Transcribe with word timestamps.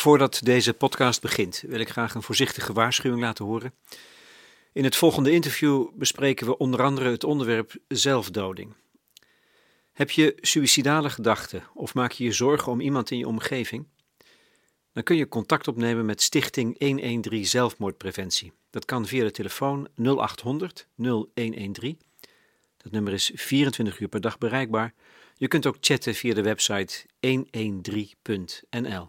Voordat 0.00 0.40
deze 0.42 0.74
podcast 0.74 1.20
begint, 1.20 1.62
wil 1.66 1.80
ik 1.80 1.88
graag 1.88 2.14
een 2.14 2.22
voorzichtige 2.22 2.72
waarschuwing 2.72 3.22
laten 3.22 3.44
horen. 3.44 3.74
In 4.72 4.84
het 4.84 4.96
volgende 4.96 5.30
interview 5.30 5.88
bespreken 5.94 6.46
we 6.46 6.56
onder 6.56 6.82
andere 6.82 7.10
het 7.10 7.24
onderwerp 7.24 7.76
zelfdoding. 7.88 8.74
Heb 9.92 10.10
je 10.10 10.36
suïcidale 10.40 11.10
gedachten 11.10 11.62
of 11.74 11.94
maak 11.94 12.12
je 12.12 12.24
je 12.24 12.32
zorgen 12.32 12.72
om 12.72 12.80
iemand 12.80 13.10
in 13.10 13.18
je 13.18 13.26
omgeving? 13.26 13.86
Dan 14.92 15.02
kun 15.02 15.16
je 15.16 15.28
contact 15.28 15.68
opnemen 15.68 16.06
met 16.06 16.22
Stichting 16.22 16.78
113 16.78 17.46
Zelfmoordpreventie. 17.46 18.52
Dat 18.70 18.84
kan 18.84 19.06
via 19.06 19.24
de 19.24 19.30
telefoon 19.30 19.88
0800 19.96 20.88
0113. 20.96 22.00
Dat 22.76 22.92
nummer 22.92 23.12
is 23.12 23.30
24 23.34 24.00
uur 24.00 24.08
per 24.08 24.20
dag 24.20 24.38
bereikbaar. 24.38 24.94
Je 25.34 25.48
kunt 25.48 25.66
ook 25.66 25.76
chatten 25.80 26.14
via 26.14 26.34
de 26.34 26.42
website 26.42 27.06
113.nl. 27.26 29.08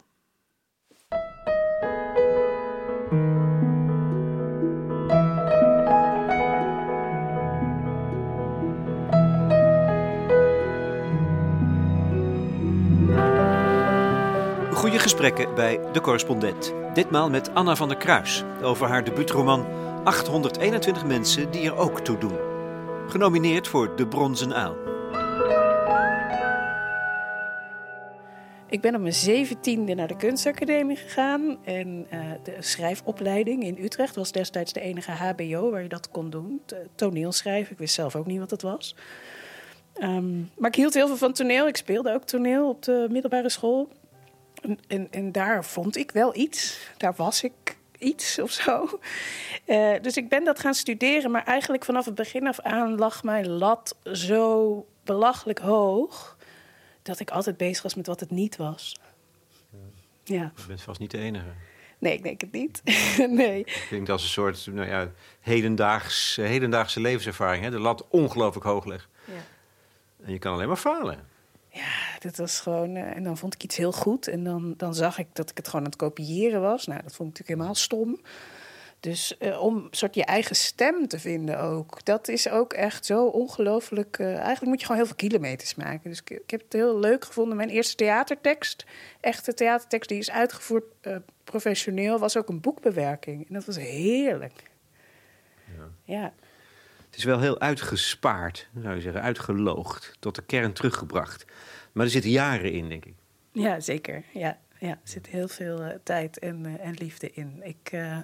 Goede 14.82 15.00
gesprekken 15.00 15.56
bij 15.56 15.80
De 15.92 16.02
Correspondent. 16.02 16.74
Ditmaal 16.94 17.30
met 17.30 17.54
Anna 17.54 17.76
van 17.76 17.88
der 17.88 17.98
Kruis 17.98 18.44
over 18.62 18.88
haar 18.88 19.04
debuutroman 19.04 19.66
821 20.04 21.06
mensen 21.06 21.52
die 21.52 21.66
er 21.66 21.76
ook 21.76 22.00
toe 22.00 22.18
doen. 22.18 22.38
Genomineerd 23.08 23.68
voor 23.68 23.96
De 23.96 24.08
Bronzen 24.08 24.54
Uil. 24.54 24.76
Ik 28.70 28.82
ben 28.82 28.96
op 28.96 29.02
mijn 29.02 29.14
zeventiende 29.14 29.94
naar 29.94 30.08
de 30.08 30.18
kunstacademie 30.18 30.98
gegaan. 30.98 31.58
En 31.64 32.08
uh, 32.14 32.20
de 32.44 32.56
schrijfopleiding 32.60 33.64
in 33.64 33.84
Utrecht 33.84 34.16
was 34.16 34.32
destijds 34.32 34.74
de 34.74 34.82
enige 34.82 35.12
HBO 35.12 35.72
waar 35.72 35.82
je 35.82 35.90
dat 35.90 36.10
kon 36.10 36.30
doen. 36.30 36.62
Toneelschrijven, 36.96 37.72
ik 37.72 37.80
wist 37.80 37.94
zelf 37.94 38.16
ook 38.16 38.26
niet 38.26 38.40
wat 38.40 38.52
het 38.52 38.62
was. 38.62 38.96
Um, 40.04 40.50
maar 40.58 40.70
ik 40.70 40.76
hield 40.76 40.94
heel 40.94 41.08
veel 41.08 41.18
van 41.18 41.34
toneel. 41.34 41.68
Ik 41.68 41.78
speelde 41.78 42.14
ook 42.14 42.24
toneel 42.24 42.70
op 42.70 42.84
de 42.84 43.08
middelbare 43.10 43.50
school. 43.50 43.90
En, 44.62 44.80
en, 44.88 45.08
en 45.12 45.32
daar 45.32 45.66
vond 45.66 45.98
ik 45.98 46.12
wel 46.12 46.36
iets. 46.36 46.90
Daar 46.98 47.14
was 47.16 47.44
ik 47.44 47.78
iets 47.98 48.40
of 48.40 48.52
zo. 48.52 49.00
Uh, 49.66 49.94
dus 50.02 50.18
ik 50.18 50.30
ben 50.30 50.44
dat 50.44 50.60
gaan 50.60 50.74
studeren. 50.74 51.32
Maar 51.32 51.44
eigenlijk 51.44 51.86
vanaf 51.86 52.06
het 52.06 52.16
begin 52.16 52.48
af 52.48 52.60
aan 52.60 52.96
lag 52.96 53.24
mijn 53.24 53.48
lat 53.48 53.98
zo 54.04 54.86
belachelijk 55.04 55.60
hoog 55.60 56.38
dat 57.02 57.20
ik 57.20 57.30
altijd 57.30 57.58
bezig 57.58 57.84
was 57.84 57.96
met 57.96 58.08
wat 58.08 58.20
het 58.20 58.32
niet 58.32 58.56
was. 58.58 58.96
Ja. 60.24 60.52
Je 60.56 60.68
bent 60.68 60.82
vast 60.82 61.00
niet 61.00 61.12
de 61.12 61.18
enige. 61.18 61.50
Nee, 61.98 62.14
ik 62.14 62.24
denk 62.24 62.42
het 62.42 62.52
niet. 62.52 62.82
nee. 63.42 63.60
Ik 63.60 63.88
denk 63.90 64.06
dat 64.06 64.16
als 64.16 64.24
een 64.24 64.30
soort 64.30 64.68
nou 64.72 64.88
ja, 64.88 65.12
hedendaags, 65.40 66.36
hedendaagse 66.36 67.00
levenservaring. 67.00 67.64
Hè? 67.64 67.70
De 67.70 67.80
lat 67.80 68.08
ongelooflijk 68.08 68.66
hoog 68.66 68.86
legt. 68.86 69.08
Ja. 69.26 69.34
En 70.26 70.32
je 70.32 70.40
kan 70.40 70.54
alleen 70.54 70.68
maar 70.68 70.78
falen. 70.78 71.30
Ja, 71.72 72.20
dat 72.20 72.38
was 72.38 72.60
gewoon. 72.60 72.96
Uh, 72.96 73.16
en 73.16 73.24
dan 73.24 73.38
vond 73.38 73.54
ik 73.54 73.64
iets 73.64 73.78
heel 73.78 73.92
goed. 73.92 74.28
En 74.28 74.44
dan, 74.44 74.74
dan 74.78 74.96
zag 74.96 75.18
ik 75.18 75.28
dat 75.34 75.50
ik 75.50 75.58
het 75.58 75.66
gewoon 75.68 75.86
aan 75.86 75.92
het 75.92 76.00
kopiëren 76.00 76.62
was. 76.62 76.86
Nou, 76.88 77.02
dat 77.02 77.16
vond 77.16 77.30
ik 77.30 77.38
natuurlijk 77.38 77.60
helemaal 77.60 77.76
stom. 77.76 78.22
Dus 79.00 79.36
uh, 79.40 79.62
om 79.62 79.88
soort 79.92 80.16
je 80.16 80.26
eigen 80.26 80.56
stem 80.56 81.08
te 81.08 81.20
vinden 81.20 81.60
ook. 81.60 82.06
Dat 82.06 82.28
is 82.28 82.50
ook 82.50 82.74
echt 82.74 83.06
zo 83.06 83.26
ongelooflijk. 83.26 84.18
Uh, 84.18 84.28
eigenlijk 84.36 84.66
moet 84.66 84.80
je 84.80 84.86
gewoon 84.86 85.02
heel 85.02 85.16
veel 85.16 85.30
kilometers 85.30 85.76
maken. 85.76 86.10
Dus 86.10 86.20
ik, 86.20 86.30
ik, 86.30 86.50
heb 86.50 86.62
het 86.62 86.74
heel 86.74 87.00
leuk 87.00 87.26
gevonden. 87.26 87.58
Mijn 87.58 87.70
eerste 87.70 87.96
theatertekst, 87.96 88.86
echte 89.20 89.54
theatertekst, 89.54 90.10
die 90.10 90.20
is 90.20 90.32
uitgevoerd 90.32 90.84
professioneel, 91.44 92.20
was 92.20 92.38
ook 92.38 92.50
een 92.50 92.62
boekbewerking. 92.62 93.48
En 93.48 93.54
dat 93.54 93.66
was 93.66 93.78
heerlijk. 93.78 94.64
Ja. 95.78 95.90
ja. 96.04 96.34
Het 97.12 97.20
is 97.20 97.24
wel 97.24 97.40
heel 97.40 97.60
uitgespaard, 97.60 98.70
zou 98.82 98.96
je 98.96 99.02
zeggen, 99.02 99.22
uitgeloogd, 99.22 100.16
tot 100.20 100.36
de 100.36 100.42
kern 100.42 100.74
teruggebracht. 100.74 101.46
Maar 101.92 102.06
er 102.06 102.12
zitten 102.12 102.32
jaren 102.32 102.72
in, 102.72 102.90
denk 102.90 103.06
ik. 103.06 103.16
Ja, 103.52 103.80
zeker. 103.80 104.24
Ja 104.34 104.58
ja, 104.82 104.90
er 104.90 104.98
zit 105.04 105.28
heel 105.28 105.48
veel 105.48 105.82
uh, 105.82 105.90
tijd 106.04 106.40
en, 106.40 106.64
uh, 106.66 106.86
en, 106.86 106.94
liefde 106.94 107.32
in. 107.32 107.62
Ik 107.64 107.92
uh, 107.94 108.18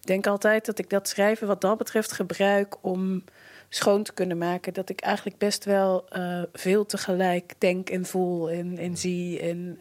denk 0.00 0.26
altijd 0.26 0.66
dat 0.66 0.78
ik 0.78 0.90
dat 0.90 1.08
schrijven 1.08 1.46
wat 1.46 1.60
dat 1.60 1.78
betreft 1.78 2.12
gebruik 2.12 2.76
om 2.84 3.24
schoon 3.68 4.02
te 4.02 4.12
kunnen 4.12 4.38
maken. 4.38 4.74
Dat 4.74 4.90
ik 4.90 5.00
eigenlijk 5.00 5.38
best 5.38 5.64
wel 5.64 6.08
veel 6.52 6.86
tegelijk 6.86 7.54
denk 7.58 7.90
en 7.90 8.06
voel 8.06 8.50
en, 8.50 8.78
en 8.78 8.96
zie. 8.96 9.40
En 9.40 9.78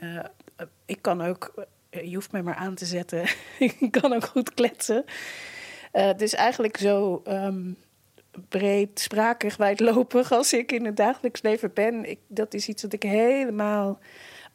ik 0.86 1.02
kan 1.02 1.22
ook, 1.22 1.68
je 1.90 2.14
hoeft 2.14 2.32
mij 2.32 2.44
maar 2.44 2.56
aan 2.56 2.76
te 2.76 2.86
zetten, 2.86 3.24
ik 3.80 3.92
kan 3.92 4.14
ook 4.14 4.26
goed 4.26 4.54
kletsen. 4.54 5.06
dus 6.18 6.34
eigenlijk 6.34 6.78
zo 6.78 7.22
um, 7.28 7.78
breed, 8.50 9.00
sprakig, 9.00 9.58
wijdlopig 9.58 10.32
als 10.32 10.54
ik 10.54 10.72
in 10.72 10.86
het 10.86 10.98
dagelijks 10.98 11.42
leven 11.42 11.74
ben. 11.74 12.10
Ik, 12.10 12.20
dat 12.28 12.54
is 12.54 12.68
iets 12.68 12.82
wat 12.82 12.94
ik 12.94 13.04
helemaal 13.04 14.00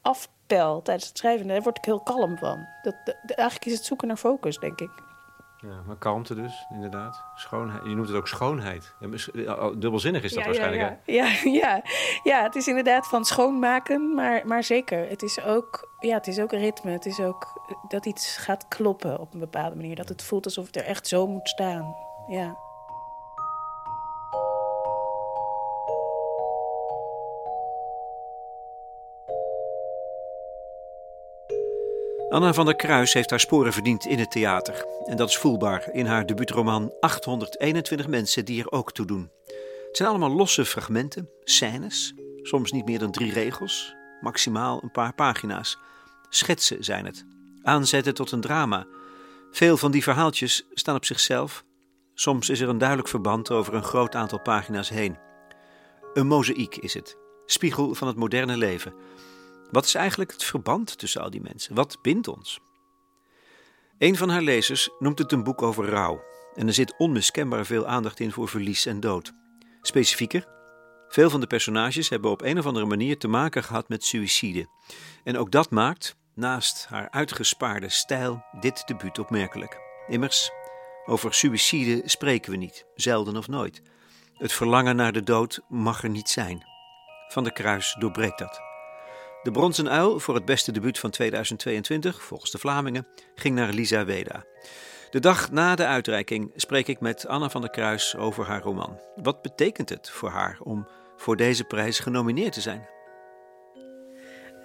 af 0.02 0.28
tijdens 0.46 1.08
het 1.08 1.18
schrijven. 1.18 1.46
Daar 1.46 1.62
word 1.62 1.78
ik 1.78 1.84
heel 1.84 2.00
kalm 2.00 2.38
van. 2.38 2.66
Dat, 2.82 2.94
eigenlijk 3.26 3.66
is 3.66 3.72
het 3.72 3.84
zoeken 3.84 4.08
naar 4.08 4.16
focus, 4.16 4.58
denk 4.58 4.80
ik. 4.80 4.90
Ja, 5.60 5.82
maar 5.86 5.96
kalmte 5.96 6.34
dus, 6.34 6.66
inderdaad. 6.70 7.24
Schoonheid. 7.34 7.84
Je 7.84 7.94
noemt 7.94 8.08
het 8.08 8.16
ook 8.16 8.28
schoonheid. 8.28 8.94
Dubbelzinnig 9.78 10.22
is 10.22 10.32
dat 10.32 10.38
ja, 10.38 10.44
waarschijnlijk. 10.44 10.98
Ja, 11.04 11.24
ja, 11.24 11.50
ja, 11.60 11.82
ja. 12.22 12.42
het 12.42 12.54
is 12.54 12.68
inderdaad 12.68 13.08
van 13.08 13.24
schoonmaken, 13.24 14.14
maar, 14.14 14.46
maar 14.46 14.64
zeker. 14.64 15.08
Het 15.08 15.22
is, 15.22 15.44
ook, 15.44 15.90
ja, 16.00 16.14
het 16.14 16.26
is 16.26 16.40
ook 16.40 16.52
ritme. 16.52 16.90
Het 16.90 17.06
is 17.06 17.20
ook 17.20 17.68
dat 17.88 18.06
iets 18.06 18.36
gaat 18.36 18.68
kloppen 18.68 19.20
op 19.20 19.34
een 19.34 19.40
bepaalde 19.40 19.76
manier. 19.76 19.96
Dat 19.96 20.08
het 20.08 20.22
voelt 20.22 20.44
alsof 20.44 20.66
het 20.66 20.76
er 20.76 20.84
echt 20.84 21.06
zo 21.06 21.26
moet 21.26 21.48
staan. 21.48 21.94
Ja. 22.28 22.56
Anna 32.28 32.52
van 32.52 32.64
der 32.64 32.76
Kruis 32.76 33.12
heeft 33.12 33.30
haar 33.30 33.40
sporen 33.40 33.72
verdiend 33.72 34.06
in 34.06 34.18
het 34.18 34.30
theater. 34.30 34.86
En 35.04 35.16
dat 35.16 35.28
is 35.28 35.36
voelbaar 35.36 35.88
in 35.92 36.06
haar 36.06 36.26
debuutroman 36.26 36.94
821 37.00 38.08
mensen 38.08 38.44
die 38.44 38.60
er 38.60 38.70
ook 38.70 38.92
toe 38.92 39.06
doen. 39.06 39.30
Het 39.86 39.96
zijn 39.96 40.08
allemaal 40.08 40.30
losse 40.30 40.64
fragmenten, 40.64 41.28
scènes, 41.44 42.14
soms 42.42 42.72
niet 42.72 42.84
meer 42.84 42.98
dan 42.98 43.10
drie 43.10 43.32
regels, 43.32 43.94
maximaal 44.20 44.82
een 44.82 44.90
paar 44.90 45.14
pagina's. 45.14 45.78
Schetsen 46.28 46.84
zijn 46.84 47.04
het, 47.04 47.26
aanzetten 47.62 48.14
tot 48.14 48.30
een 48.30 48.40
drama. 48.40 48.86
Veel 49.50 49.76
van 49.76 49.90
die 49.90 50.02
verhaaltjes 50.02 50.66
staan 50.72 50.96
op 50.96 51.04
zichzelf. 51.04 51.64
Soms 52.14 52.48
is 52.48 52.60
er 52.60 52.68
een 52.68 52.78
duidelijk 52.78 53.08
verband 53.08 53.50
over 53.50 53.74
een 53.74 53.84
groot 53.84 54.14
aantal 54.14 54.40
pagina's 54.40 54.88
heen. 54.88 55.18
Een 56.14 56.26
mozaïek 56.26 56.76
is 56.76 56.94
het, 56.94 57.16
spiegel 57.44 57.94
van 57.94 58.06
het 58.08 58.16
moderne 58.16 58.56
leven 58.56 58.94
wat 59.70 59.84
is 59.84 59.94
eigenlijk 59.94 60.32
het 60.32 60.44
verband 60.44 60.98
tussen 60.98 61.22
al 61.22 61.30
die 61.30 61.42
mensen? 61.42 61.74
Wat 61.74 61.98
bindt 62.02 62.28
ons? 62.28 62.60
Een 63.98 64.16
van 64.16 64.28
haar 64.28 64.42
lezers 64.42 64.90
noemt 64.98 65.18
het 65.18 65.32
een 65.32 65.42
boek 65.42 65.62
over 65.62 65.88
rouw. 65.88 66.22
En 66.54 66.66
er 66.66 66.72
zit 66.72 66.96
onmiskenbaar 66.96 67.66
veel 67.66 67.86
aandacht 67.86 68.20
in 68.20 68.32
voor 68.32 68.48
verlies 68.48 68.86
en 68.86 69.00
dood. 69.00 69.32
Specifieker, 69.80 70.46
veel 71.08 71.30
van 71.30 71.40
de 71.40 71.46
personages 71.46 72.08
hebben 72.08 72.30
op 72.30 72.42
een 72.42 72.58
of 72.58 72.66
andere 72.66 72.86
manier 72.86 73.18
te 73.18 73.28
maken 73.28 73.64
gehad 73.64 73.88
met 73.88 74.04
suïcide. 74.04 74.68
En 75.24 75.38
ook 75.38 75.50
dat 75.50 75.70
maakt, 75.70 76.16
naast 76.34 76.86
haar 76.88 77.10
uitgespaarde 77.10 77.88
stijl, 77.88 78.44
dit 78.60 78.86
debuut 78.86 79.18
opmerkelijk. 79.18 79.78
Immers, 80.06 80.50
over 81.06 81.34
suïcide 81.34 82.02
spreken 82.04 82.50
we 82.50 82.56
niet, 82.56 82.86
zelden 82.94 83.36
of 83.36 83.48
nooit. 83.48 83.82
Het 84.34 84.52
verlangen 84.52 84.96
naar 84.96 85.12
de 85.12 85.22
dood 85.22 85.60
mag 85.68 86.02
er 86.02 86.10
niet 86.10 86.28
zijn. 86.28 86.64
Van 87.28 87.42
der 87.42 87.52
Kruis 87.52 87.96
doorbreekt 87.98 88.38
dat. 88.38 88.65
De 89.46 89.52
Bronzen 89.52 89.88
Uil 89.88 90.20
voor 90.20 90.34
het 90.34 90.44
beste 90.44 90.72
debuut 90.72 90.98
van 90.98 91.10
2022, 91.10 92.22
volgens 92.22 92.50
de 92.50 92.58
Vlamingen, 92.58 93.06
ging 93.34 93.54
naar 93.54 93.72
Lisa 93.72 94.04
Weda. 94.04 94.44
De 95.10 95.20
dag 95.20 95.50
na 95.50 95.74
de 95.74 95.86
uitreiking 95.86 96.52
spreek 96.54 96.88
ik 96.88 97.00
met 97.00 97.26
Anna 97.26 97.50
van 97.50 97.60
der 97.60 97.70
Kruis 97.70 98.16
over 98.16 98.44
haar 98.44 98.62
roman. 98.62 99.00
Wat 99.16 99.42
betekent 99.42 99.88
het 99.88 100.10
voor 100.10 100.30
haar 100.30 100.58
om 100.62 100.86
voor 101.16 101.36
deze 101.36 101.64
prijs 101.64 101.98
genomineerd 101.98 102.52
te 102.52 102.60
zijn? 102.60 102.88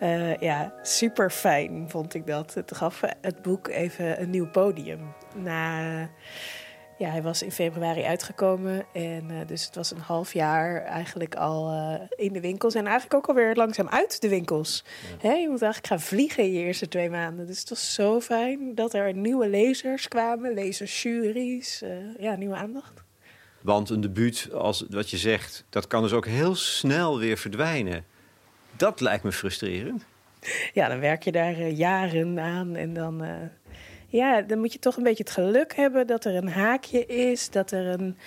Uh, 0.02 0.38
ja, 0.38 0.74
super 0.82 1.30
fijn 1.30 1.90
vond 1.90 2.14
ik 2.14 2.28
dat. 2.28 2.54
Het 2.54 2.76
gaf 2.76 3.02
het 3.22 3.42
boek 3.42 3.68
even 3.68 4.22
een 4.22 4.30
nieuw 4.30 4.50
podium. 4.50 5.14
Na 5.36 6.10
ja, 7.02 7.10
hij 7.10 7.22
was 7.22 7.42
in 7.42 7.52
februari 7.52 8.04
uitgekomen. 8.04 8.86
En 8.94 9.32
uh, 9.32 9.38
dus 9.48 9.66
het 9.66 9.76
was 9.76 9.92
een 9.92 10.00
half 10.00 10.34
jaar 10.34 10.82
eigenlijk 10.82 11.36
al 11.36 11.72
uh, 11.72 12.02
in 12.16 12.34
de 12.34 12.40
winkels. 12.40 12.76
En 12.76 12.86
eigenlijk 12.86 13.14
ook 13.14 13.28
alweer 13.28 13.56
langzaam 13.56 13.90
uit 13.90 14.22
de 14.22 14.30
winkels. 14.30 14.84
Ja. 15.22 15.32
Je 15.32 15.50
moet 15.50 15.62
eigenlijk 15.62 15.88
gaan 15.88 16.02
vliegen 16.02 16.44
in 16.44 16.52
je 16.52 16.60
eerste 16.60 16.88
twee 16.88 17.10
maanden. 17.10 17.48
Dus 17.48 17.60
het 17.60 17.70
was 17.70 17.94
zo 17.94 18.20
fijn 18.20 18.76
dat 18.76 18.94
er 18.94 19.14
nieuwe 19.14 19.50
lezers 19.50 20.08
kwamen. 20.08 20.54
Lezersjuries. 20.54 21.82
Uh, 21.84 21.90
ja, 22.20 22.36
nieuwe 22.36 22.56
aandacht. 22.56 23.04
Want 23.62 23.90
een 23.90 24.02
debuut, 24.02 24.50
als 24.54 24.86
wat 24.90 25.10
je 25.10 25.18
zegt, 25.18 25.66
dat 25.70 25.88
kan 25.88 26.02
dus 26.02 26.14
ook 26.14 26.26
heel 26.26 26.56
snel 26.56 27.20
weer 27.20 27.38
verdwijnen. 27.38 28.06
Dat 28.76 29.00
lijkt 29.00 29.24
me 29.24 29.32
frustrerend. 29.32 30.06
Ja, 30.74 30.88
dan 30.88 31.00
werk 31.00 31.24
je 31.24 31.32
daar 31.32 31.54
eh, 31.54 31.78
jaren 31.78 32.40
aan 32.40 32.76
en 32.76 32.94
dan... 32.94 33.24
ja, 34.12 34.42
dan 34.42 34.60
moet 34.60 34.74
je 34.74 34.80
toch 34.80 34.98
een 34.98 35.04
beetje 35.04 35.24
het 35.24 35.34
geluk 35.34 35.76
hebben 35.76 36.08
dat 36.08 36.26
er 36.26 36.36
een 36.36 36.50
haakje 36.50 37.06
is, 37.06 37.50
dat 37.50 37.72
er 37.72 37.86
een 37.86 38.18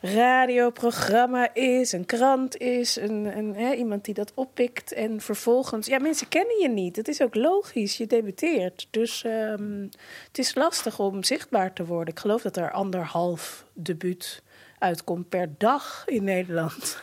radioprogramma 0.00 1.54
is, 1.54 1.92
een 1.92 2.06
krant 2.06 2.56
is, 2.56 2.96
een, 2.96 3.36
een, 3.36 3.54
hè, 3.54 3.72
iemand 3.74 4.04
die 4.04 4.14
dat 4.14 4.32
oppikt. 4.34 4.92
En 4.92 5.20
vervolgens, 5.20 5.86
ja, 5.86 5.98
mensen 5.98 6.28
kennen 6.28 6.60
je 6.60 6.68
niet. 6.68 6.96
Het 6.96 7.08
is 7.08 7.22
ook 7.22 7.34
logisch, 7.34 7.96
je 7.96 8.06
debuteert. 8.06 8.86
Dus 8.90 9.24
ehm, 9.24 9.82
het 10.26 10.38
is 10.38 10.54
lastig 10.54 10.98
om 10.98 11.24
zichtbaar 11.24 11.72
te 11.72 11.84
worden. 11.84 12.14
Ik 12.14 12.20
geloof 12.20 12.42
dat 12.42 12.56
er 12.56 12.70
anderhalf 12.70 13.66
debuut 13.72 14.42
uitkomt 14.78 15.28
per 15.28 15.48
dag 15.58 16.02
in 16.06 16.24
Nederland. 16.24 17.02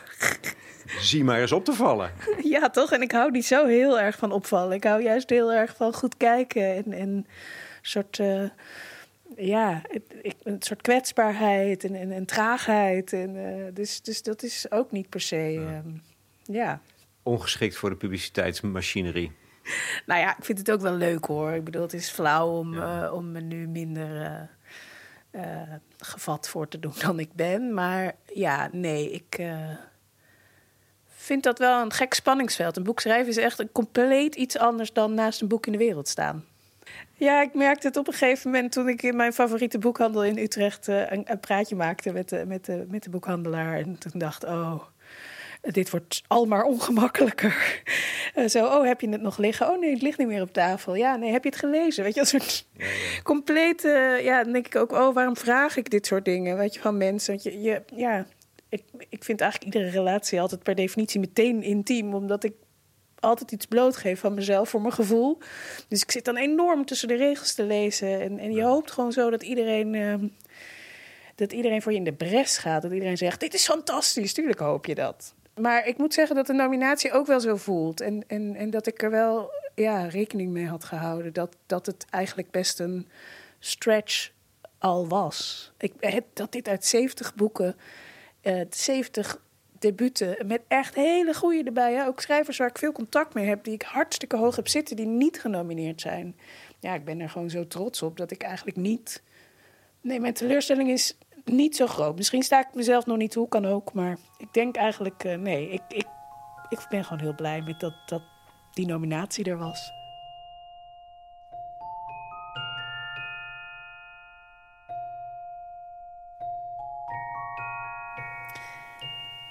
Zie 0.98 1.24
maar 1.24 1.40
eens 1.40 1.52
op 1.52 1.64
te 1.64 1.72
vallen. 1.72 2.10
Ja, 2.42 2.70
toch? 2.70 2.92
En 2.92 3.02
ik 3.02 3.12
hou 3.12 3.30
niet 3.30 3.46
zo 3.46 3.66
heel 3.66 4.00
erg 4.00 4.16
van 4.16 4.32
opvallen. 4.32 4.76
Ik 4.76 4.84
hou 4.84 5.02
juist 5.02 5.30
heel 5.30 5.52
erg 5.52 5.76
van 5.76 5.94
goed 5.94 6.16
kijken 6.16 6.74
en, 6.74 6.92
en 6.92 7.26
soort, 7.82 8.18
eh, 8.18 8.44
ja, 9.36 9.82
een 10.42 10.62
soort 10.62 10.82
kwetsbaarheid 10.82 11.84
en, 11.84 11.94
en, 11.94 12.12
en 12.12 12.24
traagheid. 12.24 13.12
En, 13.12 13.36
eh, 13.36 13.74
dus, 13.74 14.02
dus 14.02 14.22
dat 14.22 14.42
is 14.42 14.70
ook 14.70 14.90
niet 14.90 15.08
per 15.08 15.20
se, 15.20 15.66
ehm, 15.68 15.90
ja. 16.56 16.80
Ongeschikt 17.22 17.76
voor 17.76 17.90
de 17.90 17.96
publiciteitsmachinerie. 17.96 19.32
Nou 20.06 20.20
ja, 20.20 20.36
ik 20.36 20.44
vind 20.44 20.58
het 20.58 20.70
ook 20.70 20.80
wel 20.80 20.94
leuk 20.94 21.24
hoor. 21.24 21.52
Ik 21.52 21.64
bedoel, 21.64 21.82
het 21.82 21.92
is 21.92 22.10
flauw 22.10 22.58
om, 22.58 22.74
Ja. 22.74 23.04
eh, 23.04 23.12
om 23.14 23.32
me 23.32 23.40
nu 23.40 23.68
minder 23.68 24.48
gevat 25.98 26.48
voor 26.48 26.68
te 26.68 26.78
doen 26.78 26.92
dan 27.06 27.18
ik 27.18 27.32
ben. 27.32 27.74
Maar 27.74 28.14
ja, 28.34 28.68
nee, 28.72 29.10
ik 29.10 29.40
vind 31.06 31.42
dat 31.42 31.58
wel 31.58 31.82
een 31.82 31.92
gek 31.92 32.14
spanningsveld. 32.14 32.76
Een 32.76 32.82
boek 32.82 33.00
schrijven 33.00 33.28
is 33.28 33.36
echt 33.36 33.58
een 33.58 33.72
compleet 33.72 34.34
iets 34.34 34.58
anders 34.58 34.92
dan 34.92 35.14
naast 35.14 35.40
een 35.40 35.48
boek 35.48 35.66
in 35.66 35.72
de 35.72 35.78
wereld 35.78 36.08
staan. 36.08 36.44
Ja, 37.20 37.42
ik 37.42 37.54
merkte 37.54 37.86
het 37.86 37.96
op 37.96 38.06
een 38.06 38.12
gegeven 38.12 38.50
moment 38.50 38.72
toen 38.72 38.88
ik 38.88 39.02
in 39.02 39.16
mijn 39.16 39.32
favoriete 39.32 39.78
boekhandel 39.78 40.24
in 40.24 40.38
Utrecht 40.38 40.88
eh, 40.88 41.10
een, 41.10 41.22
een 41.24 41.40
praatje 41.40 41.76
maakte 41.76 42.12
met 42.12 42.28
de, 42.28 42.44
met, 42.46 42.64
de, 42.64 42.84
met 42.88 43.02
de 43.02 43.10
boekhandelaar. 43.10 43.78
En 43.78 43.98
toen 43.98 44.12
dacht 44.14 44.44
oh, 44.44 44.82
dit 45.60 45.90
wordt 45.90 46.22
al 46.26 46.46
maar 46.46 46.62
ongemakkelijker. 46.64 47.54
Eh, 48.34 48.48
zo, 48.48 48.66
oh, 48.66 48.86
heb 48.86 49.00
je 49.00 49.08
het 49.08 49.20
nog 49.20 49.38
liggen? 49.38 49.70
Oh 49.70 49.80
nee, 49.80 49.92
het 49.92 50.02
ligt 50.02 50.18
niet 50.18 50.26
meer 50.26 50.42
op 50.42 50.52
tafel. 50.52 50.94
Ja, 50.94 51.16
nee, 51.16 51.32
heb 51.32 51.42
je 51.42 51.48
het 51.48 51.58
gelezen? 51.58 52.04
Weet 52.04 52.14
je, 52.14 52.20
een 52.20 52.26
soort 52.26 52.66
compleet, 53.22 53.84
eh, 53.84 54.24
ja, 54.24 54.42
dan 54.42 54.52
denk 54.52 54.66
ik 54.66 54.76
ook, 54.76 54.92
oh, 54.92 55.14
waarom 55.14 55.36
vraag 55.36 55.76
ik 55.76 55.90
dit 55.90 56.06
soort 56.06 56.24
dingen? 56.24 56.56
Weet 56.56 56.74
je, 56.74 56.80
van 56.80 56.96
mensen. 56.96 57.32
Want 57.32 57.42
je, 57.42 57.60
je, 57.60 57.82
ja, 57.94 58.26
ik, 58.68 58.82
ik 59.08 59.24
vind 59.24 59.40
eigenlijk 59.40 59.74
iedere 59.74 59.92
relatie 59.92 60.40
altijd 60.40 60.62
per 60.62 60.74
definitie 60.74 61.20
meteen 61.20 61.62
intiem, 61.62 62.14
omdat 62.14 62.44
ik 62.44 62.52
altijd 63.20 63.52
iets 63.52 63.66
blootgeef 63.66 64.20
van 64.20 64.34
mezelf 64.34 64.68
voor 64.68 64.80
mijn 64.80 64.92
gevoel. 64.92 65.38
Dus 65.88 66.02
ik 66.02 66.10
zit 66.10 66.24
dan 66.24 66.36
enorm 66.36 66.84
tussen 66.84 67.08
de 67.08 67.14
regels 67.14 67.54
te 67.54 67.62
lezen. 67.62 68.20
En, 68.20 68.38
en 68.38 68.52
je 68.52 68.62
hoopt 68.62 68.90
gewoon 68.90 69.12
zo 69.12 69.30
dat 69.30 69.42
iedereen, 69.42 69.94
ehm, 69.94 70.26
dat 71.34 71.52
iedereen 71.52 71.82
voor 71.82 71.92
je 71.92 71.98
in 71.98 72.04
de 72.04 72.12
bres 72.12 72.58
gaat. 72.58 72.82
Dat 72.82 72.92
iedereen 72.92 73.16
zegt, 73.16 73.40
dit 73.40 73.54
is 73.54 73.64
fantastisch. 73.64 74.32
Tuurlijk 74.32 74.58
hoop 74.58 74.86
je 74.86 74.94
dat. 74.94 75.34
Maar 75.54 75.86
ik 75.86 75.98
moet 75.98 76.14
zeggen 76.14 76.36
dat 76.36 76.46
de 76.46 76.52
nominatie 76.52 77.12
ook 77.12 77.26
wel 77.26 77.40
zo 77.40 77.56
voelt. 77.56 78.00
En, 78.00 78.24
en, 78.26 78.54
en 78.56 78.70
dat 78.70 78.86
ik 78.86 79.02
er 79.02 79.10
wel 79.10 79.50
ja, 79.74 80.06
rekening 80.06 80.50
mee 80.52 80.66
had 80.66 80.84
gehouden. 80.84 81.32
Dat, 81.32 81.56
dat 81.66 81.86
het 81.86 82.04
eigenlijk 82.10 82.50
best 82.50 82.80
een 82.80 83.08
stretch 83.58 84.30
al 84.78 85.08
was. 85.08 85.72
Ik, 85.78 85.92
dat 86.32 86.52
dit 86.52 86.68
uit 86.68 86.84
70 86.84 87.34
boeken, 87.34 87.76
eh 88.40 88.60
70 88.70 89.40
debuten, 89.80 90.46
met 90.46 90.60
echt 90.68 90.94
hele 90.94 91.34
goede 91.34 91.62
erbij. 91.62 91.94
Hè? 91.94 92.06
Ook 92.06 92.20
schrijvers 92.20 92.56
waar 92.56 92.68
ik 92.68 92.78
veel 92.78 92.92
contact 92.92 93.34
mee 93.34 93.46
heb, 93.46 93.64
die 93.64 93.74
ik 93.74 93.82
hartstikke 93.82 94.36
hoog 94.36 94.56
heb 94.56 94.68
zitten, 94.68 94.96
die 94.96 95.06
niet 95.06 95.40
genomineerd 95.40 96.00
zijn. 96.00 96.36
Ja, 96.78 96.94
ik 96.94 97.04
ben 97.04 97.20
er 97.20 97.30
gewoon 97.30 97.50
zo 97.50 97.66
trots 97.66 98.02
op 98.02 98.16
dat 98.16 98.30
ik 98.30 98.42
eigenlijk 98.42 98.76
niet. 98.76 99.22
Nee, 100.00 100.20
mijn 100.20 100.34
teleurstelling 100.34 100.90
is 100.90 101.16
niet 101.44 101.76
zo 101.76 101.86
groot. 101.86 102.16
Misschien 102.16 102.42
sta 102.42 102.60
ik 102.60 102.74
mezelf 102.74 103.06
nog 103.06 103.16
niet 103.16 103.30
toe, 103.30 103.48
kan 103.48 103.66
ook. 103.66 103.92
Maar 103.92 104.18
ik 104.38 104.52
denk 104.52 104.76
eigenlijk, 104.76 105.24
eh, 105.24 105.38
nee, 105.38 105.70
ik, 105.70 105.82
ik, 105.88 106.06
ik 106.68 106.86
ben 106.88 107.04
gewoon 107.04 107.22
heel 107.22 107.34
blij 107.34 107.62
met 107.62 107.80
dat, 107.80 107.94
dat 108.06 108.22
die 108.72 108.86
nominatie 108.86 109.44
er 109.44 109.58
was. 109.58 109.99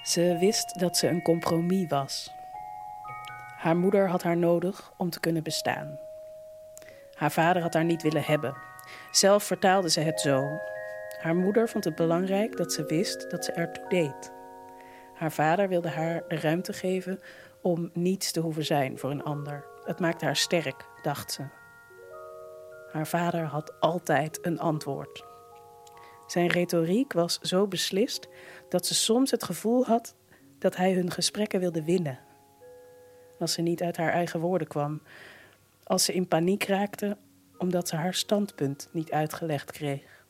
Ze 0.10 0.38
wist 0.40 0.80
dat 0.80 0.98
ze 0.98 1.08
een 1.08 1.22
compromis 1.22 1.88
was. 1.88 2.32
Haar 3.58 3.78
moeder 3.78 4.10
had 4.10 4.24
haar 4.24 4.38
nodig 4.38 4.92
om 4.98 5.10
te 5.10 5.20
kunnen 5.20 5.44
bestaan. 5.44 6.00
Haar 7.14 7.32
vader 7.32 7.62
had 7.62 7.74
haar 7.74 7.84
niet 7.86 8.02
willen 8.02 8.24
hebben. 8.24 8.58
Zelf 9.12 9.44
vertaalde 9.44 9.90
ze 9.90 10.00
het 10.00 10.22
zo. 10.22 10.48
Haar 11.22 11.36
moeder 11.36 11.70
vond 11.70 11.84
het 11.84 11.96
belangrijk 11.96 12.58
dat 12.58 12.74
ze 12.74 12.86
wist 12.86 13.30
dat 13.30 13.46
ze 13.46 13.52
ertoe 13.52 13.88
deed. 13.88 14.32
Haar 15.14 15.32
vader 15.32 15.68
wilde 15.68 15.90
haar 15.90 16.24
de 16.28 16.40
ruimte 16.40 16.74
geven 16.74 17.20
om 17.62 17.90
niets 17.94 18.32
te 18.32 18.40
hoeven 18.40 18.66
zijn 18.66 18.98
voor 18.98 19.12
een 19.12 19.24
ander. 19.24 19.66
Het 19.86 20.00
maakte 20.00 20.26
haar 20.26 20.36
sterk, 20.36 20.86
dacht 21.02 21.32
ze. 21.32 21.44
Haar 22.92 23.08
vader 23.08 23.44
had 23.44 23.80
altijd 23.80 24.40
een 24.42 24.60
antwoord. 24.60 25.29
Zijn 26.32 26.48
retoriek 26.48 27.14
was 27.14 27.40
zo 27.40 27.68
beslist 27.68 28.28
dat 28.70 28.86
ze 28.86 28.94
soms 28.94 29.32
het 29.32 29.44
gevoel 29.44 29.86
had 29.86 30.16
dat 30.60 30.76
hij 30.76 30.94
hun 30.94 31.12
gesprekken 31.12 31.60
wilde 31.60 31.84
winnen. 31.84 32.20
Als 33.40 33.54
ze 33.54 33.62
niet 33.62 33.82
uit 33.82 33.98
haar 33.98 34.12
eigen 34.12 34.40
woorden 34.40 34.68
kwam, 34.68 35.02
als 35.84 36.06
ze 36.06 36.14
in 36.14 36.28
paniek 36.28 36.64
raakte 36.64 37.18
omdat 37.58 37.88
ze 37.88 37.96
haar 37.96 38.14
standpunt 38.14 38.90
niet 38.92 39.12
uitgelegd 39.12 39.72
kreeg, 39.72 40.26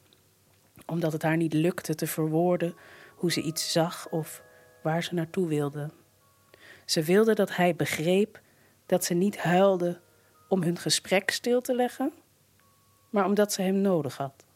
omdat 0.85 1.11
het 1.11 1.21
haar 1.21 1.37
niet 1.37 1.53
lukte 1.53 1.95
te 1.95 2.07
verwoorden 2.07 2.75
hoe 3.15 3.31
ze 3.31 3.41
iets 3.41 3.71
zag 3.71 4.09
of 4.09 4.43
waar 4.83 5.03
ze 5.03 5.13
naartoe 5.13 5.47
wilde. 5.47 5.89
Ze 6.85 7.03
wilde 7.03 7.33
dat 7.33 7.55
hij 7.55 7.75
begreep 7.75 8.41
dat 8.85 9.05
ze 9.05 9.13
niet 9.13 9.37
huilde 9.37 9.99
om 10.47 10.63
hun 10.63 10.77
gesprek 10.77 11.31
stil 11.31 11.61
te 11.61 11.75
leggen, 11.75 12.13
maar 13.09 13.25
omdat 13.25 13.53
ze 13.53 13.61
hem 13.61 13.75
nodig 13.81 14.17
had. 14.17 14.47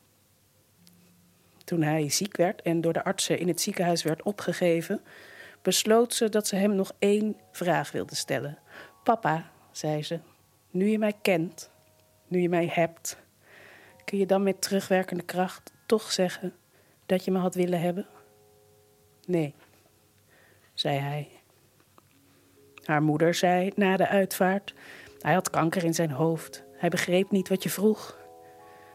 Toen 1.74 1.82
hij 1.82 2.10
ziek 2.10 2.38
werd 2.38 2.62
en 2.62 2.82
door 2.82 2.94
de 2.94 3.04
artsen 3.04 3.40
in 3.40 3.48
het 3.48 3.62
ziekenhuis 3.62 4.04
werd 4.04 4.24
opgegeven, 4.24 5.02
besloot 5.62 6.14
ze 6.14 6.30
dat 6.30 6.48
ze 6.48 6.56
hem 6.56 6.76
nog 6.76 6.92
één 7.00 7.38
vraag 7.52 7.92
wilde 7.92 8.16
stellen. 8.16 8.58
Papa, 9.04 9.52
zei 9.72 10.04
ze, 10.04 10.20
nu 10.72 10.88
je 10.88 11.00
mij 11.00 11.14
kent, 11.22 11.72
nu 12.28 12.40
je 12.40 12.50
mij 12.50 12.70
hebt, 12.72 13.18
kun 14.06 14.18
je 14.18 14.26
dan 14.26 14.44
met 14.44 14.62
terugwerkende 14.62 15.24
kracht 15.24 15.72
toch 15.86 16.12
zeggen 16.12 16.54
dat 17.06 17.26
je 17.26 17.32
me 17.32 17.38
had 17.38 17.56
willen 17.56 17.82
hebben? 17.82 18.08
Nee, 19.26 19.54
zei 20.74 20.98
hij. 20.98 21.30
Haar 22.84 23.04
moeder 23.04 23.34
zei 23.34 23.72
na 23.76 23.98
de 23.98 24.08
uitvaart: 24.08 24.74
Hij 25.20 25.34
had 25.34 25.50
kanker 25.50 25.84
in 25.84 25.94
zijn 25.94 26.12
hoofd. 26.12 26.64
Hij 26.74 26.90
begreep 26.90 27.32
niet 27.32 27.50
wat 27.50 27.64
je 27.64 27.70
vroeg. 27.70 28.18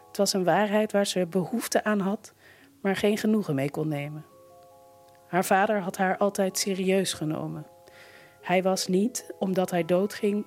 Het 0.07 0.17
was 0.17 0.33
een 0.33 0.43
waarheid 0.43 0.91
waar 0.91 1.07
ze 1.07 1.25
behoefte 1.25 1.83
aan 1.83 1.99
had, 1.99 2.33
maar 2.81 2.95
geen 2.95 3.17
genoegen 3.17 3.55
mee 3.55 3.71
kon 3.71 3.87
nemen. 3.87 4.25
Haar 5.27 5.45
vader 5.45 5.79
had 5.79 5.97
haar 5.97 6.17
altijd 6.17 6.57
serieus 6.57 7.13
genomen. 7.13 7.65
Hij 8.41 8.63
was 8.63 8.87
niet, 8.87 9.33
omdat 9.39 9.71
hij 9.71 9.85
doodging, 9.85 10.45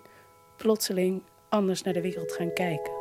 plotseling 0.57 1.23
anders 1.49 1.83
naar 1.83 1.95
de 1.95 2.01
wereld 2.01 2.33
gaan 2.33 2.53
kijken. 2.53 3.01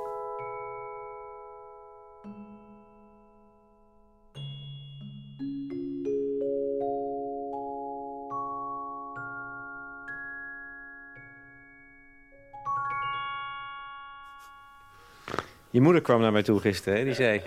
Je 15.70 15.82
moeder 15.82 16.02
kwam 16.02 16.22
naar 16.22 16.32
mij 16.32 16.44
toe 16.44 16.60
gisteren. 16.60 16.98
Hè? 16.98 17.04
Die 17.04 17.14
zei: 17.14 17.42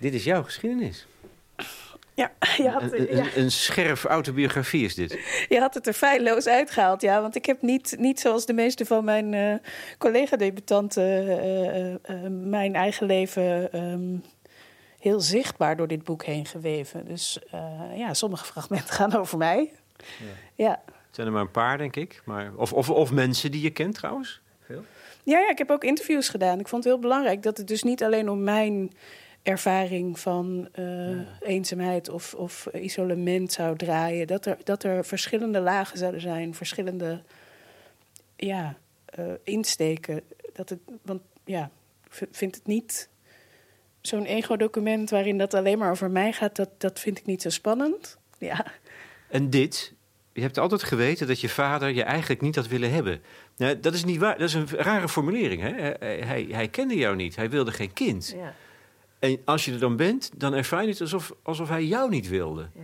Dit 0.00 0.14
is 0.14 0.24
jouw 0.24 0.42
geschiedenis. 0.42 1.06
Ja, 2.14 2.32
je 2.56 2.68
had, 2.68 2.82
Een, 2.92 3.16
ja. 3.16 3.22
een, 3.22 3.30
een 3.34 3.50
scherf 3.50 4.04
autobiografie 4.04 4.84
is 4.84 4.94
dit. 4.94 5.18
Je 5.48 5.58
had 5.60 5.74
het 5.74 5.86
er 5.86 5.92
feilloos 5.92 6.46
uitgehaald, 6.46 7.00
ja. 7.00 7.20
Want 7.20 7.36
ik 7.36 7.46
heb 7.46 7.62
niet, 7.62 7.94
niet 7.98 8.20
zoals 8.20 8.46
de 8.46 8.52
meeste 8.52 8.86
van 8.86 9.04
mijn 9.04 9.34
eh, 9.34 9.54
collega-debutanten... 9.98 11.02
eh, 11.02 11.90
eh, 11.90 11.94
eh, 12.02 12.16
mijn 12.30 12.74
eigen 12.74 13.06
leven 13.06 13.72
ehm, 13.72 14.16
heel 14.98 15.20
zichtbaar 15.20 15.76
door 15.76 15.88
dit 15.88 16.04
boek 16.04 16.24
heen 16.24 16.46
geweven. 16.46 17.04
Dus 17.06 17.38
eh, 17.50 17.96
ja, 17.96 18.14
sommige 18.14 18.44
fragmenten 18.44 18.94
gaan 18.94 19.14
over 19.16 19.38
mij. 19.38 19.72
Ja. 20.54 20.82
Het 20.86 21.14
zijn 21.18 21.26
er 21.26 21.32
maar 21.32 21.42
een 21.42 21.50
paar, 21.50 21.78
denk 21.78 21.96
ik. 21.96 22.22
Maar, 22.24 22.52
of, 22.56 22.72
of, 22.72 22.90
of 22.90 23.10
mensen 23.12 23.50
die 23.50 23.62
je 23.62 23.70
kent 23.70 23.94
trouwens. 23.94 24.40
Veel. 24.66 24.84
Ja, 25.22 25.38
ja, 25.38 25.50
ik 25.50 25.58
heb 25.58 25.70
ook 25.70 25.84
interviews 25.84 26.28
gedaan. 26.28 26.58
Ik 26.60 26.68
vond 26.68 26.84
het 26.84 26.92
heel 26.92 27.02
belangrijk 27.02 27.42
dat 27.42 27.56
het 27.56 27.68
dus 27.68 27.82
niet 27.82 28.02
alleen 28.02 28.28
om 28.28 28.42
mijn 28.42 28.92
ervaring 29.42 30.18
van 30.18 30.68
eh, 30.72 31.18
eenzaamheid 31.40 32.08
of, 32.08 32.34
of 32.34 32.68
isolement 32.72 33.52
zou 33.52 33.76
draaien. 33.76 34.26
Dat 34.26 34.46
er, 34.46 34.56
dat 34.64 34.82
er 34.82 35.04
verschillende 35.04 35.60
lagen 35.60 35.98
zouden 35.98 36.20
zijn, 36.20 36.54
verschillende 36.54 37.22
ja, 38.36 38.76
insteken. 39.44 40.22
Dat 40.52 40.68
het, 40.68 40.78
want 41.02 41.22
ja, 41.44 41.70
vind 42.10 42.54
het 42.54 42.66
niet 42.66 43.08
zo'n 44.00 44.24
ego-document 44.24 45.10
waarin 45.10 45.38
dat 45.38 45.54
alleen 45.54 45.78
maar 45.78 45.90
over 45.90 46.10
mij 46.10 46.32
gaat, 46.32 46.56
dat, 46.56 46.70
dat 46.78 47.00
vind 47.00 47.18
ik 47.18 47.26
niet 47.26 47.42
zo 47.42 47.48
spannend. 47.48 48.18
Ja. 48.38 48.66
En 49.28 49.50
dit, 49.50 49.94
je 50.32 50.40
hebt 50.40 50.58
altijd 50.58 50.82
geweten 50.82 51.26
dat 51.26 51.40
je 51.40 51.48
vader 51.48 51.88
je 51.88 52.02
eigenlijk 52.02 52.40
niet 52.40 52.56
had 52.56 52.68
willen 52.68 52.92
hebben. 52.92 53.22
Nou, 53.56 53.80
dat 53.80 53.94
is 53.94 54.04
niet 54.04 54.18
waar. 54.18 54.38
Dat 54.38 54.48
is 54.48 54.54
een 54.54 54.68
rare 54.68 55.08
formulering. 55.08 55.62
Hè? 55.62 55.70
Hij, 56.24 56.46
hij, 56.50 56.68
kende 56.68 56.96
jou 56.96 57.16
niet. 57.16 57.36
Hij 57.36 57.50
wilde 57.50 57.72
geen 57.72 57.92
kind. 57.92 58.34
Ja. 58.36 58.54
En 59.20 59.40
als 59.44 59.64
je 59.64 59.72
er 59.72 59.78
dan 59.78 59.96
bent, 59.96 60.30
dan 60.36 60.54
ervaar 60.54 60.82
je 60.82 60.88
het 60.88 61.00
alsof, 61.00 61.32
alsof 61.42 61.68
hij 61.68 61.84
jou 61.84 62.10
niet 62.10 62.28
wilde. 62.28 62.68
Ja. 62.74 62.80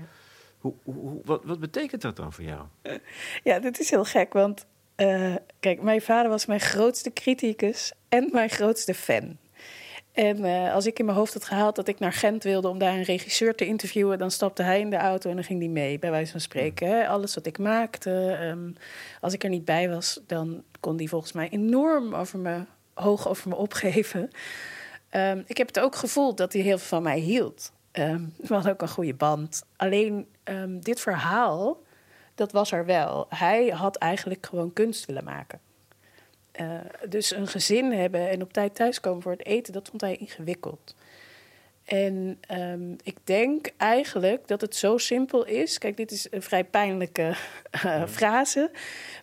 Hoe, 0.59 0.75
hoe, 0.83 1.21
wat, 1.25 1.45
wat 1.45 1.61
betekent 1.61 2.03
dat 2.03 2.17
dan 2.17 2.33
voor 2.33 2.45
jou? 2.45 2.63
Ja, 3.43 3.59
dit 3.59 3.81
is 3.81 3.91
heel 3.91 4.05
gek. 4.05 4.33
Want 4.33 4.67
uh, 4.97 5.35
kijk, 5.61 5.83
mijn 5.83 6.03
vader 6.03 6.31
was 6.31 6.47
mijn 6.47 6.61
grootste 6.61 7.13
criticus 7.13 7.93
en 8.09 8.29
mijn 8.33 8.51
grootste 8.51 8.95
fan. 8.95 9.37
En 10.13 10.45
uh, 10.45 10.75
als 10.75 10.87
ik 10.87 10.99
in 10.99 11.05
mijn 11.05 11.17
hoofd 11.17 11.33
had 11.33 11.45
gehaald 11.45 11.77
dat 11.77 11.89
ik 11.89 11.99
naar 11.99 12.13
Gent 12.13 12.45
wilde 12.45 12.69
om 12.69 12.79
daar 12.79 12.95
een 12.95 13.03
regisseur 13.03 13.55
te 13.55 13.67
interviewen, 13.67 14.19
dan 14.19 14.31
stapte 14.31 14.63
hij 14.63 14.81
in 14.81 14.91
de 14.91 14.97
auto 14.97 15.31
en 15.31 15.37
dan 15.37 15.45
ging 15.45 15.59
hij 15.59 15.69
mee, 15.69 15.99
bij 15.99 16.11
wijze 16.11 16.31
van 16.31 16.41
spreken. 16.41 16.89
Hè? 16.89 17.09
Alles 17.09 17.35
wat 17.35 17.47
ik 17.47 17.59
maakte, 17.59 18.39
um, 18.43 18.75
als 19.21 19.33
ik 19.33 19.45
er 19.45 19.51
niet 19.51 19.65
bij 19.65 19.89
was, 19.89 20.21
dan 20.27 20.63
kon 20.81 20.97
hij 20.97 21.07
volgens 21.07 21.33
mij 21.33 21.49
enorm 21.49 22.15
over 22.15 22.39
me, 22.39 22.61
hoog 22.95 23.29
over 23.29 23.49
me 23.49 23.55
opgeven. 23.55 24.31
Um, 25.17 25.45
ik 25.47 25.57
heb 25.57 25.67
het 25.67 25.81
ook 25.81 25.95
gevoeld 25.95 26.37
dat 26.37 26.53
hij 26.53 26.63
heel 26.63 26.79
veel 26.79 26.87
van 26.87 27.03
mij 27.03 27.19
hield. 27.19 27.73
Um, 27.93 28.35
we 28.37 28.55
hadden 28.55 28.73
ook 28.73 28.83
een 28.83 28.89
goede 28.89 29.15
band. 29.15 29.65
Alleen 29.77 30.29
dit 30.81 31.01
verhaal, 31.01 31.83
dat 32.35 32.53
was 32.53 32.73
er 32.73 32.85
wel. 32.85 33.27
Hij 33.29 33.69
had 33.69 33.97
eigenlijk 33.97 34.47
gewoon 34.47 34.73
kunst 34.73 35.07
willen 35.07 35.25
maken. 35.25 35.61
Uh, 36.61 36.81
dus 37.09 37.31
een 37.31 37.47
gezin 37.47 37.93
hebben 37.93 38.29
en 38.31 38.43
op 38.43 38.53
tijd 38.53 38.75
thuiskomen 38.75 39.23
voor 39.23 39.33
het 39.33 39.47
eten, 39.47 39.73
dat 39.73 39.89
vond 39.89 40.01
hij 40.01 40.17
ingewikkeld. 40.17 40.95
En 41.85 42.41
um, 42.51 42.97
ik 43.03 43.17
denk 43.25 43.73
eigenlijk 43.77 44.49
dat 44.49 44.61
het 44.61 44.77
zo 44.77 44.99
simpel 44.99 45.45
is. 45.45 45.79
Kijk, 45.79 45.97
dit 45.97 46.11
is 46.11 46.27
een 46.31 46.43
vrij 46.43 46.65
pijnlijke 46.65 47.37
uh, 47.85 48.07
frase. 48.07 48.71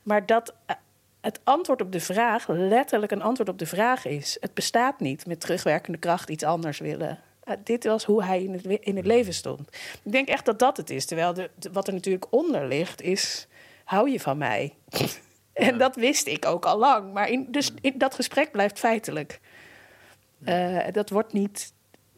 Maar 0.04 0.26
dat 0.26 0.54
uh, 0.70 0.76
het 1.24 1.40
antwoord 1.44 1.82
op 1.82 1.92
de 1.92 2.00
vraag 2.00 2.48
letterlijk 2.48 3.12
een 3.12 3.22
antwoord 3.22 3.50
op 3.50 3.58
de 3.58 3.66
vraag 3.66 4.06
is. 4.06 4.38
Het 4.40 4.54
bestaat 4.54 5.00
niet 5.00 5.26
met 5.26 5.40
terugwerkende 5.40 5.98
kracht 5.98 6.30
iets 6.30 6.44
anders 6.44 6.80
willen. 6.80 7.20
dit 7.64 7.84
was 7.84 8.04
hoe 8.04 8.24
hij 8.24 8.44
in 8.44 8.54
het, 8.54 8.66
in 8.66 8.96
het 8.96 9.06
leven 9.06 9.34
stond. 9.34 9.68
Ik 10.04 10.12
denk 10.12 10.28
echt 10.28 10.46
dat 10.46 10.60
dat 10.60 10.78
het 10.78 10.90
is. 10.90 11.06
Terwijl 11.06 11.34
de, 11.34 11.50
wat 11.72 11.88
er 11.88 11.94
natuurlijk 11.94 12.26
onder 12.30 12.68
ligt 12.68 13.02
is: 13.02 13.48
hou 13.84 14.10
je 14.10 14.20
van 14.20 14.38
mij? 14.38 14.74
En 15.54 15.78
dat 15.78 15.96
wist 15.96 16.28
ik 16.28 16.46
ook 16.46 16.66
al 16.66 16.78
lang. 16.78 17.14
Maar 17.14 17.30
in, 17.30 17.48
dus 17.50 17.72
in, 17.82 17.98
dat 17.98 18.16
gesprek 18.16 18.52
blijft 18.52 18.80
feitelijk. 18.80 19.40
Uh, 20.46 20.88
dat 20.92 21.10
wordt 21.10 21.34
niet. 21.34 21.74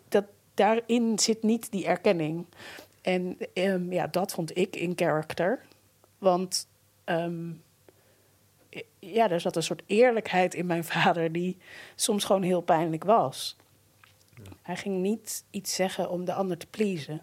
Dat, 0.08 0.24
daarin 0.54 1.20
zit 1.20 1.44
niet 1.44 1.72
die 1.72 1.86
erkenning. 1.86 2.46
En 3.02 3.38
um, 3.54 3.92
ja, 3.92 4.08
dat 4.08 4.32
vond 4.32 4.58
ik 4.58 4.76
in 4.76 4.94
character. 4.96 5.62
Want 6.18 6.68
um, 7.06 7.64
ja, 9.14 9.30
er 9.30 9.42
zat 9.42 9.56
een 9.56 9.64
soort 9.64 9.84
eerlijkheid 9.86 10.54
in 10.54 10.66
mijn 10.66 10.84
vader 10.84 11.32
die 11.32 11.58
soms 11.96 12.24
gewoon 12.24 12.44
heel 12.44 12.62
pijnlijk 12.62 13.04
was. 13.04 13.58
Ja. 14.44 14.52
Hij 14.62 14.76
ging 14.76 15.02
niet 15.02 15.44
iets 15.50 15.76
zeggen 15.76 16.10
om 16.10 16.26
de 16.26 16.34
ander 16.34 16.58
te 16.58 16.68
pleasen. 16.68 17.22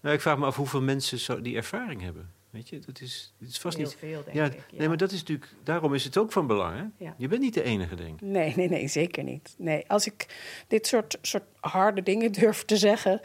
Nou, 0.00 0.14
ik 0.14 0.20
vraag 0.20 0.38
me 0.38 0.46
af 0.46 0.56
hoeveel 0.56 0.82
mensen 0.82 1.18
zo 1.18 1.40
die 1.40 1.56
ervaring 1.56 2.02
hebben. 2.02 2.32
Weet 2.50 2.68
je, 2.68 2.78
dat 2.78 3.00
is, 3.00 3.34
dat 3.38 3.48
is 3.48 3.58
vast 3.58 3.76
Heel 3.76 3.86
niet. 3.86 3.96
Veel, 3.98 4.22
denk 4.24 4.36
ja, 4.36 4.44
ik, 4.44 4.52
ja, 4.70 4.78
Nee, 4.78 4.88
maar 4.88 4.96
dat 4.96 5.12
is 5.12 5.18
natuurlijk. 5.18 5.54
Daarom 5.64 5.94
is 5.94 6.04
het 6.04 6.16
ook 6.16 6.32
van 6.32 6.46
belang. 6.46 6.76
Hè? 6.76 7.04
Ja. 7.04 7.14
Je 7.16 7.28
bent 7.28 7.40
niet 7.40 7.54
de 7.54 7.62
enige, 7.62 7.94
denk 7.94 8.20
ik. 8.20 8.20
Nee, 8.20 8.52
nee, 8.56 8.68
nee, 8.68 8.88
zeker 8.88 9.24
niet. 9.24 9.54
Nee, 9.58 9.84
als 9.86 10.06
ik 10.06 10.26
dit 10.68 10.86
soort, 10.86 11.18
soort 11.22 11.44
harde 11.60 12.02
dingen 12.02 12.32
durf 12.40 12.64
te 12.64 12.76
zeggen 12.76 13.20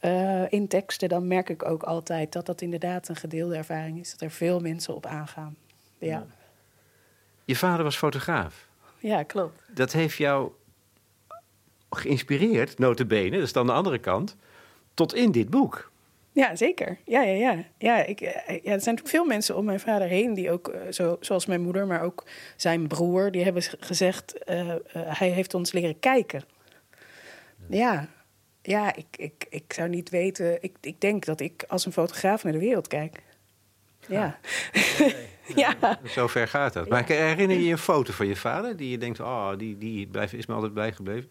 uh, 0.00 0.52
in 0.52 0.68
teksten, 0.68 1.08
dan 1.08 1.26
merk 1.26 1.48
ik 1.48 1.64
ook 1.64 1.82
altijd 1.82 2.32
dat 2.32 2.46
dat 2.46 2.60
inderdaad 2.60 3.08
een 3.08 3.16
gedeelde 3.16 3.56
ervaring 3.56 4.00
is. 4.00 4.10
Dat 4.10 4.20
er 4.20 4.30
veel 4.30 4.60
mensen 4.60 4.94
op 4.94 5.06
aangaan. 5.06 5.56
Ja. 5.98 6.08
ja. 6.08 6.26
Je 7.44 7.56
vader 7.56 7.84
was 7.84 7.96
fotograaf. 7.96 8.68
Ja, 8.98 9.22
klopt. 9.22 9.60
Dat 9.74 9.92
heeft 9.92 10.16
jou 10.16 10.52
geïnspireerd, 11.90 12.78
notabene, 12.78 13.30
dat 13.30 13.42
is 13.42 13.52
dan 13.52 13.66
de 13.66 13.72
andere 13.72 13.98
kant, 13.98 14.36
tot 14.94 15.14
in 15.14 15.32
dit 15.32 15.50
boek. 15.50 15.92
Ja, 16.32 16.56
zeker. 16.56 16.98
Ja, 17.04 17.22
ja, 17.22 17.32
ja. 17.32 17.64
ja, 17.78 18.04
ik, 18.04 18.20
ja 18.20 18.32
er 18.46 18.62
zijn 18.62 18.72
natuurlijk 18.74 19.08
veel 19.08 19.24
mensen 19.24 19.56
om 19.56 19.64
mijn 19.64 19.80
vader 19.80 20.08
heen 20.08 20.34
die 20.34 20.50
ook, 20.50 20.74
zo, 20.90 21.16
zoals 21.20 21.46
mijn 21.46 21.60
moeder, 21.60 21.86
maar 21.86 22.02
ook 22.02 22.24
zijn 22.56 22.86
broer, 22.86 23.30
die 23.30 23.44
hebben 23.44 23.62
gezegd: 23.62 24.34
uh, 24.50 24.68
uh, 24.68 24.74
hij 24.92 25.28
heeft 25.28 25.54
ons 25.54 25.72
leren 25.72 25.98
kijken. 25.98 26.44
Ja, 27.68 28.08
ja 28.62 28.94
ik, 28.94 29.06
ik, 29.16 29.46
ik 29.48 29.72
zou 29.72 29.88
niet 29.88 30.10
weten. 30.10 30.62
Ik, 30.62 30.76
ik 30.80 31.00
denk 31.00 31.24
dat 31.24 31.40
ik 31.40 31.64
als 31.68 31.86
een 31.86 31.92
fotograaf 31.92 32.44
naar 32.44 32.52
de 32.52 32.58
wereld 32.58 32.86
kijk. 32.86 33.22
Ja. 34.08 34.38
ja. 34.98 35.10
ja. 35.54 35.98
Zo 36.06 36.26
ver 36.26 36.48
gaat 36.48 36.72
dat. 36.72 36.88
Maar 36.88 37.06
herinner 37.06 37.56
je 37.56 37.64
je 37.64 37.72
een 37.72 37.78
foto 37.78 38.12
van 38.12 38.26
je 38.26 38.36
vader 38.36 38.76
die 38.76 38.90
je 38.90 38.98
denkt: 38.98 39.20
oh, 39.20 39.50
die, 39.56 39.78
die 39.78 40.08
is 40.30 40.46
me 40.46 40.54
altijd 40.54 40.74
bijgebleven? 40.74 41.30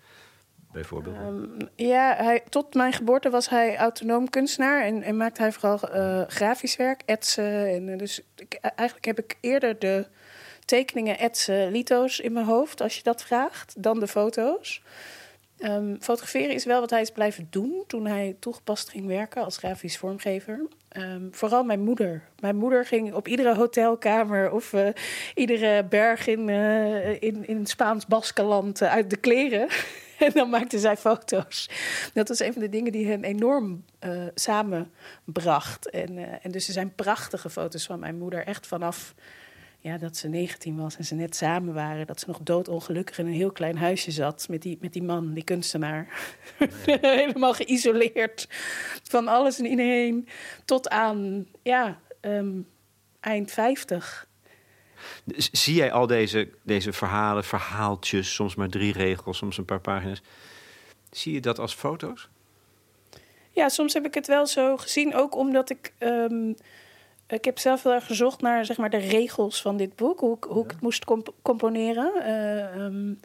bijvoorbeeld? 0.74 1.15
Um, 1.15 1.58
ja, 1.75 2.15
hij, 2.15 2.43
tot 2.50 2.74
mijn 2.74 2.93
geboorte 2.93 3.29
was 3.29 3.50
hij 3.50 3.77
autonoom 3.77 4.29
kunstenaar 4.29 4.84
en, 4.84 5.01
en 5.01 5.17
maakte 5.17 5.41
hij 5.41 5.51
vooral 5.51 5.79
uh, 5.96 6.22
grafisch 6.27 6.75
werk, 6.75 7.01
etsen. 7.05 7.67
En, 7.67 7.88
uh, 7.88 7.98
dus 7.98 8.22
ik, 8.36 8.53
eigenlijk 8.62 9.05
heb 9.05 9.20
ik 9.20 9.38
eerder 9.41 9.79
de 9.79 10.08
tekeningen, 10.65 11.20
etsen, 11.20 11.72
lito's 11.72 12.20
in 12.20 12.34
mijn 12.34 12.46
hoofd, 12.46 12.82
als 12.82 12.96
je 12.96 13.03
dat 13.03 13.24
vraagt, 13.24 13.84
dan 13.84 14.00
de 14.00 14.08
foto's. 14.08 14.82
Um, 15.63 15.98
fotograferen 16.00 16.53
is 16.53 16.65
wel 16.65 16.79
wat 16.79 16.89
hij 16.89 17.01
is 17.01 17.12
blijven 17.12 17.48
doen 17.50 17.84
toen 17.88 18.05
hij 18.05 18.36
toegepast 18.39 18.89
ging 18.89 19.05
werken 19.05 19.43
als 19.43 19.58
grafisch 19.58 19.98
vormgever. 19.98 20.62
Um, 20.98 21.29
vooral 21.32 21.63
mijn 21.63 21.82
moeder. 21.82 22.24
Mijn 22.39 22.55
moeder 22.55 22.86
ging 22.86 23.13
op 23.13 23.27
iedere 23.27 23.55
hotelkamer 23.55 24.51
of 24.51 24.74
uh, 24.74 24.88
iedere 25.36 25.84
berg 25.84 26.27
in, 26.27 26.48
uh, 26.48 27.22
in, 27.22 27.48
in 27.48 27.65
Spaans 27.65 28.05
Baskeland 28.05 28.82
uit 28.82 29.10
de 29.10 29.17
kleren. 29.17 29.67
en 30.25 30.32
dan 30.34 30.50
maakte 30.50 30.79
zij 30.79 30.98
foto's. 30.98 31.70
Dat 32.13 32.27
was 32.27 32.39
een 32.39 32.53
van 32.53 32.62
de 32.62 32.70
dingen 32.70 32.91
die 32.91 33.08
hen 33.08 33.24
enorm 33.24 33.86
samenbracht. 34.36 35.89
En, 35.89 36.41
en 36.41 36.51
dus 36.51 36.67
er 36.67 36.74
zijn 36.74 36.96
prachtige 36.96 37.50
foto's 37.50 37.86
van 37.86 38.00
mijn 38.00 38.17
moeder. 38.17 38.46
Echt 38.46 38.67
vanaf 38.67 39.13
ja, 39.83 39.97
dat 39.97 40.17
ze 40.17 40.27
19 40.27 40.77
was 40.77 40.97
en 40.97 41.05
ze 41.05 41.15
net 41.15 41.35
samen 41.35 41.73
waren. 41.73 42.07
Dat 42.07 42.19
ze 42.19 42.25
nog 42.27 42.39
doodongelukkig 42.43 43.17
in 43.17 43.25
een 43.25 43.33
heel 43.33 43.51
klein 43.51 43.77
huisje 43.77 44.11
zat 44.11 44.45
met 44.49 44.61
die, 44.61 44.77
met 44.81 44.93
die 44.93 45.03
man, 45.03 45.33
die 45.33 45.43
kunstenaar. 45.43 46.07
Nee. 46.85 46.97
Helemaal 47.21 47.53
geïsoleerd 47.53 48.47
van 49.03 49.27
alles 49.27 49.59
en 49.59 49.65
iedereen. 49.65 50.27
Tot 50.65 50.89
aan 50.89 51.47
ja, 51.63 51.99
um, 52.21 52.67
eind 53.19 53.51
50. 53.51 54.27
Zie 55.35 55.75
jij 55.75 55.91
al 55.91 56.07
deze, 56.07 56.49
deze 56.61 56.93
verhalen, 56.93 57.43
verhaaltjes, 57.43 58.33
soms 58.33 58.55
maar 58.55 58.69
drie 58.69 58.93
regels, 58.93 59.37
soms 59.37 59.57
een 59.57 59.65
paar 59.65 59.81
pagina's. 59.81 60.21
Zie 61.11 61.33
je 61.33 61.41
dat 61.41 61.59
als 61.59 61.73
foto's? 61.73 62.29
Ja, 63.51 63.69
soms 63.69 63.93
heb 63.93 64.05
ik 64.05 64.13
het 64.13 64.27
wel 64.27 64.47
zo 64.47 64.77
gezien, 64.77 65.15
ook 65.15 65.35
omdat 65.35 65.69
ik. 65.69 65.93
Um, 65.99 66.55
ik 67.33 67.45
heb 67.45 67.59
zelf 67.59 67.83
wel 67.83 67.93
erg 67.93 68.05
gezocht 68.05 68.41
naar 68.41 68.65
zeg 68.65 68.77
maar, 68.77 68.89
de 68.89 68.97
regels 68.97 69.61
van 69.61 69.77
dit 69.77 69.95
boek, 69.95 70.19
hoe, 70.19 70.37
hoe 70.47 70.57
ja. 70.57 70.63
ik 70.63 70.71
het 70.71 70.81
moest 70.81 71.05
comp 71.05 71.33
componeren. 71.41 72.11
Uh, 72.17 72.83
um, 72.83 73.19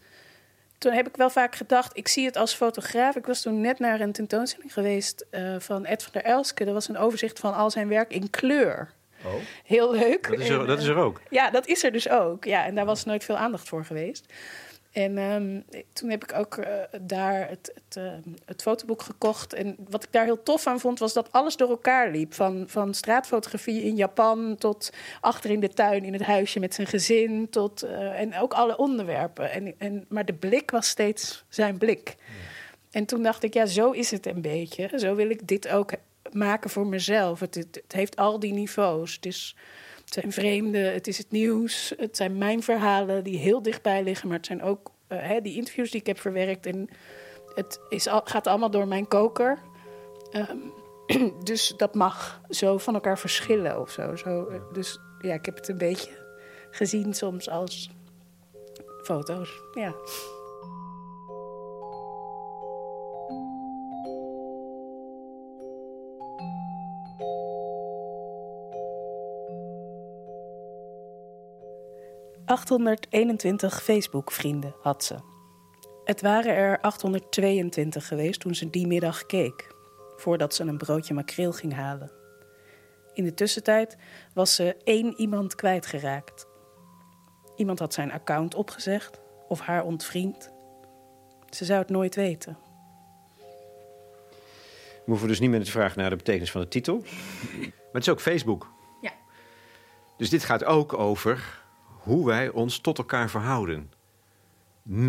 toen 0.79 0.93
heb 0.93 1.09
ik 1.09 1.17
wel 1.17 1.31
vaak 1.31 1.55
gedacht, 1.55 1.97
ik 1.97 2.09
zie 2.09 2.27
het 2.27 2.37
als 2.37 2.55
fotograaf. 2.55 3.17
Ik 3.17 3.27
was 3.27 3.41
toen 3.41 3.61
net 3.61 3.79
naar 3.79 4.01
een 4.01 4.13
tentoonstelling 4.13 4.73
geweest 4.73 5.27
uh, 5.31 5.55
van 5.59 5.85
Ed 5.85 6.03
van 6.03 6.13
der 6.13 6.23
Elske. 6.23 6.65
Dat 6.65 6.75
was 6.75 6.89
een 6.89 6.99
overzicht 6.99 7.39
van 7.39 7.55
al 7.55 7.71
zijn 7.71 7.89
werk 7.89 8.13
in 8.13 8.31
kleur. 8.31 8.93
Oh. 9.25 9.33
Heel 9.65 9.93
leuk. 9.93 10.29
Dat 10.31 10.39
is, 10.39 10.49
er, 10.49 10.61
en, 10.61 10.67
dat 10.67 10.79
is 10.79 10.87
er 10.87 10.97
ook? 10.97 11.21
Ja, 11.31 11.51
dat 11.51 11.67
is 11.67 11.85
er 11.85 11.93
dus 11.93 12.09
ook. 12.09 12.45
Ja, 12.45 12.65
en 12.65 12.75
daar 12.75 12.85
was 12.85 13.05
nooit 13.05 13.25
veel 13.25 13.37
aandacht 13.37 13.69
voor 13.69 13.85
geweest. 13.85 14.33
En 14.99 15.19
um, 15.19 15.65
toen 15.93 16.11
heb 16.11 16.23
ik 16.25 16.35
ook 16.35 16.57
uh, 16.57 16.67
daar 17.01 17.49
het, 17.49 17.73
het, 17.75 17.97
uh, 17.97 18.13
het, 18.45 18.63
fotoboek 18.63 19.03
gekocht. 19.03 19.53
En 19.53 19.77
wat 19.89 20.05
ik 20.05 20.13
daar 20.13 20.25
heel 20.25 20.43
tof 20.43 20.67
aan 20.67 20.81
vond, 20.81 20.99
was 20.99 21.13
dat 21.13 21.33
alles 21.33 21.57
door 21.57 21.69
elkaar 21.69 22.11
liep. 22.11 22.35
Van, 22.35 22.65
van 22.67 22.95
straatfotografie 22.95 23.83
in 23.83 23.97
Japan 23.97 24.57
tot 24.57 24.93
achter 25.21 25.51
in 25.51 25.61
de 25.61 25.69
tuin 25.69 26.05
in 26.05 26.13
het 26.13 26.23
huisje 26.23 26.61
met 26.61 26.75
zijn 26.75 26.87
gezin. 26.87 27.51
Tot, 27.51 27.85
uh, 27.85 28.21
en 28.21 28.39
ook 28.39 28.53
alle 28.53 28.77
onderwerpen. 28.77 29.51
En, 29.51 29.75
en, 29.79 30.05
maar 30.09 30.25
de 30.25 30.35
blik 30.35 30.71
was 30.71 30.89
steeds 30.89 31.45
zijn 31.49 31.79
blik. 31.79 32.15
Ja. 32.19 32.25
En 32.91 33.05
toen 33.05 33.23
dacht 33.23 33.43
ik, 33.43 33.55
ja, 33.55 33.67
zo 33.67 33.91
is 33.91 34.11
het 34.11 34.27
een 34.27 34.43
beetje. 34.43 34.91
Zo 34.97 35.15
wil 35.15 35.31
ik 35.31 35.49
dit 35.49 35.69
ook 35.69 35.93
maken 36.33 36.71
voor 36.71 36.87
mezelf. 36.87 37.41
Het, 37.41 37.55
het, 37.55 37.81
het 37.83 37.93
heeft 37.93 38.17
al 38.17 38.39
die 38.39 38.53
niveaus. 38.53 39.15
Het 39.15 39.27
is... 39.27 39.57
Het 40.09 40.17
zijn 40.17 40.33
vreemde, 40.33 40.79
het 40.79 41.07
is 41.07 41.19
het 41.19 41.31
nieuws, 41.31 41.93
het 41.97 42.17
zijn 42.17 42.39
mijn 42.39 42.63
verhalen 42.63 43.25
die 43.25 43.39
heel 43.39 43.63
dichtbij 43.63 44.03
liggen, 44.03 44.29
maar 44.29 44.37
het 44.37 44.47
zijn 44.47 44.63
ook 44.63 44.91
uh, 45.09 45.19
hè, 45.21 45.41
die 45.41 45.57
interviews 45.57 45.91
die 45.91 46.01
ik 46.01 46.07
heb 46.07 46.21
verwerkt. 46.21 46.67
En 46.67 46.89
het 47.55 47.81
is 47.89 48.07
al, 48.07 48.21
gaat 48.25 48.47
allemaal 48.47 48.71
door 48.71 48.89
mijn 48.89 49.09
koker. 49.09 49.59
Um, 50.33 50.73
dus 51.45 51.75
dat 51.77 51.95
mag 51.95 52.41
zo 52.49 52.79
van 52.79 52.95
elkaar 52.95 53.19
verschillen 53.19 53.81
of 53.81 53.91
zo. 53.91 54.17
zo. 54.17 54.49
Dus 54.73 54.99
ja, 55.21 55.35
ik 55.35 55.45
heb 55.45 55.57
het 55.57 55.69
een 55.69 55.79
beetje 55.79 56.11
gezien 56.71 57.15
soms 57.15 57.49
als 57.49 57.91
foto's. 59.03 59.51
Ja. 59.75 59.95
...821 72.49 73.83
Facebook-vrienden 73.83 74.75
had 74.81 75.05
ze. 75.05 75.17
Het 76.05 76.21
waren 76.21 76.55
er 76.55 76.81
822 76.81 78.07
geweest 78.07 78.41
toen 78.41 78.55
ze 78.55 78.71
die 78.71 78.87
middag 78.87 79.27
keek... 79.27 79.77
...voordat 80.17 80.55
ze 80.55 80.63
een 80.63 80.79
broodje 80.79 81.15
makreel 81.15 81.53
ging 81.53 81.75
halen. 81.75 82.13
In 83.13 83.25
de 83.25 83.35
tussentijd 83.35 83.97
was 84.35 84.55
ze 84.55 84.77
één 84.85 85.15
iemand 85.17 85.55
kwijtgeraakt. 85.55 86.47
Iemand 87.57 87.79
had 87.79 87.95
zijn 87.95 88.13
account 88.13 88.55
opgezegd 88.55 89.21
of 89.49 89.61
haar 89.61 89.85
ontvriend. 89.85 90.53
Ze 91.51 91.65
zou 91.65 91.79
het 91.79 91.91
nooit 91.91 92.15
weten. 92.15 92.59
We 95.05 95.05
hoeven 95.05 95.29
dus 95.29 95.41
niet 95.41 95.51
meer 95.51 95.65
te 95.65 95.71
vragen 95.71 95.99
naar 95.99 96.11
de 96.11 96.17
betekenis 96.17 96.51
van 96.51 96.61
de 96.61 96.69
titel. 96.69 96.97
Maar 97.61 97.93
het 97.93 98.03
is 98.03 98.09
ook 98.09 98.21
Facebook. 98.21 98.71
Ja. 99.01 99.13
Dus 100.17 100.31
dit 100.31 100.45
gaat 100.45 100.65
ook 100.65 100.99
over 100.99 101.67
hoe 102.09 102.27
wij 102.27 102.49
ons 102.49 102.79
tot 102.79 102.99
elkaar 102.99 103.31
verhouden. 103.31 103.91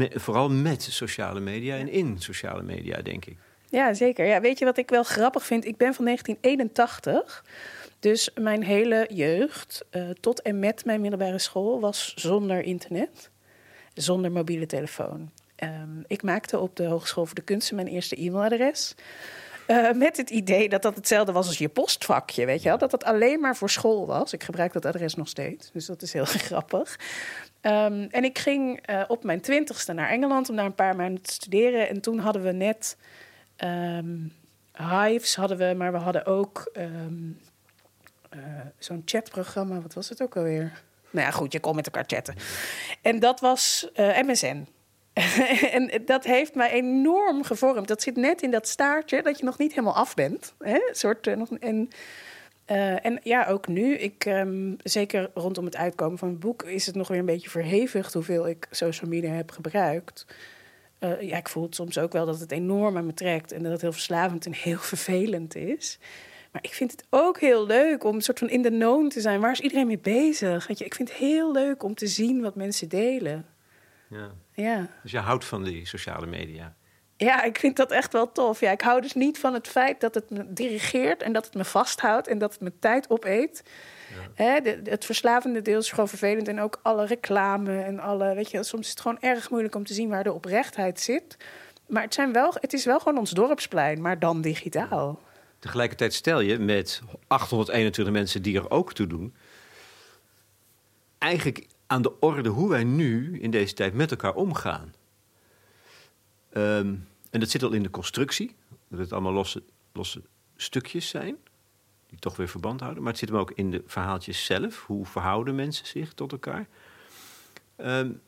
vooral 0.09 0.49
met 0.49 0.83
sociale 0.83 1.39
media 1.39 1.77
en 1.77 1.89
in 1.89 2.17
sociale 2.17 2.61
media, 2.61 3.01
denk 3.01 3.25
ik. 3.25 3.37
Ja, 3.69 3.93
zeker. 3.93 4.25
Ja, 4.25 4.41
weet 4.41 4.59
je 4.59 4.65
wat 4.65 4.77
ik 4.77 4.89
wel 4.89 5.03
grappig 5.03 5.45
vind? 5.45 5.65
Ik 5.65 5.77
ben 5.77 5.93
van 5.93 6.05
1981. 6.05 7.45
Dus 7.99 8.29
mijn 8.41 8.63
hele 8.63 9.09
jeugd, 9.13 9.85
uh, 9.91 10.09
tot 10.09 10.41
en 10.41 10.59
met 10.59 10.85
mijn 10.85 11.01
middelbare 11.01 11.39
school, 11.39 11.79
was 11.79 12.13
zonder 12.15 12.61
internet, 12.61 13.29
zonder 13.93 14.31
mobiele 14.31 14.65
telefoon. 14.65 15.31
Um, 15.63 16.03
ik 16.07 16.23
maakte 16.23 16.59
op 16.59 16.75
de 16.75 16.85
Hogeschool 16.85 17.25
voor 17.25 17.35
de 17.35 17.41
Kunsten 17.41 17.75
mijn 17.75 17.87
eerste 17.87 18.15
e-mailadres. 18.15 18.95
Uh, 19.69 19.91
met 19.91 20.17
het 20.17 20.29
idee 20.29 20.69
dat 20.69 20.81
dat 20.81 20.95
hetzelfde 20.95 21.31
was 21.31 21.47
als 21.47 21.57
je 21.57 21.69
postvakje, 21.69 22.45
weet 22.45 22.61
je 22.61 22.69
wel? 22.69 22.77
Dat 22.77 22.91
dat 22.91 23.03
alleen 23.03 23.39
maar 23.39 23.55
voor 23.55 23.69
school 23.69 24.07
was. 24.07 24.33
Ik 24.33 24.43
gebruik 24.43 24.73
dat 24.73 24.85
adres 24.85 25.15
nog 25.15 25.27
steeds, 25.27 25.71
dus 25.71 25.85
dat 25.85 26.01
is 26.01 26.13
heel 26.13 26.25
grappig. 26.49 26.99
Um, 27.61 28.07
en 28.11 28.23
ik 28.23 28.39
ging 28.39 28.89
uh, 28.89 29.03
op 29.07 29.23
mijn 29.23 29.41
twintigste 29.41 29.93
naar 29.93 30.09
Engeland 30.09 30.49
om 30.49 30.55
daar 30.55 30.65
een 30.65 30.75
paar 30.75 30.95
maanden 30.95 31.21
te 31.21 31.33
studeren. 31.33 31.89
En 31.89 32.01
toen 32.01 32.19
hadden 32.19 32.41
we 32.41 32.51
net 32.51 32.97
um, 33.57 34.33
Hives, 34.73 35.35
hadden 35.35 35.57
we, 35.57 35.73
maar 35.77 35.91
we 35.91 35.97
hadden 35.97 36.25
ook 36.25 36.71
uh, 36.77 38.41
zo'n 38.77 39.01
chatprogramma. 39.05 39.81
Wat 39.81 39.93
was 39.93 40.09
het 40.09 40.21
ook 40.21 40.37
alweer? 40.37 40.81
Nou 41.09 41.25
ja, 41.25 41.31
goed, 41.31 41.51
je 41.51 41.59
kon 41.59 41.75
met 41.75 41.85
elkaar 41.85 42.03
chatten. 42.07 42.35
En 43.01 43.19
dat 43.19 43.39
was 43.39 43.89
uh, 43.95 44.19
eh, 44.19 44.27
MSN. 44.27 44.67
en 45.71 45.91
dat 46.05 46.23
heeft 46.23 46.55
mij 46.55 46.71
enorm 46.71 47.43
gevormd. 47.43 47.87
Dat 47.87 48.01
zit 48.01 48.15
net 48.15 48.41
in 48.41 48.51
dat 48.51 48.67
staartje 48.67 49.21
dat 49.21 49.39
je 49.39 49.45
nog 49.45 49.57
niet 49.57 49.71
helemaal 49.71 49.95
af 49.95 50.13
bent. 50.13 50.53
Hè? 50.59 50.79
Soort, 50.91 51.27
uh, 51.27 51.35
nog, 51.35 51.49
en, 51.59 51.89
uh, 52.71 53.05
en 53.05 53.19
ja, 53.23 53.45
ook 53.45 53.67
nu, 53.67 53.93
ik, 53.93 54.25
um, 54.25 54.77
zeker 54.83 55.31
rondom 55.33 55.65
het 55.65 55.75
uitkomen 55.75 56.17
van 56.17 56.29
het 56.29 56.39
boek, 56.39 56.63
is 56.63 56.85
het 56.85 56.95
nog 56.95 57.07
weer 57.07 57.19
een 57.19 57.25
beetje 57.25 57.49
verhevigd 57.49 58.13
hoeveel 58.13 58.47
ik 58.47 58.67
social 58.71 59.09
media 59.09 59.31
heb 59.31 59.51
gebruikt. 59.51 60.25
Uh, 60.99 61.21
ja, 61.21 61.37
ik 61.37 61.49
voel 61.49 61.63
het 61.63 61.75
soms 61.75 61.97
ook 61.97 62.11
wel 62.11 62.25
dat 62.25 62.39
het 62.39 62.51
enorm 62.51 62.97
aan 62.97 63.05
me 63.05 63.13
trekt 63.13 63.51
en 63.51 63.63
dat 63.63 63.71
het 63.71 63.81
heel 63.81 63.91
verslavend 63.91 64.45
en 64.45 64.53
heel 64.53 64.77
vervelend 64.93 65.55
is. 65.55 65.99
Maar 66.51 66.63
ik 66.63 66.73
vind 66.73 66.91
het 66.91 67.05
ook 67.09 67.39
heel 67.39 67.65
leuk 67.65 68.03
om 68.03 68.15
een 68.15 68.21
soort 68.21 68.39
van 68.39 68.49
in 68.49 68.61
de 68.61 68.69
known 68.69 69.07
te 69.07 69.21
zijn. 69.21 69.39
Waar 69.39 69.51
is 69.51 69.59
iedereen 69.59 69.87
mee 69.87 69.99
bezig? 69.99 70.69
Ik 70.69 70.93
vind 70.93 71.09
het 71.09 71.17
heel 71.17 71.51
leuk 71.51 71.83
om 71.83 71.95
te 71.95 72.07
zien 72.07 72.41
wat 72.41 72.55
mensen 72.55 72.89
delen. 72.89 73.45
Ja. 74.09 74.31
ja. 74.53 74.87
Dus 75.03 75.11
je 75.11 75.17
houdt 75.17 75.45
van 75.45 75.63
die 75.63 75.85
sociale 75.85 76.25
media? 76.25 76.75
Ja, 77.17 77.43
ik 77.43 77.59
vind 77.59 77.75
dat 77.75 77.91
echt 77.91 78.13
wel 78.13 78.31
tof. 78.31 78.59
Ja, 78.59 78.71
ik 78.71 78.81
hou 78.81 79.01
dus 79.01 79.13
niet 79.13 79.39
van 79.39 79.53
het 79.53 79.67
feit 79.67 80.01
dat 80.01 80.15
het 80.15 80.29
me 80.29 80.53
dirigeert 80.53 81.23
en 81.23 81.33
dat 81.33 81.45
het 81.45 81.53
me 81.53 81.65
vasthoudt 81.65 82.27
en 82.27 82.37
dat 82.37 82.51
het 82.51 82.61
me 82.61 82.71
tijd 82.79 83.09
opeet. 83.09 83.63
Ja. 84.09 84.43
Hè, 84.43 84.61
de, 84.61 84.81
het 84.83 85.05
verslavende 85.05 85.61
deel 85.61 85.79
is 85.79 85.89
gewoon 85.89 86.07
vervelend 86.07 86.47
en 86.47 86.59
ook 86.59 86.79
alle 86.81 87.05
reclame 87.05 87.81
en 87.81 87.99
alle, 87.99 88.35
weet 88.35 88.51
je, 88.51 88.63
soms 88.63 88.83
is 88.85 88.89
het 88.89 89.01
gewoon 89.01 89.19
erg 89.19 89.49
moeilijk 89.49 89.75
om 89.75 89.85
te 89.85 89.93
zien 89.93 90.09
waar 90.09 90.23
de 90.23 90.33
oprechtheid 90.33 90.99
zit. 90.99 91.37
Maar 91.87 92.03
het, 92.03 92.13
zijn 92.13 92.33
wel, 92.33 92.53
het 92.53 92.73
is 92.73 92.85
wel 92.85 92.99
gewoon 92.99 93.17
ons 93.17 93.31
dorpsplein, 93.31 94.01
maar 94.01 94.19
dan 94.19 94.41
digitaal. 94.41 95.19
Tegelijkertijd 95.59 96.13
stel 96.13 96.39
je 96.39 96.59
met 96.59 97.01
821 97.27 98.13
mensen 98.13 98.41
die 98.41 98.57
er 98.57 98.71
ook 98.71 98.93
toe 98.93 99.07
doen, 99.07 99.35
eigenlijk 101.17 101.67
aan 101.89 102.01
de 102.01 102.19
orde 102.19 102.49
hoe 102.49 102.69
wij 102.69 102.83
nu 102.83 103.39
in 103.39 103.51
deze 103.51 103.73
tijd 103.73 103.93
met 103.93 104.11
elkaar 104.11 104.35
omgaan. 104.35 104.93
Um, 106.53 107.07
en 107.29 107.39
dat 107.39 107.49
zit 107.49 107.63
al 107.63 107.71
in 107.71 107.83
de 107.83 107.89
constructie, 107.89 108.55
dat 108.87 108.99
het 108.99 109.13
allemaal 109.13 109.33
losse, 109.33 109.63
losse 109.93 110.21
stukjes 110.55 111.09
zijn, 111.09 111.37
die 112.07 112.19
toch 112.19 112.35
weer 112.35 112.47
verband 112.47 112.79
houden. 112.79 113.03
Maar 113.03 113.11
het 113.11 113.21
zit 113.21 113.29
hem 113.29 113.37
ook 113.37 113.51
in 113.51 113.71
de 113.71 113.83
verhaaltjes 113.85 114.45
zelf. 114.45 114.85
Hoe 114.85 115.05
verhouden 115.05 115.55
mensen 115.55 115.85
zich 115.85 116.13
tot 116.13 116.31
elkaar? 116.31 116.67
Um, 117.77 118.21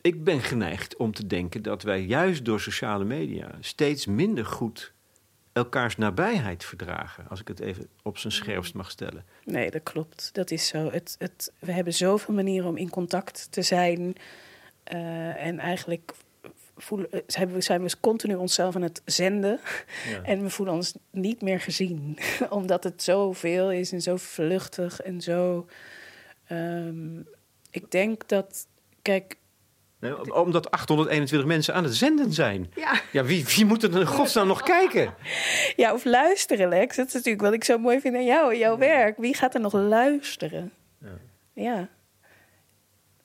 ik 0.00 0.24
ben 0.24 0.40
geneigd 0.40 0.96
om 0.96 1.12
te 1.12 1.26
denken 1.26 1.62
dat 1.62 1.82
wij 1.82 2.00
juist 2.00 2.44
door 2.44 2.60
sociale 2.60 3.04
media 3.04 3.54
steeds 3.60 4.06
minder 4.06 4.46
goed 4.46 4.92
elkaars 5.58 5.96
nabijheid 5.96 6.64
verdragen, 6.64 7.28
als 7.28 7.40
ik 7.40 7.48
het 7.48 7.60
even 7.60 7.88
op 8.02 8.18
zijn 8.18 8.32
scherpst 8.32 8.74
mag 8.74 8.90
stellen. 8.90 9.24
Nee, 9.44 9.70
dat 9.70 9.82
klopt. 9.82 10.30
Dat 10.32 10.50
is 10.50 10.66
zo. 10.66 10.90
Het, 10.90 11.16
het, 11.18 11.52
we 11.58 11.72
hebben 11.72 11.92
zoveel 11.92 12.34
manieren 12.34 12.68
om 12.68 12.76
in 12.76 12.90
contact 12.90 13.46
te 13.50 13.62
zijn. 13.62 14.14
Uh, 14.92 15.46
en 15.46 15.58
eigenlijk 15.58 16.12
voelen, 16.76 17.10
eh, 17.12 17.20
zijn 17.58 17.82
we 17.82 18.00
continu 18.00 18.34
onszelf 18.34 18.76
aan 18.76 18.82
het 18.82 19.02
zenden. 19.04 19.60
Ja. 20.10 20.22
En 20.32 20.42
we 20.42 20.50
voelen 20.50 20.74
ons 20.74 20.94
niet 21.10 21.42
meer 21.42 21.60
gezien. 21.60 22.18
Omdat 22.50 22.84
het 22.84 23.02
zoveel 23.02 23.72
is 23.72 23.92
en 23.92 24.02
zo 24.02 24.16
vluchtig 24.16 25.00
en 25.00 25.20
zo. 25.20 25.66
Um, 26.52 27.28
ik 27.70 27.90
denk 27.90 28.28
dat. 28.28 28.66
Kijk, 29.02 29.36
Nee, 30.00 30.34
omdat 30.34 30.70
821 30.70 31.48
mensen 31.48 31.74
aan 31.74 31.84
het 31.84 31.94
zenden 31.94 32.32
zijn. 32.32 32.70
Ja, 32.74 33.00
ja 33.12 33.24
wie, 33.24 33.44
wie 33.44 33.64
moet 33.64 33.82
er 33.82 34.00
in 34.00 34.06
godsnaam 34.06 34.46
nog 34.46 34.62
kijken? 34.62 35.14
Ja, 35.76 35.92
of 35.92 36.04
luisteren, 36.04 36.68
Lex. 36.68 36.96
Dat 36.96 37.06
is 37.06 37.12
natuurlijk 37.12 37.44
wat 37.44 37.52
ik 37.52 37.64
zo 37.64 37.78
mooi 37.78 38.00
vind 38.00 38.14
aan 38.14 38.24
jou, 38.24 38.56
jouw 38.56 38.78
werk. 38.78 39.16
Wie 39.16 39.34
gaat 39.34 39.54
er 39.54 39.60
nog 39.60 39.72
luisteren? 39.72 40.72
Ja. 40.98 41.18
ja. 41.52 41.88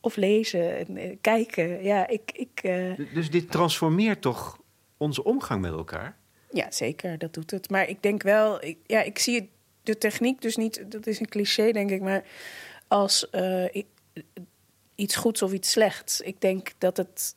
Of 0.01 0.15
lezen 0.15 0.77
en 0.77 0.97
eh, 0.97 1.17
kijken. 1.21 1.83
Ja, 1.83 2.07
ik, 2.07 2.31
ik, 2.33 2.63
uh... 2.63 2.97
Dus 3.13 3.29
dit 3.29 3.51
transformeert 3.51 4.21
toch 4.21 4.57
onze 4.97 5.23
omgang 5.23 5.61
met 5.61 5.71
elkaar? 5.71 6.17
Ja, 6.49 6.71
zeker. 6.71 7.17
Dat 7.17 7.33
doet 7.33 7.51
het. 7.51 7.69
Maar 7.69 7.89
ik 7.89 8.01
denk 8.01 8.23
wel... 8.23 8.63
Ik, 8.63 8.77
ja, 8.85 9.01
ik 9.01 9.19
zie 9.19 9.49
de 9.83 9.97
techniek 9.97 10.41
dus 10.41 10.55
niet... 10.55 10.83
Dat 10.87 11.07
is 11.07 11.19
een 11.19 11.29
cliché, 11.29 11.71
denk 11.71 11.89
ik. 11.89 12.01
Maar 12.01 12.23
als... 12.87 13.27
Uh, 13.31 13.65
iets 14.95 15.15
goeds 15.15 15.41
of 15.41 15.53
iets 15.53 15.71
slechts. 15.71 16.21
Ik 16.21 16.41
denk 16.41 16.71
dat 16.77 16.97
het. 16.97 17.35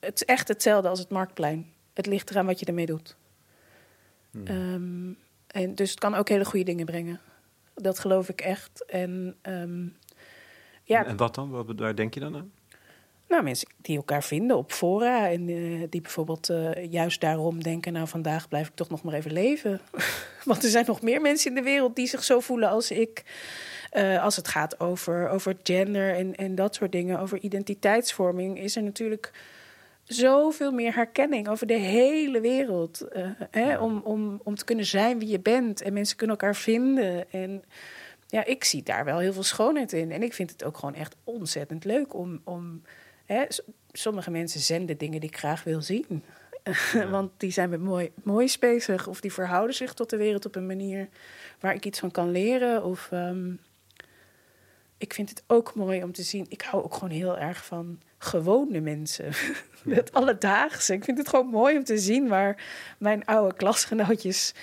Het 0.00 0.14
is 0.14 0.24
echt 0.24 0.48
hetzelfde 0.48 0.88
als 0.88 0.98
het 0.98 1.08
marktplein. 1.08 1.72
Het 1.92 2.06
ligt 2.06 2.30
eraan 2.30 2.46
wat 2.46 2.60
je 2.60 2.66
ermee 2.66 2.86
doet. 2.86 3.16
Hmm. 4.30 4.46
Um, 4.46 5.18
en 5.46 5.74
dus 5.74 5.90
het 5.90 5.98
kan 5.98 6.14
ook 6.14 6.28
hele 6.28 6.44
goede 6.44 6.64
dingen 6.64 6.86
brengen. 6.86 7.20
Dat 7.74 7.98
geloof 7.98 8.28
ik 8.28 8.40
echt. 8.40 8.84
En, 8.84 9.36
um, 9.42 9.96
ja. 10.82 11.06
en 11.06 11.16
wat 11.16 11.34
dan? 11.34 11.50
Wat, 11.50 11.66
waar 11.76 11.94
denk 11.94 12.14
je 12.14 12.20
dan 12.20 12.36
aan? 12.36 12.52
Nou, 13.28 13.42
mensen 13.42 13.68
die 13.76 13.96
elkaar 13.96 14.22
vinden 14.22 14.56
op 14.56 14.72
fora 14.72 15.30
en 15.30 15.48
uh, 15.48 15.84
die 15.90 16.00
bijvoorbeeld 16.00 16.50
uh, 16.50 16.92
juist 16.92 17.20
daarom 17.20 17.62
denken: 17.62 17.92
Nou, 17.92 18.08
vandaag 18.08 18.48
blijf 18.48 18.68
ik 18.68 18.74
toch 18.74 18.88
nog 18.88 19.02
maar 19.02 19.14
even 19.14 19.32
leven. 19.32 19.80
Want 20.44 20.64
er 20.64 20.70
zijn 20.70 20.84
nog 20.86 21.02
meer 21.02 21.20
mensen 21.20 21.50
in 21.50 21.56
de 21.56 21.62
wereld 21.62 21.96
die 21.96 22.06
zich 22.06 22.24
zo 22.24 22.40
voelen 22.40 22.68
als 22.68 22.90
ik. 22.90 23.24
Uh, 23.96 24.22
als 24.22 24.36
het 24.36 24.48
gaat 24.48 24.80
over, 24.80 25.28
over 25.28 25.56
gender 25.62 26.14
en, 26.14 26.34
en 26.34 26.54
dat 26.54 26.74
soort 26.74 26.92
dingen, 26.92 27.20
over 27.20 27.38
identiteitsvorming, 27.38 28.58
is 28.58 28.76
er 28.76 28.82
natuurlijk 28.82 29.32
zoveel 30.04 30.72
meer 30.72 30.94
herkenning 30.94 31.48
over 31.48 31.66
de 31.66 31.78
hele 31.78 32.40
wereld. 32.40 33.06
Uh, 33.16 33.26
hè, 33.50 33.78
om, 33.78 34.00
om, 34.04 34.40
om 34.44 34.54
te 34.54 34.64
kunnen 34.64 34.84
zijn 34.84 35.18
wie 35.18 35.28
je 35.28 35.40
bent. 35.40 35.82
En 35.82 35.92
mensen 35.92 36.16
kunnen 36.16 36.36
elkaar 36.36 36.56
vinden. 36.56 37.32
En 37.32 37.62
ja, 38.28 38.44
ik 38.44 38.64
zie 38.64 38.82
daar 38.82 39.04
wel 39.04 39.18
heel 39.18 39.32
veel 39.32 39.42
schoonheid 39.42 39.92
in. 39.92 40.12
En 40.12 40.22
ik 40.22 40.34
vind 40.34 40.50
het 40.50 40.64
ook 40.64 40.78
gewoon 40.78 40.94
echt 40.94 41.16
ontzettend 41.24 41.84
leuk 41.84 42.14
om. 42.14 42.40
om 42.44 42.82
hè, 43.24 43.44
sommige 43.92 44.30
mensen 44.30 44.60
zenden 44.60 44.98
dingen 44.98 45.20
die 45.20 45.28
ik 45.28 45.38
graag 45.38 45.64
wil 45.64 45.82
zien. 45.82 46.24
Want 47.10 47.30
die 47.36 47.50
zijn 47.50 47.70
met 47.70 47.80
mooi, 47.80 48.12
moois 48.22 48.58
bezig. 48.58 49.06
Of 49.06 49.20
die 49.20 49.32
verhouden 49.32 49.76
zich 49.76 49.94
tot 49.94 50.10
de 50.10 50.16
wereld 50.16 50.46
op 50.46 50.56
een 50.56 50.66
manier 50.66 51.08
waar 51.60 51.74
ik 51.74 51.84
iets 51.84 51.98
van 51.98 52.10
kan 52.10 52.30
leren. 52.30 52.84
Of 52.84 53.10
um, 53.12 53.60
ik 55.04 55.14
vind 55.14 55.28
het 55.28 55.42
ook 55.46 55.74
mooi 55.74 56.02
om 56.02 56.12
te 56.12 56.22
zien. 56.22 56.46
Ik 56.48 56.62
hou 56.62 56.84
ook 56.84 56.94
gewoon 56.94 57.10
heel 57.10 57.38
erg 57.38 57.64
van 57.64 58.00
gewone 58.18 58.80
mensen. 58.80 59.32
Ja. 59.86 59.94
Het 59.94 60.12
alledaagse. 60.12 60.92
Ik 60.92 61.04
vind 61.04 61.18
het 61.18 61.28
gewoon 61.28 61.46
mooi 61.46 61.76
om 61.76 61.84
te 61.84 61.98
zien 61.98 62.28
waar 62.28 62.64
mijn 62.98 63.24
oude 63.24 63.54
klasgenootjes 63.54 64.54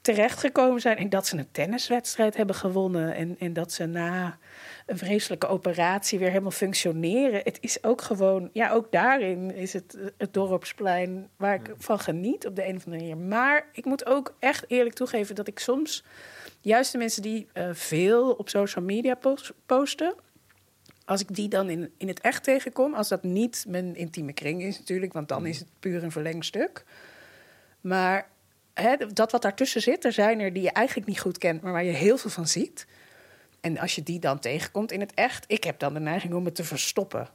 terechtgekomen 0.00 0.80
zijn. 0.80 0.96
En 0.96 1.08
dat 1.08 1.26
ze 1.26 1.36
een 1.36 1.50
tenniswedstrijd 1.50 2.36
hebben 2.36 2.54
gewonnen. 2.54 3.14
En, 3.14 3.36
en 3.38 3.52
dat 3.52 3.72
ze 3.72 3.86
na 3.86 4.38
een 4.86 4.98
vreselijke 4.98 5.46
operatie 5.46 6.18
weer 6.18 6.28
helemaal 6.28 6.50
functioneren. 6.50 7.40
Het 7.44 7.58
is 7.60 7.84
ook 7.84 8.02
gewoon, 8.02 8.50
ja, 8.52 8.70
ook 8.70 8.92
daarin 8.92 9.54
is 9.54 9.72
het 9.72 9.98
het 10.18 10.34
dorpsplein 10.34 11.28
waar 11.36 11.54
ik 11.54 11.74
van 11.78 11.98
geniet 11.98 12.46
op 12.46 12.56
de 12.56 12.66
een 12.66 12.76
of 12.76 12.84
andere 12.84 13.02
manier. 13.02 13.16
Maar 13.16 13.66
ik 13.72 13.84
moet 13.84 14.06
ook 14.06 14.34
echt 14.38 14.64
eerlijk 14.68 14.94
toegeven 14.94 15.34
dat 15.34 15.48
ik 15.48 15.58
soms, 15.58 16.04
juist 16.60 16.92
de 16.92 16.98
mensen 16.98 17.22
die 17.22 17.48
uh, 17.54 17.68
veel 17.72 18.32
op 18.32 18.48
social 18.48 18.84
media 18.84 19.18
posten, 19.66 20.14
als 21.04 21.20
ik 21.20 21.34
die 21.34 21.48
dan 21.48 21.70
in, 21.70 21.92
in 21.96 22.08
het 22.08 22.20
echt 22.20 22.44
tegenkom, 22.44 22.94
als 22.94 23.08
dat 23.08 23.22
niet 23.22 23.64
mijn 23.68 23.96
intieme 23.96 24.32
kring 24.32 24.62
is 24.62 24.78
natuurlijk, 24.78 25.12
want 25.12 25.28
dan 25.28 25.46
is 25.46 25.58
het 25.58 25.68
puur 25.80 26.02
een 26.02 26.12
verlengstuk. 26.12 26.84
Maar 27.80 28.30
hè, 28.74 28.96
dat 29.12 29.32
wat 29.32 29.42
daartussen 29.42 29.80
zit, 29.80 30.04
er 30.04 30.12
zijn 30.12 30.40
er 30.40 30.52
die 30.52 30.62
je 30.62 30.72
eigenlijk 30.72 31.06
niet 31.06 31.20
goed 31.20 31.38
kent, 31.38 31.62
maar 31.62 31.72
waar 31.72 31.84
je 31.84 31.92
heel 31.92 32.18
veel 32.18 32.30
van 32.30 32.46
ziet. 32.46 32.86
En 33.60 33.78
als 33.78 33.94
je 33.94 34.02
die 34.02 34.18
dan 34.18 34.38
tegenkomt 34.38 34.92
in 34.92 35.00
het 35.00 35.14
echt, 35.14 35.44
ik 35.46 35.64
heb 35.64 35.78
dan 35.78 35.94
de 35.94 36.00
neiging 36.00 36.34
om 36.34 36.44
het 36.44 36.54
te 36.54 36.64
verstoppen. 36.64 37.28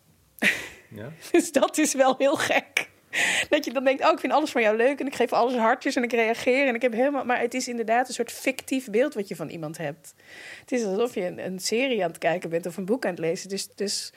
Ja. 0.89 1.11
dus 1.31 1.51
dat 1.51 1.77
is 1.77 1.93
wel 1.93 2.15
heel 2.17 2.35
gek. 2.35 2.89
Dat 3.49 3.65
je 3.65 3.73
dan 3.73 3.83
denkt, 3.83 4.05
oh, 4.05 4.11
ik 4.11 4.19
vind 4.19 4.33
alles 4.33 4.51
van 4.51 4.61
jou 4.61 4.77
leuk 4.77 4.99
en 4.99 5.07
ik 5.07 5.15
geef 5.15 5.33
alles 5.33 5.55
hartjes 5.55 5.95
en 5.95 6.03
ik 6.03 6.11
reageer 6.11 6.67
en 6.67 6.75
ik 6.75 6.81
heb 6.81 6.93
helemaal. 6.93 7.25
Maar 7.25 7.39
het 7.39 7.53
is 7.53 7.67
inderdaad 7.67 8.07
een 8.07 8.13
soort 8.13 8.31
fictief 8.31 8.89
beeld 8.89 9.13
wat 9.13 9.27
je 9.27 9.35
van 9.35 9.49
iemand 9.49 9.77
hebt. 9.77 10.13
Het 10.59 10.71
is 10.71 10.83
alsof 10.83 11.13
je 11.13 11.25
een, 11.25 11.45
een 11.45 11.59
serie 11.59 12.03
aan 12.03 12.09
het 12.09 12.17
kijken 12.17 12.49
bent 12.49 12.65
of 12.65 12.77
een 12.77 12.85
boek 12.85 13.05
aan 13.05 13.11
het 13.11 13.19
lezen. 13.19 13.49
Dus, 13.49 13.67
dus 13.75 14.13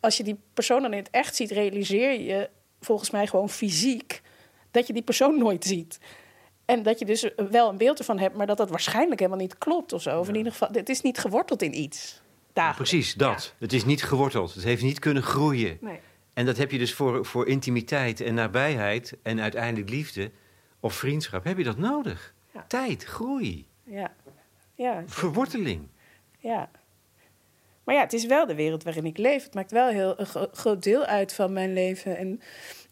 als 0.00 0.16
je 0.16 0.22
die 0.22 0.38
persoon 0.54 0.82
dan 0.82 0.92
in 0.92 0.98
het 0.98 1.10
echt 1.10 1.36
ziet, 1.36 1.50
realiseer 1.50 2.20
je 2.20 2.50
volgens 2.80 3.10
mij 3.10 3.26
gewoon 3.26 3.50
fysiek 3.50 4.20
dat 4.70 4.86
je 4.86 4.92
die 4.92 5.02
persoon 5.02 5.38
nooit 5.44 5.64
ziet. 5.64 5.98
En 6.64 6.82
dat 6.82 6.98
je 6.98 7.04
dus 7.04 7.30
wel 7.50 7.68
een 7.68 7.76
beeld 7.76 7.98
ervan 7.98 8.18
hebt, 8.18 8.36
maar 8.36 8.46
dat 8.46 8.56
dat 8.56 8.70
waarschijnlijk 8.70 9.20
helemaal 9.20 9.40
niet 9.40 9.58
klopt 9.58 9.92
of 9.92 10.02
zo. 10.02 10.18
Of 10.18 10.28
in 10.28 10.34
ieder 10.34 10.52
geval, 10.52 10.68
het 10.72 10.88
is 10.88 11.00
niet 11.00 11.18
geworteld 11.18 11.62
in 11.62 11.78
iets. 11.80 12.20
precies, 12.74 13.14
dat. 13.14 13.54
Het 13.58 13.72
is 13.72 13.84
niet 13.84 14.02
geworteld. 14.02 14.54
Het 14.54 14.64
heeft 14.64 14.82
niet 14.82 14.98
kunnen 14.98 15.22
groeien. 15.22 15.78
Nee. 15.80 16.00
En 16.36 16.46
dat 16.46 16.56
heb 16.56 16.70
je 16.70 16.78
dus 16.78 16.94
voor, 16.94 17.24
voor 17.24 17.46
intimiteit 17.46 18.20
en 18.20 18.34
nabijheid 18.34 19.16
en 19.22 19.40
uiteindelijk 19.40 19.90
liefde 19.90 20.30
of 20.80 20.94
vriendschap, 20.94 21.44
heb 21.44 21.58
je 21.58 21.64
dat 21.64 21.78
nodig. 21.78 22.34
Tijd, 22.66 23.04
groei. 23.04 23.66
Ja. 23.82 24.14
ja. 24.74 25.02
Verworteling. 25.06 25.88
Ja. 26.38 26.70
Maar 27.84 27.94
ja, 27.94 28.00
het 28.00 28.12
is 28.12 28.26
wel 28.26 28.46
de 28.46 28.54
wereld 28.54 28.82
waarin 28.82 29.06
ik 29.06 29.18
leef. 29.18 29.44
Het 29.44 29.54
maakt 29.54 29.70
wel 29.70 29.88
heel, 29.88 30.20
een 30.20 30.48
groot 30.52 30.82
deel 30.82 31.04
uit 31.04 31.34
van 31.34 31.52
mijn 31.52 31.72
leven. 31.72 32.16
En 32.16 32.40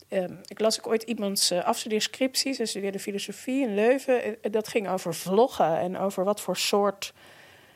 uh, 0.09 0.25
ik 0.47 0.61
las 0.61 0.79
ook 0.79 0.87
ooit 0.87 1.03
iemands 1.03 1.53
uh, 1.53 1.65
afstudeerscriptie. 1.65 2.53
Ze 2.53 2.65
studeerde 2.65 2.99
filosofie 2.99 3.63
in 3.63 3.75
Leuven. 3.75 4.43
En 4.43 4.51
dat 4.51 4.69
ging 4.69 4.89
over 4.89 5.15
vloggen 5.15 5.79
en 5.79 5.99
over 5.99 6.25
wat 6.25 6.41
voor 6.41 6.57
soort 6.57 7.13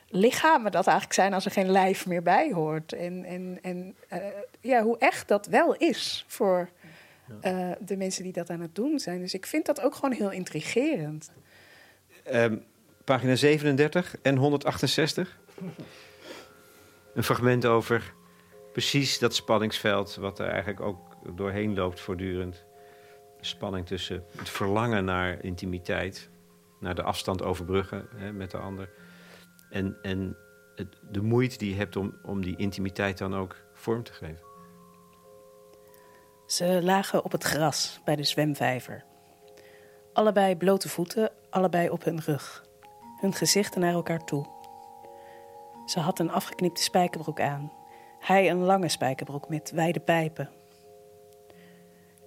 lichamen 0.09 0.73
dat 0.73 0.87
eigenlijk 0.87 1.15
zijn 1.15 1.33
als 1.33 1.45
er 1.45 1.51
geen 1.51 1.71
lijf 1.71 2.07
meer 2.07 2.23
bij 2.23 2.53
hoort. 2.53 2.93
En, 2.93 3.25
en, 3.25 3.59
en 3.63 3.97
uh, 4.13 4.19
ja, 4.61 4.83
hoe 4.83 4.99
echt 4.99 5.29
dat 5.29 5.47
wel 5.47 5.75
is 5.75 6.25
voor 6.27 6.69
uh, 7.45 7.71
de 7.81 7.97
mensen 7.97 8.23
die 8.23 8.33
dat 8.33 8.51
aan 8.51 8.61
het 8.61 8.75
doen 8.75 8.99
zijn. 8.99 9.21
Dus 9.21 9.35
ik 9.35 9.47
vind 9.47 9.67
dat 9.67 9.81
ook 9.81 9.95
gewoon 9.95 10.13
heel 10.13 10.31
intrigerend. 10.31 11.31
Um, 12.33 12.65
pagina 13.05 13.35
37 13.35 14.17
en 14.23 14.37
168. 14.37 15.39
Een 17.15 17.23
fragment 17.23 17.67
over 17.67 18.15
precies 18.73 19.19
dat 19.19 19.35
spanningsveld, 19.35 20.15
wat 20.15 20.39
er 20.39 20.49
eigenlijk 20.49 20.81
ook 20.81 21.17
doorheen 21.37 21.75
loopt 21.75 22.01
voortdurend. 22.01 22.65
Spanning 23.41 23.87
tussen 23.87 24.25
het 24.37 24.49
verlangen 24.49 25.05
naar 25.05 25.45
intimiteit, 25.45 26.29
naar 26.81 26.95
de 26.95 27.03
afstand 27.03 27.43
overbruggen 27.43 28.09
hè, 28.17 28.33
met 28.33 28.51
de 28.51 28.57
ander. 28.57 28.91
En, 29.71 29.97
en 30.03 30.37
de 31.11 31.23
moeite 31.23 31.59
die 31.59 31.71
je 31.71 31.77
hebt 31.77 31.97
om, 31.97 32.15
om 32.23 32.43
die 32.43 32.57
intimiteit 32.57 33.19
dan 33.19 33.35
ook 33.35 33.57
vorm 33.75 34.03
te 34.03 34.13
geven. 34.13 34.47
Ze 36.47 36.81
lagen 36.83 37.25
op 37.25 37.33
het 37.33 37.45
gras 37.45 38.01
bij 38.05 38.17
de 38.17 38.25
zwemvijver. 38.25 39.05
Allebei 40.13 40.57
blote 40.57 40.89
voeten, 40.89 41.31
allebei 41.51 41.91
op 41.91 42.05
hun 42.05 42.21
rug. 42.21 42.65
Hun 43.21 43.33
gezichten 43.33 43.81
naar 43.81 43.93
elkaar 43.93 44.25
toe. 44.25 44.47
Ze 45.87 46.01
had 46.01 46.19
een 46.19 46.31
afgeknipte 46.31 46.83
spijkerbroek 46.83 47.41
aan. 47.41 47.73
Hij 48.19 48.51
een 48.51 48.63
lange 48.63 48.89
spijkerbroek 48.89 49.49
met 49.49 49.71
wijde 49.71 50.01
pijpen. 50.01 50.51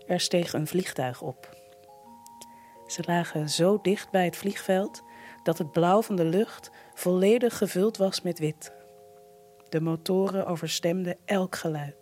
Er 0.07 0.19
steeg 0.19 0.53
een 0.53 0.67
vliegtuig 0.67 1.21
op. 1.21 1.57
Ze 2.87 3.03
lagen 3.05 3.49
zo 3.49 3.79
dicht 3.81 4.09
bij 4.11 4.25
het 4.25 4.35
vliegveld 4.35 5.03
dat 5.43 5.57
het 5.57 5.71
blauw 5.71 6.01
van 6.01 6.15
de 6.15 6.25
lucht 6.25 6.71
volledig 6.93 7.57
gevuld 7.57 7.97
was 7.97 8.21
met 8.21 8.39
wit. 8.39 8.73
De 9.69 9.81
motoren 9.81 10.45
overstemden 10.45 11.17
elk 11.25 11.55
geluid. 11.55 11.95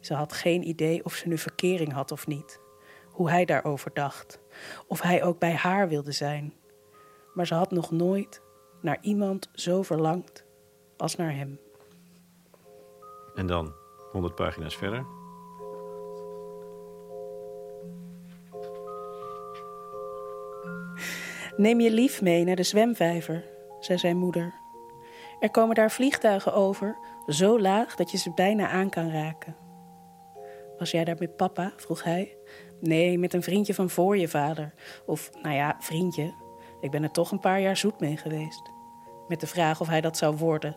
Ze 0.00 0.14
had 0.14 0.32
geen 0.32 0.68
idee 0.68 1.04
of 1.04 1.14
ze 1.14 1.28
nu 1.28 1.38
verkering 1.38 1.92
had 1.92 2.12
of 2.12 2.26
niet, 2.26 2.60
hoe 3.10 3.30
hij 3.30 3.44
daarover 3.44 3.90
dacht, 3.94 4.40
of 4.86 5.00
hij 5.00 5.22
ook 5.24 5.38
bij 5.38 5.54
haar 5.54 5.88
wilde 5.88 6.12
zijn. 6.12 6.54
Maar 7.34 7.46
ze 7.46 7.54
had 7.54 7.70
nog 7.70 7.90
nooit 7.90 8.42
naar 8.80 8.98
iemand 9.00 9.50
zo 9.52 9.82
verlangd 9.82 10.44
als 10.96 11.16
naar 11.16 11.34
hem. 11.34 11.60
En 13.34 13.46
dan, 13.46 13.74
100 14.12 14.34
pagina's 14.34 14.76
verder. 14.76 15.23
Neem 21.56 21.80
je 21.80 21.90
lief 21.90 22.22
mee 22.22 22.44
naar 22.44 22.56
de 22.56 22.62
zwemvijver, 22.62 23.44
zei 23.80 23.98
zijn 23.98 24.16
moeder. 24.16 24.54
Er 25.40 25.50
komen 25.50 25.74
daar 25.74 25.90
vliegtuigen 25.90 26.54
over, 26.54 26.98
zo 27.26 27.60
laag 27.60 27.94
dat 27.96 28.10
je 28.10 28.18
ze 28.18 28.32
bijna 28.34 28.68
aan 28.68 28.90
kan 28.90 29.10
raken. 29.10 29.56
Was 30.78 30.90
jij 30.90 31.04
daar 31.04 31.16
met 31.18 31.36
papa? 31.36 31.72
vroeg 31.76 32.02
hij. 32.02 32.36
Nee, 32.80 33.18
met 33.18 33.34
een 33.34 33.42
vriendje 33.42 33.74
van 33.74 33.90
voor 33.90 34.16
je 34.16 34.28
vader. 34.28 34.74
Of, 35.06 35.30
nou 35.42 35.54
ja, 35.54 35.76
vriendje. 35.78 36.34
Ik 36.80 36.90
ben 36.90 37.02
er 37.02 37.10
toch 37.10 37.30
een 37.30 37.40
paar 37.40 37.60
jaar 37.60 37.76
zoet 37.76 38.00
mee 38.00 38.16
geweest. 38.16 38.70
Met 39.28 39.40
de 39.40 39.46
vraag 39.46 39.80
of 39.80 39.88
hij 39.88 40.00
dat 40.00 40.16
zou 40.16 40.36
worden. 40.36 40.76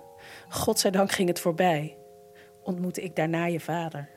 Godzijdank 0.49 1.11
ging 1.11 1.27
het 1.27 1.39
voorbij. 1.39 1.97
Ontmoette 2.63 3.01
ik 3.01 3.15
daarna 3.15 3.45
je 3.45 3.59
vader. 3.59 4.09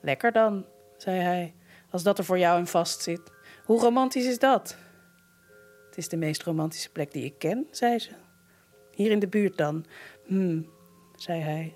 Lekker 0.00 0.32
dan, 0.32 0.66
zei 0.96 1.20
hij, 1.20 1.54
als 1.90 2.02
dat 2.02 2.18
er 2.18 2.24
voor 2.24 2.38
jou 2.38 2.58
in 2.58 2.66
vast 2.66 3.02
zit. 3.02 3.32
Hoe 3.64 3.80
romantisch 3.80 4.26
is 4.26 4.38
dat? 4.38 4.76
Het 5.96 6.04
is 6.04 6.10
de 6.10 6.16
meest 6.16 6.42
romantische 6.42 6.90
plek 6.90 7.12
die 7.12 7.24
ik 7.24 7.34
ken, 7.38 7.66
zei 7.70 7.98
ze. 7.98 8.10
Hier 8.94 9.10
in 9.10 9.18
de 9.18 9.28
buurt 9.28 9.56
dan. 9.56 9.86
Hm, 10.26 10.62
zei 11.14 11.40
hij. 11.40 11.74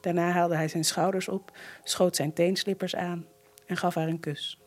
Daarna 0.00 0.30
haalde 0.30 0.54
hij 0.54 0.68
zijn 0.68 0.84
schouders 0.84 1.28
op, 1.28 1.58
schoot 1.84 2.16
zijn 2.16 2.32
teenslippers 2.32 2.96
aan 2.96 3.26
en 3.66 3.76
gaf 3.76 3.94
haar 3.94 4.08
een 4.08 4.20
kus. 4.20 4.58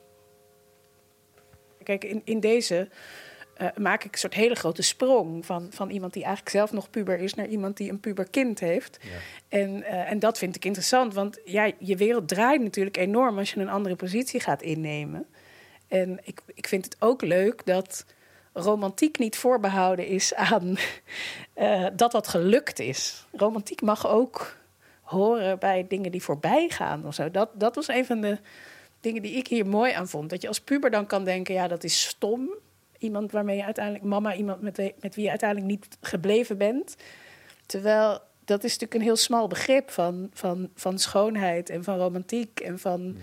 Kijk, 1.84 2.04
in, 2.04 2.22
in 2.26 2.40
deze 2.40 2.90
uh, 3.58 3.68
maak 3.78 4.04
ik 4.04 4.12
een 4.14 4.20
soort 4.20 4.34
hele 4.34 4.56
grote 4.56 4.82
sprong 4.82 5.46
van, 5.46 5.68
van 5.72 5.90
iemand 5.90 6.14
die 6.14 6.24
eigenlijk 6.24 6.56
zelf 6.56 6.72
nog 6.72 6.90
puber 6.90 7.20
is 7.20 7.34
naar 7.34 7.48
iemand 7.48 7.78
die 7.78 7.90
een 7.90 8.00
puberkind 8.00 8.60
heeft. 8.60 8.98
Ja. 9.02 9.10
En, 9.60 9.70
uh, 9.78 10.12
en 10.12 10.20
dat 10.20 10.38
vind 10.38 10.56
ik 10.56 10.66
interessant, 10.66 11.14
want 11.14 11.40
ja, 11.46 11.72
je 11.80 11.96
wereld 11.96 12.28
draait 12.28 12.62
natuurlijk 12.62 12.98
enorm 12.98 13.38
als 13.38 13.54
je 13.54 13.60
een 13.60 13.70
andere 13.70 13.96
positie 13.96 14.40
gaat 14.40 14.62
innemen. 14.62 15.28
En 15.88 16.20
ik, 16.24 16.42
ik 16.54 16.68
vind 16.68 16.86
het 16.86 16.96
ook 17.00 17.22
leuk 17.22 17.66
dat 17.66 18.06
romantiek 18.58 19.20
niet 19.20 19.38
voorbehouden 19.38 20.08
is 20.08 20.34
aan 20.34 20.78
uh, 21.58 21.88
dat 21.96 22.12
wat 22.12 22.28
gelukt 22.28 22.80
is. 22.80 23.26
Romantiek 23.32 23.82
mag 23.82 24.08
ook 24.08 24.56
horen 25.02 25.60
bij 25.60 25.86
dingen 25.88 26.12
die 26.12 26.24
voorbij 26.24 26.70
gaan 26.70 27.06
of 27.06 27.14
zo. 27.14 27.32
Dat, 27.32 27.50
dat 27.54 27.76
was 27.76 27.88
een 27.88 28.06
van 28.06 28.22
de 28.22 28.38
dingen 29.00 29.22
die 29.22 29.34
ik 29.34 29.48
hier 29.48 29.68
mooi 29.68 29.94
aan 29.94 30.08
vond. 30.08 30.30
Dat 30.30 30.42
je 30.42 30.48
als 30.48 30.62
puber 30.62 30.92
dan 30.92 31.06
kan 31.06 31.24
denken, 31.24 31.54
ja, 31.54 31.68
dat 31.68 31.84
is 31.84 32.08
stom. 32.08 32.50
Iemand 32.98 33.32
waarmee 33.32 33.58
je 33.58 33.64
uiteindelijk, 33.64 34.06
mama, 34.06 34.36
iemand 34.36 34.62
met, 34.62 34.78
met 34.78 35.16
wie 35.16 35.24
je 35.24 35.30
uiteindelijk 35.30 35.70
niet 35.70 35.98
gebleven 36.02 36.58
bent. 36.58 36.96
Terwijl 37.66 38.20
dat 38.46 38.64
is 38.64 38.72
natuurlijk 38.72 38.94
een 38.94 39.02
heel 39.02 39.16
smal 39.16 39.48
begrip 39.48 39.92
van, 39.92 40.30
van, 40.34 40.70
van 40.76 41.00
schoonheid 41.00 41.70
en 41.70 41.84
van 41.84 41.98
romantiek 41.98 42.60
en 42.60 42.80
van. 42.80 43.02
Hmm. 43.02 43.18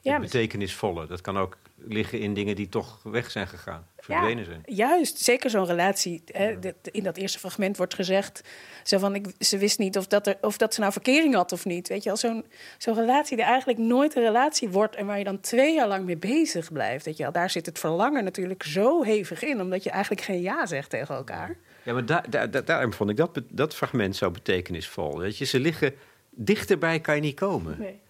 Ja, 0.00 0.18
betekenisvolle. 0.18 1.06
Dat 1.06 1.20
kan 1.20 1.38
ook 1.38 1.56
liggen 1.74 2.20
in 2.20 2.34
dingen 2.34 2.56
die 2.56 2.68
toch 2.68 3.00
weg 3.02 3.30
zijn 3.30 3.48
gegaan, 3.48 3.86
verdwenen 4.14 4.44
ja, 4.44 4.44
zijn. 4.44 4.62
Juist, 4.64 5.18
zeker 5.18 5.50
zo'n 5.50 5.66
relatie. 5.66 6.22
Hè, 6.26 6.58
in 6.82 7.02
dat 7.02 7.16
eerste 7.16 7.38
fragment 7.38 7.76
wordt 7.76 7.94
gezegd... 7.94 8.40
Zo 8.82 8.98
van, 8.98 9.14
ik, 9.14 9.26
ze 9.38 9.58
wist 9.58 9.78
niet 9.78 9.96
of 9.96 10.06
dat, 10.06 10.26
er, 10.26 10.36
of 10.40 10.56
dat 10.56 10.74
ze 10.74 10.80
nou 10.80 10.92
verkering 10.92 11.34
had 11.34 11.52
of 11.52 11.64
niet. 11.64 11.88
Weet 11.88 12.02
je, 12.02 12.10
als 12.10 12.20
zo'n 12.20 12.44
zo'n 12.78 12.94
relatie 12.94 13.36
die 13.36 13.44
eigenlijk 13.44 13.78
nooit 13.78 14.16
een 14.16 14.22
relatie 14.22 14.68
wordt... 14.68 14.96
en 14.96 15.06
waar 15.06 15.18
je 15.18 15.24
dan 15.24 15.40
twee 15.40 15.74
jaar 15.74 15.88
lang 15.88 16.04
mee 16.04 16.16
bezig 16.16 16.72
blijft. 16.72 17.04
Weet 17.04 17.16
je 17.16 17.22
wel, 17.22 17.32
daar 17.32 17.50
zit 17.50 17.66
het 17.66 17.78
verlangen 17.78 18.24
natuurlijk 18.24 18.62
zo 18.62 19.02
hevig 19.02 19.42
in... 19.42 19.60
omdat 19.60 19.82
je 19.82 19.90
eigenlijk 19.90 20.22
geen 20.22 20.40
ja 20.40 20.66
zegt 20.66 20.90
tegen 20.90 21.14
elkaar. 21.14 21.56
Ja, 21.82 21.92
maar 21.92 22.06
daar, 22.06 22.30
daar, 22.30 22.64
daarom 22.64 22.92
vond 22.92 23.10
ik 23.10 23.16
dat, 23.16 23.40
dat 23.50 23.74
fragment 23.74 24.16
zo 24.16 24.30
betekenisvol. 24.30 25.18
Weet 25.18 25.38
je, 25.38 25.44
ze 25.44 25.60
liggen 25.60 25.94
dichterbij 26.30 27.00
kan 27.00 27.14
je 27.14 27.20
niet 27.20 27.36
komen. 27.36 27.76
Nee. 27.78 28.00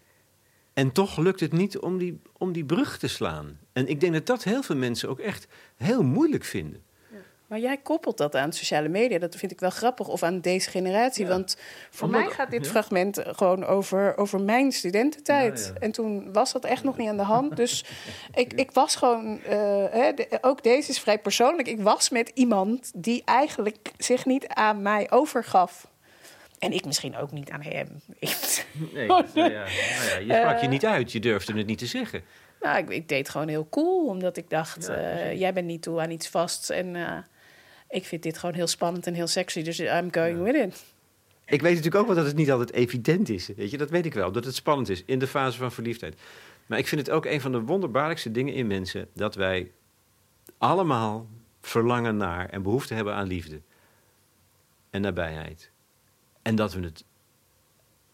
En 0.78 0.92
toch 0.92 1.16
lukt 1.16 1.40
het 1.40 1.52
niet 1.52 1.78
om 1.78 1.98
die, 1.98 2.20
om 2.36 2.52
die 2.52 2.64
brug 2.64 2.98
te 2.98 3.08
slaan. 3.08 3.58
En 3.72 3.88
ik 3.88 4.00
denk 4.00 4.12
dat 4.12 4.26
dat 4.26 4.44
heel 4.44 4.62
veel 4.62 4.76
mensen 4.76 5.08
ook 5.08 5.18
echt 5.18 5.46
heel 5.76 6.02
moeilijk 6.02 6.44
vinden. 6.44 6.82
Maar 7.46 7.58
jij 7.58 7.76
koppelt 7.76 8.16
dat 8.16 8.34
aan 8.34 8.52
sociale 8.52 8.88
media. 8.88 9.18
Dat 9.18 9.36
vind 9.36 9.52
ik 9.52 9.60
wel 9.60 9.70
grappig. 9.70 10.08
Of 10.08 10.22
aan 10.22 10.40
deze 10.40 10.70
generatie. 10.70 11.26
Want 11.26 11.56
voor 11.90 12.08
mij 12.08 12.26
gaat 12.26 12.50
dit 12.50 12.66
fragment 12.68 13.22
gewoon 13.26 13.64
over, 13.64 14.16
over 14.16 14.40
mijn 14.40 14.72
studententijd. 14.72 15.72
En 15.80 15.92
toen 15.92 16.32
was 16.32 16.52
dat 16.52 16.64
echt 16.64 16.84
nog 16.84 16.96
niet 16.96 17.08
aan 17.08 17.16
de 17.16 17.22
hand. 17.22 17.56
Dus 17.56 17.84
ik, 18.34 18.52
ik 18.52 18.70
was 18.70 18.96
gewoon... 18.96 19.40
Uh, 19.46 19.84
hè, 19.90 20.12
ook 20.40 20.62
deze 20.62 20.90
is 20.90 21.00
vrij 21.00 21.18
persoonlijk. 21.18 21.68
Ik 21.68 21.80
was 21.80 22.10
met 22.10 22.30
iemand 22.34 22.90
die 22.94 23.22
eigenlijk 23.24 23.92
zich 23.96 24.26
niet 24.26 24.46
aan 24.48 24.82
mij 24.82 25.10
overgaf. 25.10 25.88
En 26.58 26.72
ik 26.72 26.84
misschien 26.84 27.16
ook 27.16 27.32
niet 27.32 27.50
aan 27.50 27.62
hem. 27.62 27.88
nee, 28.92 29.06
nou 29.06 29.24
ja, 29.34 29.42
nou 29.42 29.52
ja, 29.52 30.18
je 30.18 30.34
sprak 30.34 30.60
je 30.60 30.68
niet 30.68 30.86
uit. 30.86 31.12
Je 31.12 31.20
durfde 31.20 31.56
het 31.56 31.66
niet 31.66 31.78
te 31.78 31.86
zeggen. 31.86 32.22
Nou, 32.60 32.78
ik, 32.78 32.88
ik 32.88 33.08
deed 33.08 33.28
gewoon 33.28 33.48
heel 33.48 33.68
cool. 33.68 34.06
Omdat 34.06 34.36
ik 34.36 34.50
dacht, 34.50 34.88
uh, 34.88 35.38
jij 35.38 35.52
bent 35.52 35.66
niet 35.66 35.82
toe 35.82 36.00
aan 36.00 36.10
iets 36.10 36.28
vasts. 36.28 36.70
En... 36.70 36.94
Uh, 36.94 37.18
ik 37.88 38.04
vind 38.04 38.22
dit 38.22 38.38
gewoon 38.38 38.54
heel 38.54 38.66
spannend 38.66 39.06
en 39.06 39.14
heel 39.14 39.26
sexy. 39.26 39.62
Dus 39.62 39.78
I'm 39.80 40.08
going 40.10 40.42
with 40.42 40.54
it. 40.54 40.84
Ik 41.44 41.62
weet 41.62 41.74
natuurlijk 41.74 41.94
ook 41.94 42.06
wel 42.06 42.16
dat 42.16 42.26
het 42.26 42.36
niet 42.36 42.50
altijd 42.50 42.72
evident 42.72 43.28
is. 43.28 43.46
Weet 43.56 43.70
je, 43.70 43.78
dat 43.78 43.90
weet 43.90 44.06
ik 44.06 44.14
wel. 44.14 44.32
Dat 44.32 44.44
het 44.44 44.54
spannend 44.54 44.88
is 44.88 45.02
in 45.04 45.18
de 45.18 45.26
fase 45.26 45.58
van 45.58 45.72
verliefdheid. 45.72 46.20
Maar 46.66 46.78
ik 46.78 46.86
vind 46.86 47.00
het 47.06 47.10
ook 47.10 47.24
een 47.24 47.40
van 47.40 47.52
de 47.52 47.60
wonderbaarlijkste 47.60 48.30
dingen 48.30 48.54
in 48.54 48.66
mensen 48.66 49.08
dat 49.14 49.34
wij 49.34 49.70
allemaal 50.58 51.26
verlangen 51.60 52.16
naar 52.16 52.48
en 52.48 52.62
behoefte 52.62 52.94
hebben 52.94 53.14
aan 53.14 53.26
liefde 53.26 53.60
en 54.90 55.00
nabijheid. 55.00 55.70
En 56.48 56.56
dat 56.56 56.72
we 56.72 56.80
het 56.80 57.04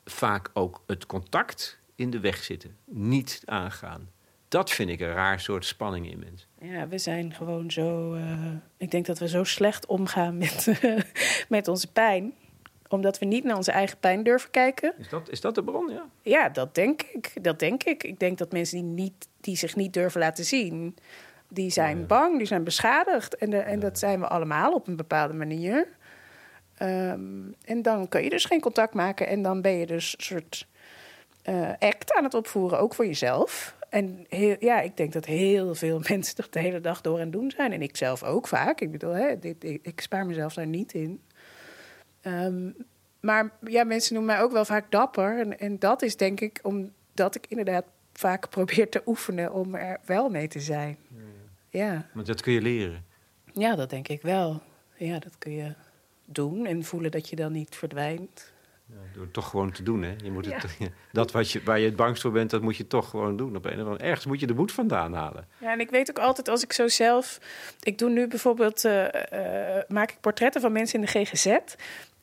vaak 0.05 0.51
ook 0.53 0.83
het 0.87 1.07
contact 1.07 1.79
in 1.95 2.11
de 2.11 2.21
weg 2.21 2.37
zitten, 2.37 2.77
niet 2.85 3.43
aangaan 3.45 4.09
dat 4.55 4.71
vind 4.71 4.91
ik 4.91 5.01
een 5.01 5.13
raar 5.13 5.41
soort 5.41 5.65
spanning 5.65 6.11
in 6.11 6.19
mensen. 6.19 6.49
Ja, 6.61 6.89
we 6.89 6.99
zijn 6.99 7.35
gewoon 7.35 7.71
zo. 7.71 8.15
Uh, 8.15 8.47
ik 8.77 8.91
denk 8.91 9.07
dat 9.07 9.19
we 9.19 9.29
zo 9.29 9.45
slecht 9.45 9.87
omgaan 9.87 10.39
met, 10.39 10.81
met 11.49 11.69
onze 11.69 11.93
pijn 11.93 12.35
omdat 12.89 13.19
we 13.19 13.27
niet 13.27 13.45
naar 13.45 13.57
onze 13.57 13.73
eigen 13.73 13.99
pijn 13.99 14.23
durven 14.23 14.51
kijken. 14.51 14.95
Is 14.99 15.09
dat, 15.09 15.31
is 15.31 15.41
dat 15.41 15.55
de 15.55 15.65
bron, 15.65 15.91
ja? 15.93 16.07
Ja, 16.23 16.49
dat 16.49 16.75
denk 16.75 17.03
ik. 17.03 17.45
Dat 17.45 17.59
denk 17.59 17.83
ik. 17.83 18.03
Ik 18.03 18.19
denk 18.19 18.39
dat 18.39 18.53
mensen 18.53 18.77
die, 18.77 18.87
niet, 18.87 19.29
die 19.41 19.57
zich 19.57 19.77
niet 19.77 19.93
durven 19.93 20.21
laten 20.21 20.45
zien... 20.45 20.97
die 21.49 21.71
zijn 21.71 22.07
bang, 22.07 22.39
die 22.39 22.47
zijn 22.47 22.65
beschadigd. 22.65 23.37
En, 23.37 23.51
de, 23.51 23.59
en 23.59 23.81
dat 23.81 23.99
zijn 23.99 24.21
we 24.21 24.29
allemaal 24.29 24.73
op 24.73 24.87
een 24.89 24.97
bepaalde 24.97 25.35
manier. 25.35 25.89
Um, 26.83 27.55
en 27.65 27.83
dan 27.83 28.09
kun 28.09 28.23
je 28.23 28.31
dus 28.31 28.45
geen 28.45 28.61
contact 28.61 28.95
maken. 28.95 29.27
En 29.27 29.43
dan 29.43 29.61
ben 29.61 29.73
je 29.73 29.87
dus 29.87 30.15
een 30.17 30.25
soort 30.25 30.67
uh, 31.49 31.71
act 31.79 32.13
aan 32.13 32.25
het 32.25 32.35
opvoeren, 32.35 32.79
ook 32.79 32.95
voor 32.95 33.07
jezelf. 33.07 33.77
En 33.89 34.25
heel, 34.29 34.57
ja, 34.59 34.81
ik 34.81 34.97
denk 34.97 35.13
dat 35.13 35.25
heel 35.25 35.75
veel 35.75 36.01
mensen 36.09 36.37
er 36.37 36.47
de 36.51 36.61
hele 36.61 36.81
dag 36.81 37.01
door 37.01 37.21
aan 37.21 37.31
doen 37.31 37.51
zijn. 37.51 37.73
En 37.73 37.83
ik 37.83 37.97
zelf 37.97 38.23
ook 38.23 38.49
vaak. 38.49 38.81
Ik 38.81 38.91
bedoel, 38.91 39.13
hè, 39.13 39.39
dit, 39.39 39.65
ik, 39.65 39.79
ik 39.83 40.01
spaar 40.01 40.27
mezelf 40.27 40.55
daar 40.55 40.67
niet 40.67 40.93
in. 40.93 41.23
Um, 42.23 42.77
maar 43.21 43.51
ja, 43.61 43.85
mensen 43.85 44.15
noemen 44.15 44.35
mij 44.35 44.45
ook 44.45 44.53
wel 44.53 44.65
vaak 44.65 44.91
dapper. 44.91 45.39
En, 45.39 45.59
en 45.59 45.79
dat 45.79 46.03
is 46.03 46.17
denk 46.17 46.41
ik 46.41 46.61
omdat 46.63 47.35
ik 47.35 47.47
inderdaad 47.49 47.85
vaak 48.13 48.49
probeer 48.49 48.89
te 48.89 49.03
oefenen 49.07 49.53
om 49.53 49.75
er 49.75 50.01
wel 50.05 50.29
mee 50.29 50.49
te 50.49 50.61
zijn. 50.61 50.99
Ja. 51.71 51.93
ja. 51.93 52.07
Want 52.13 52.27
dat 52.27 52.41
kun 52.41 52.53
je 52.53 52.61
leren. 52.61 53.05
Ja, 53.53 53.75
dat 53.75 53.91
denk 53.91 54.09
ik 54.09 54.23
wel. 54.23 54.63
Ja, 54.97 55.19
dat 55.19 55.39
kun 55.39 55.53
je 55.53 55.75
doen 56.25 56.67
en 56.67 56.85
voelen 56.85 57.11
dat 57.11 57.29
je 57.29 57.37
dan 57.37 57.53
niet 57.53 57.77
verdwijnt. 57.77 58.53
Ja, 58.87 58.95
door 59.13 59.23
het 59.23 59.33
toch 59.33 59.49
gewoon 59.49 59.73
te 59.73 59.83
doen, 59.83 60.03
hè? 60.03 60.15
Je 60.25 60.31
moet 60.31 60.47
het, 60.47 60.79
dat 61.13 61.33
wat 61.33 61.51
je, 61.51 61.63
waar 61.63 61.79
je 61.79 61.87
het 61.87 61.97
bangst 61.97 62.23
voor 62.23 62.33
bent, 62.33 62.51
dat 62.51 62.63
moet 62.63 62.77
je 62.77 62.87
toch 62.87 63.11
gewoon 63.11 63.37
doen. 63.37 63.57
Op 63.57 63.65
een 63.65 63.81
of 63.81 63.87
andere, 63.87 64.05
ergens 64.05 64.27
moet 64.27 64.41
je 64.41 64.47
de 64.47 64.55
moed 64.55 64.73
vandaan 64.73 65.13
halen. 65.13 65.49
Ja, 65.59 65.73
en 65.73 65.81
ik 65.81 65.91
weet 65.91 66.11
ook 66.11 66.19
altijd 66.19 66.49
als 66.49 66.63
ik 66.63 66.73
zo 66.73 66.89
zelf... 66.89 67.39
Ik 67.81 67.99
doe 67.99 68.11
nu 68.11 68.29
bijvoorbeeld... 68.29 68.85
Uh, 68.85 69.05
uh, 69.05 69.11
maak 69.89 70.11
ik 70.11 70.21
portretten 70.21 70.61
van 70.61 70.73
mensen 70.73 71.01
in 71.01 71.07
de 71.07 71.25
GGZ. 71.25 71.59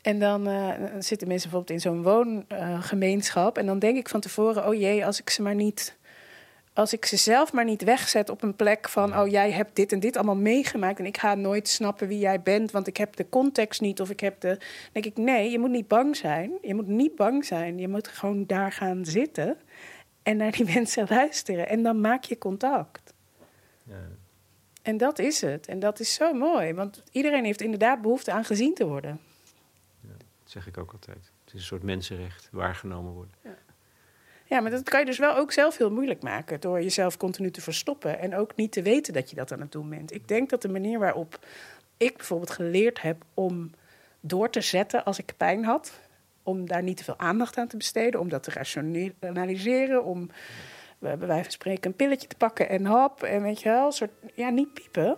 En 0.01 0.19
dan 0.19 0.47
uh, 0.47 0.69
zitten 0.99 1.27
mensen 1.27 1.49
bijvoorbeeld 1.49 1.69
in 1.69 1.79
zo'n 1.79 2.03
woongemeenschap. 2.03 3.57
en 3.57 3.65
dan 3.65 3.79
denk 3.79 3.97
ik 3.97 4.09
van 4.09 4.19
tevoren... 4.19 4.67
oh 4.67 4.73
jee, 4.73 5.05
als 5.05 5.19
ik 5.19 5.29
ze 5.29 5.41
maar 5.41 5.55
niet 5.55 5.95
als 6.73 6.93
ik 6.93 7.05
ze 7.05 7.17
zelf 7.17 7.53
maar 7.53 7.65
niet 7.65 7.83
wegzet 7.83 8.29
op 8.29 8.43
een 8.43 8.55
plek 8.55 8.89
van, 8.89 9.17
oh 9.17 9.27
jij 9.27 9.51
hebt 9.51 9.75
dit 9.75 9.91
en 9.91 9.99
dit 9.99 10.15
allemaal 10.15 10.35
meegemaakt 10.35 10.99
en 10.99 11.05
ik 11.05 11.17
ga 11.17 11.35
nooit 11.35 11.67
snappen 11.67 12.07
wie 12.07 12.19
jij 12.19 12.41
bent, 12.41 12.71
want 12.71 12.87
ik 12.87 12.97
heb 12.97 13.15
de 13.15 13.29
context 13.29 13.81
niet 13.81 14.01
of 14.01 14.09
ik 14.09 14.19
heb 14.19 14.41
de. 14.41 14.57
denk 14.91 15.05
ik, 15.05 15.17
nee, 15.17 15.51
je 15.51 15.59
moet 15.59 15.69
niet 15.69 15.87
bang 15.87 16.15
zijn. 16.15 16.51
Je 16.61 16.75
moet 16.75 16.87
niet 16.87 17.15
bang 17.15 17.45
zijn. 17.45 17.77
Je 17.77 17.87
moet 17.87 18.07
gewoon 18.07 18.45
daar 18.45 18.71
gaan 18.71 19.05
zitten 19.05 19.57
en 20.23 20.37
naar 20.37 20.51
die 20.51 20.65
mensen 20.73 21.05
luisteren 21.09 21.67
en 21.67 21.83
dan 21.83 22.01
maak 22.01 22.23
je 22.23 22.37
contact. 22.37 23.13
Ja. 23.83 24.07
En 24.81 24.97
dat 24.97 25.19
is 25.19 25.41
het. 25.41 25.67
En 25.67 25.79
dat 25.79 25.99
is 25.99 26.13
zo 26.13 26.33
mooi, 26.33 26.73
want 26.73 27.03
iedereen 27.11 27.45
heeft 27.45 27.61
inderdaad 27.61 28.01
behoefte 28.01 28.31
aan 28.31 28.45
gezien 28.45 28.73
te 28.73 28.87
worden. 28.87 29.19
Ja, 30.01 30.09
dat 30.17 30.51
zeg 30.51 30.67
ik 30.67 30.77
ook 30.77 30.91
altijd. 30.91 31.31
Het 31.45 31.53
is 31.53 31.53
een 31.53 31.65
soort 31.65 31.83
mensenrecht, 31.83 32.49
waargenomen 32.51 33.11
worden. 33.11 33.33
Ja. 33.43 33.57
Ja, 34.51 34.59
maar 34.59 34.71
dat 34.71 34.89
kan 34.89 34.99
je 34.99 35.05
dus 35.05 35.17
wel 35.17 35.35
ook 35.35 35.51
zelf 35.51 35.77
heel 35.77 35.91
moeilijk 35.91 36.23
maken 36.23 36.59
door 36.59 36.81
jezelf 36.81 37.17
continu 37.17 37.51
te 37.51 37.61
verstoppen 37.61 38.19
en 38.19 38.35
ook 38.35 38.55
niet 38.55 38.71
te 38.71 38.81
weten 38.81 39.13
dat 39.13 39.29
je 39.29 39.35
dat 39.35 39.51
aan 39.51 39.59
het 39.59 39.71
doen 39.71 39.89
bent. 39.89 40.13
Ik 40.13 40.27
denk 40.27 40.49
dat 40.49 40.61
de 40.61 40.69
manier 40.69 40.99
waarop 40.99 41.39
ik 41.97 42.17
bijvoorbeeld 42.17 42.49
geleerd 42.49 43.01
heb 43.01 43.23
om 43.33 43.71
door 44.19 44.49
te 44.49 44.61
zetten 44.61 45.03
als 45.03 45.19
ik 45.19 45.33
pijn 45.37 45.63
had, 45.63 45.99
om 46.43 46.67
daar 46.67 46.83
niet 46.83 46.97
te 46.97 47.03
veel 47.03 47.19
aandacht 47.19 47.57
aan 47.57 47.67
te 47.67 47.77
besteden, 47.77 48.19
om 48.19 48.29
dat 48.29 48.43
te 48.43 48.51
rationaliseren, 48.51 50.03
om 50.03 50.29
bij 50.99 51.17
wijze 51.17 51.43
van 51.43 51.51
spreken 51.51 51.89
een 51.89 51.95
pilletje 51.95 52.27
te 52.27 52.35
pakken 52.35 52.69
en 52.69 52.85
hop 52.85 53.23
en 53.23 53.41
weet 53.41 53.61
je 53.61 53.69
wel, 53.69 53.91
soort 53.91 54.11
ja 54.33 54.49
niet 54.49 54.73
piepen, 54.73 55.17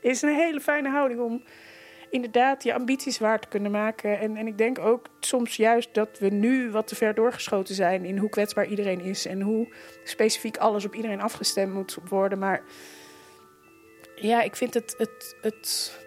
is 0.00 0.22
een 0.22 0.34
hele 0.34 0.60
fijne 0.60 0.88
houding 0.88 1.20
om 1.20 1.42
inderdaad 2.12 2.62
je 2.62 2.74
ambities 2.74 3.18
waar 3.18 3.40
te 3.40 3.48
kunnen 3.48 3.70
maken. 3.70 4.18
En, 4.18 4.36
en 4.36 4.46
ik 4.46 4.58
denk 4.58 4.78
ook 4.78 5.06
soms 5.20 5.56
juist 5.56 5.94
dat 5.94 6.18
we 6.18 6.28
nu 6.28 6.70
wat 6.70 6.86
te 6.86 6.94
ver 6.94 7.14
doorgeschoten 7.14 7.74
zijn 7.74 8.04
in 8.04 8.18
hoe 8.18 8.28
kwetsbaar 8.28 8.66
iedereen 8.66 9.00
is 9.00 9.26
en 9.26 9.40
hoe 9.40 9.74
specifiek 10.04 10.56
alles 10.56 10.84
op 10.84 10.94
iedereen 10.94 11.20
afgestemd 11.20 11.74
moet 11.74 11.98
worden. 12.08 12.38
Maar 12.38 12.62
ja, 14.14 14.42
ik 14.42 14.56
vind 14.56 14.74
het, 14.74 14.94
het, 14.98 15.36
het 15.40 16.00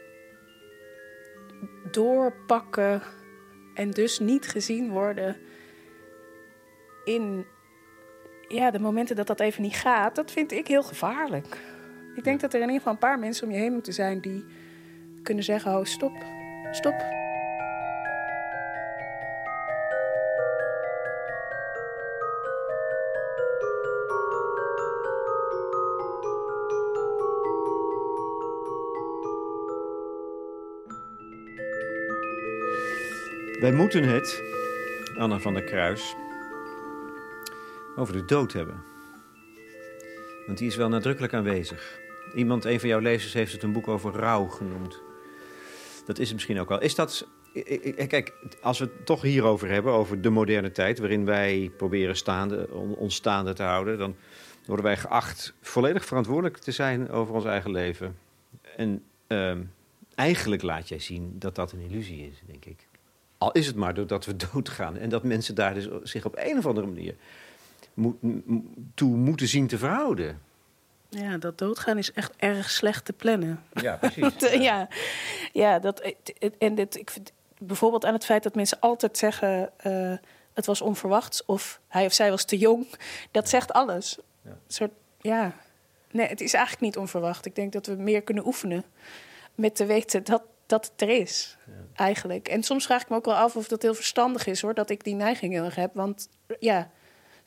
doorpakken 1.91 3.01
en 3.73 3.91
dus 3.91 4.19
niet 4.19 4.47
gezien 4.47 4.89
worden 4.89 5.37
in 7.03 7.45
ja, 8.47 8.71
de 8.71 8.79
momenten 8.79 9.15
dat 9.15 9.27
dat 9.27 9.39
even 9.39 9.61
niet 9.61 9.75
gaat, 9.75 10.15
dat 10.15 10.31
vind 10.31 10.51
ik 10.51 10.67
heel 10.67 10.83
gevaarlijk. 10.83 11.57
Ik 12.15 12.23
denk 12.23 12.39
dat 12.39 12.53
er 12.53 12.61
in 12.61 12.65
ieder 12.65 12.77
geval 12.77 12.93
een 12.93 12.99
paar 12.99 13.19
mensen 13.19 13.47
om 13.47 13.53
je 13.53 13.59
heen 13.59 13.73
moeten 13.73 13.93
zijn 13.93 14.21
die 14.21 14.45
kunnen 15.25 15.43
zeggen: 15.43 15.77
oh, 15.77 15.83
stop, 15.83 16.13
stop. 16.71 16.95
Wij 33.59 33.71
moeten 33.71 34.03
het, 34.03 34.43
Anna 35.17 35.39
van 35.39 35.53
der 35.53 35.63
Kruis, 35.63 36.15
over 37.95 38.13
de 38.13 38.25
dood 38.25 38.53
hebben. 38.53 38.83
Want 40.45 40.57
die 40.57 40.67
is 40.67 40.75
wel 40.75 40.89
nadrukkelijk 40.89 41.33
aanwezig. 41.33 41.99
Iemand, 42.35 42.65
een 42.65 42.79
van 42.79 42.89
jouw 42.89 42.99
lezers, 42.99 43.33
heeft 43.33 43.51
het 43.51 43.63
een 43.63 43.71
boek 43.73 43.87
over 43.87 44.13
rouw 44.13 44.45
genoemd. 44.45 45.03
Dat 46.05 46.19
is 46.19 46.25
het 46.25 46.33
misschien 46.33 46.59
ook 46.59 46.69
wel. 46.69 46.81
Is 46.81 46.95
dat. 46.95 47.27
Kijk, 48.07 48.33
als 48.61 48.79
we 48.79 48.85
het 48.85 49.05
toch 49.05 49.21
hierover 49.21 49.69
hebben, 49.69 49.93
over 49.93 50.21
de 50.21 50.29
moderne 50.29 50.71
tijd, 50.71 50.99
waarin 50.99 51.25
wij 51.25 51.71
proberen 51.77 52.15
staande, 52.15 52.69
ons 52.97 53.15
staande 53.15 53.53
te 53.53 53.63
houden, 53.63 53.97
dan 53.97 54.15
worden 54.65 54.85
wij 54.85 54.97
geacht 54.97 55.53
volledig 55.61 56.05
verantwoordelijk 56.05 56.57
te 56.57 56.71
zijn 56.71 57.09
over 57.09 57.33
ons 57.33 57.45
eigen 57.45 57.71
leven. 57.71 58.17
En 58.75 59.03
uh, 59.27 59.55
eigenlijk 60.15 60.61
laat 60.61 60.87
jij 60.89 60.99
zien 60.99 61.35
dat 61.39 61.55
dat 61.55 61.71
een 61.71 61.79
illusie 61.89 62.27
is, 62.27 62.41
denk 62.45 62.65
ik. 62.65 62.87
Al 63.37 63.51
is 63.51 63.67
het 63.67 63.75
maar 63.75 63.93
doordat 63.93 64.25
we 64.25 64.35
doodgaan 64.51 64.97
en 64.97 65.09
dat 65.09 65.23
mensen 65.23 65.55
daar 65.55 65.73
dus 65.73 65.87
zich 66.03 66.25
op 66.25 66.35
een 66.37 66.57
of 66.57 66.65
andere 66.65 66.87
manier 66.87 67.15
toe 68.93 69.15
moeten 69.15 69.47
zien 69.47 69.67
te 69.67 69.77
verhouden. 69.77 70.41
Ja, 71.09 71.37
dat 71.37 71.57
doodgaan 71.57 71.97
is 71.97 72.11
echt 72.11 72.33
erg 72.37 72.69
slecht 72.69 73.05
te 73.05 73.13
plannen. 73.13 73.63
Ja, 73.73 73.95
precies. 73.95 74.51
ja. 74.69 74.87
ja, 75.53 75.79
dat, 75.79 76.13
en 76.59 76.75
dit, 76.75 76.97
ik 76.97 77.09
vind, 77.09 77.31
bijvoorbeeld 77.57 78.05
aan 78.05 78.13
het 78.13 78.25
feit 78.25 78.43
dat 78.43 78.55
mensen 78.55 78.79
altijd 78.79 79.17
zeggen... 79.17 79.71
Uh, 79.87 80.13
het 80.55 80.65
was 80.65 80.81
onverwachts 80.81 81.45
of 81.45 81.79
hij 81.87 82.05
of 82.05 82.13
zij 82.13 82.29
was 82.29 82.45
te 82.45 82.57
jong. 82.57 82.87
Dat 83.31 83.49
zegt 83.49 83.73
alles. 83.73 84.17
Ja. 84.41 84.57
soort, 84.67 84.91
ja. 85.21 85.55
Nee, 86.11 86.27
het 86.27 86.41
is 86.41 86.53
eigenlijk 86.53 86.85
niet 86.85 86.97
onverwacht. 86.97 87.45
Ik 87.45 87.55
denk 87.55 87.73
dat 87.73 87.85
we 87.85 87.93
meer 87.93 88.21
kunnen 88.21 88.45
oefenen 88.45 88.83
met 89.55 89.75
te 89.75 89.85
weten 89.85 90.23
dat, 90.23 90.41
dat 90.65 90.91
het 90.91 91.01
er 91.01 91.09
is, 91.09 91.57
ja. 91.65 91.73
eigenlijk. 91.93 92.47
En 92.47 92.63
soms 92.63 92.85
vraag 92.85 93.01
ik 93.01 93.09
me 93.09 93.15
ook 93.15 93.25
wel 93.25 93.35
af 93.35 93.55
of 93.55 93.67
dat 93.67 93.81
heel 93.81 93.93
verstandig 93.93 94.45
is, 94.45 94.61
hoor. 94.61 94.73
Dat 94.73 94.89
ik 94.89 95.03
die 95.03 95.15
neiging 95.15 95.53
heel 95.53 95.63
erg 95.63 95.75
heb. 95.75 95.93
Want 95.93 96.29
ja, 96.59 96.89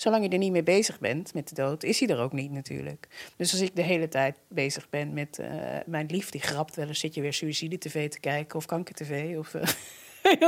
zolang 0.01 0.25
je 0.25 0.31
er 0.31 0.39
niet 0.39 0.53
mee 0.53 0.63
bezig 0.63 1.01
bent 1.01 1.35
met 1.35 1.49
de 1.49 1.55
dood, 1.55 1.83
is 1.83 2.01
hij 2.01 2.09
er 2.09 2.19
ook 2.19 2.33
niet 2.33 2.51
natuurlijk. 2.51 3.09
Dus 3.37 3.53
als 3.53 3.61
ik 3.61 3.77
de 3.77 3.83
hele 3.83 4.09
tijd 4.09 4.37
bezig 4.49 4.91
ben 4.91 5.13
met 5.13 5.39
uh, 5.41 5.47
mijn 5.87 6.07
lief, 6.07 6.31
die 6.31 6.41
grapt 6.41 6.77
wel 6.77 6.87
eens, 6.87 7.01
zit 7.01 7.15
je 7.15 7.21
weer 7.21 7.33
suïcide-tv 7.33 8.09
te 8.09 8.21
kijken 8.21 8.57
of 8.57 8.67
kanker-tv. 8.67 9.37
Of, 9.39 9.55
uh, 9.55 9.63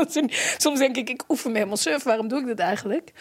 soms 0.58 0.78
denk 0.78 0.96
ik, 0.96 1.10
ik 1.10 1.24
oefen 1.28 1.50
me 1.50 1.56
helemaal 1.56 1.76
surf, 1.76 2.02
waarom 2.02 2.28
doe 2.28 2.40
ik 2.40 2.46
dat 2.46 2.58
eigenlijk? 2.58 3.12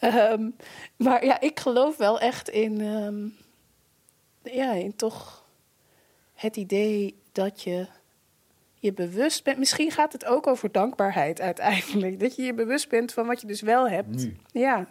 Um, 0.00 0.56
maar 0.96 1.24
ja, 1.24 1.40
ik 1.40 1.60
geloof 1.60 1.96
wel 1.96 2.20
echt 2.20 2.48
in, 2.48 2.80
um, 2.80 3.36
ja, 4.42 4.72
in 4.72 4.96
toch 4.96 5.44
het 6.34 6.56
idee 6.56 7.20
dat 7.32 7.62
je 7.62 7.86
je 8.74 8.92
bewust 8.92 9.44
bent. 9.44 9.58
Misschien 9.58 9.90
gaat 9.90 10.12
het 10.12 10.24
ook 10.24 10.46
over 10.46 10.72
dankbaarheid 10.72 11.40
uiteindelijk. 11.40 12.20
Dat 12.20 12.36
je 12.36 12.42
je 12.42 12.54
bewust 12.54 12.88
bent 12.88 13.12
van 13.12 13.26
wat 13.26 13.40
je 13.40 13.46
dus 13.46 13.60
wel 13.60 13.88
hebt. 13.88 14.16
Nu. 14.16 14.36
Ja. 14.52 14.88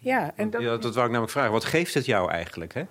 Ja, 0.00 0.32
en 0.36 0.50
dat... 0.50 0.62
Ja, 0.62 0.76
dat 0.76 0.94
wou 0.94 1.06
ik 1.06 1.12
namelijk 1.12 1.32
vragen. 1.32 1.52
Wat 1.52 1.64
geeft 1.64 1.94
het 1.94 2.06
jou 2.06 2.30
eigenlijk, 2.30 2.74
hè? 2.74 2.82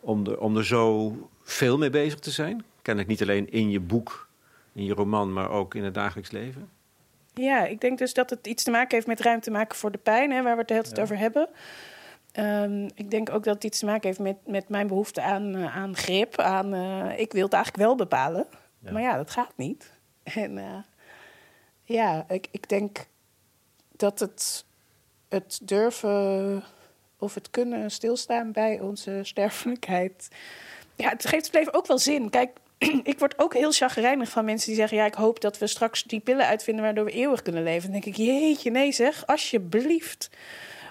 Om, 0.00 0.26
er, 0.26 0.38
om 0.38 0.56
er 0.56 0.64
zo 0.64 1.12
veel 1.42 1.78
mee 1.78 1.90
bezig 1.90 2.18
te 2.18 2.30
zijn? 2.30 2.64
Kennelijk 2.82 3.12
niet 3.12 3.22
alleen 3.22 3.50
in 3.50 3.70
je 3.70 3.80
boek, 3.80 4.28
in 4.72 4.84
je 4.84 4.94
roman, 4.94 5.32
maar 5.32 5.50
ook 5.50 5.74
in 5.74 5.84
het 5.84 5.94
dagelijks 5.94 6.30
leven? 6.30 6.68
Ja, 7.34 7.64
ik 7.64 7.80
denk 7.80 7.98
dus 7.98 8.14
dat 8.14 8.30
het 8.30 8.46
iets 8.46 8.62
te 8.62 8.70
maken 8.70 8.94
heeft 8.94 9.06
met 9.06 9.20
ruimte 9.20 9.50
maken 9.50 9.76
voor 9.76 9.90
de 9.90 9.98
pijn, 9.98 10.30
hè, 10.30 10.42
waar 10.42 10.52
we 10.52 10.58
het 10.58 10.68
de 10.68 10.74
hele 10.74 10.86
tijd 10.86 11.00
over 11.00 11.18
hebben. 11.18 11.48
Um, 12.38 12.88
ik 12.94 13.10
denk 13.10 13.30
ook 13.30 13.44
dat 13.44 13.54
het 13.54 13.64
iets 13.64 13.78
te 13.78 13.84
maken 13.84 14.06
heeft 14.06 14.18
met, 14.18 14.36
met 14.46 14.68
mijn 14.68 14.86
behoefte 14.86 15.22
aan, 15.22 15.56
uh, 15.56 15.76
aan 15.76 15.96
grip. 15.96 16.38
Aan, 16.38 16.74
uh, 16.74 17.18
ik 17.18 17.32
wil 17.32 17.44
het 17.44 17.52
eigenlijk 17.52 17.84
wel 17.84 17.96
bepalen. 17.96 18.46
Ja. 18.78 18.92
Maar 18.92 19.02
ja, 19.02 19.16
dat 19.16 19.30
gaat 19.30 19.52
niet. 19.56 19.92
En 20.22 20.56
uh, 20.56 20.78
ja, 21.82 22.24
ik, 22.28 22.48
ik 22.50 22.68
denk 22.68 23.06
dat 23.96 24.18
het, 24.18 24.64
het 25.34 25.60
durven 25.62 26.62
of 27.18 27.34
het 27.34 27.50
kunnen 27.50 27.90
stilstaan 27.90 28.52
bij 28.52 28.80
onze 28.80 29.20
sterfelijkheid. 29.22 30.28
Ja, 30.96 31.08
het 31.08 31.26
geeft 31.26 31.46
het 31.46 31.54
leven 31.54 31.74
ook 31.74 31.86
wel 31.86 31.98
zin. 31.98 32.30
Kijk, 32.30 32.58
ik 33.12 33.18
word 33.18 33.38
ook 33.38 33.54
heel 33.54 33.72
chagrijnig 33.72 34.28
van 34.28 34.44
mensen 34.44 34.68
die 34.68 34.76
zeggen: 34.76 34.96
Ja, 34.96 35.04
ik 35.04 35.14
hoop 35.14 35.40
dat 35.40 35.58
we 35.58 35.66
straks 35.66 36.02
die 36.02 36.20
pillen 36.20 36.46
uitvinden 36.46 36.84
waardoor 36.84 37.04
we 37.04 37.10
eeuwig 37.10 37.42
kunnen 37.42 37.62
leven. 37.62 37.82
Dan 37.82 38.00
denk 38.00 38.16
ik: 38.16 38.16
Jeetje, 38.26 38.70
nee, 38.70 38.92
zeg, 38.92 39.26
alsjeblieft. 39.26 40.30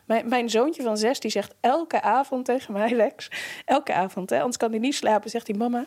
Mijn, 0.05 0.27
mijn 0.27 0.49
zoontje 0.49 0.83
van 0.83 0.97
zes 0.97 1.19
die 1.19 1.31
zegt 1.31 1.55
elke 1.59 2.01
avond 2.01 2.45
tegen 2.45 2.73
mij, 2.73 2.91
Lex, 2.91 3.31
elke 3.65 3.93
avond, 3.93 4.29
hè, 4.29 4.37
anders 4.37 4.57
kan 4.57 4.69
hij 4.69 4.79
niet 4.79 4.95
slapen, 4.95 5.29
zegt 5.29 5.47
hij: 5.47 5.57
Mama, 5.57 5.85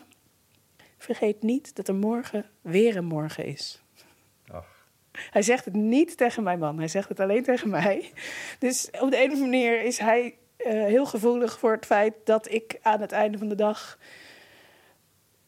vergeet 0.97 1.43
niet 1.43 1.75
dat 1.75 1.87
er 1.87 1.95
morgen 1.95 2.45
weer 2.61 2.95
een 2.95 3.05
morgen 3.05 3.45
is. 3.45 3.81
Hij 5.29 5.41
zegt 5.41 5.65
het 5.65 5.73
niet 5.73 6.17
tegen 6.17 6.43
mijn 6.43 6.59
man, 6.59 6.77
hij 6.77 6.87
zegt 6.87 7.09
het 7.09 7.19
alleen 7.19 7.43
tegen 7.43 7.69
mij. 7.69 8.11
Dus 8.59 8.89
op 8.99 9.11
de 9.11 9.19
andere 9.19 9.41
manier 9.41 9.81
is 9.81 9.97
hij 9.97 10.37
uh, 10.57 10.71
heel 10.71 11.05
gevoelig 11.05 11.59
voor 11.59 11.71
het 11.71 11.85
feit 11.85 12.13
dat 12.23 12.51
ik 12.51 12.79
aan 12.81 13.01
het 13.01 13.11
einde 13.11 13.37
van 13.37 13.47
de 13.47 13.55
dag 13.55 13.97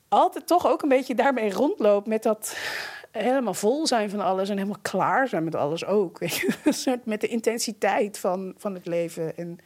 altijd 0.08 0.48
toch 0.48 0.68
ook 0.68 0.82
een 0.82 0.90
beetje 0.90 1.16
daarmee 1.16 1.54
rondloop 1.54 2.08
met 2.08 2.24
dat 2.24 2.58
helemaal 3.12 3.54
vol 3.54 3.88
zijn 3.88 4.10
van 4.10 4.20
alles 4.20 4.50
en 4.50 4.58
helemaal 4.58 4.80
klaar 4.82 5.28
zijn 5.28 5.44
met 5.44 5.56
alles 5.56 5.86
ook. 5.86 6.20
met 7.04 7.22
de 7.22 7.28
intensiteit 7.28 8.20
van, 8.20 8.54
van 8.58 8.74
het 8.74 8.86
leven. 8.86 9.38
En 9.38 9.60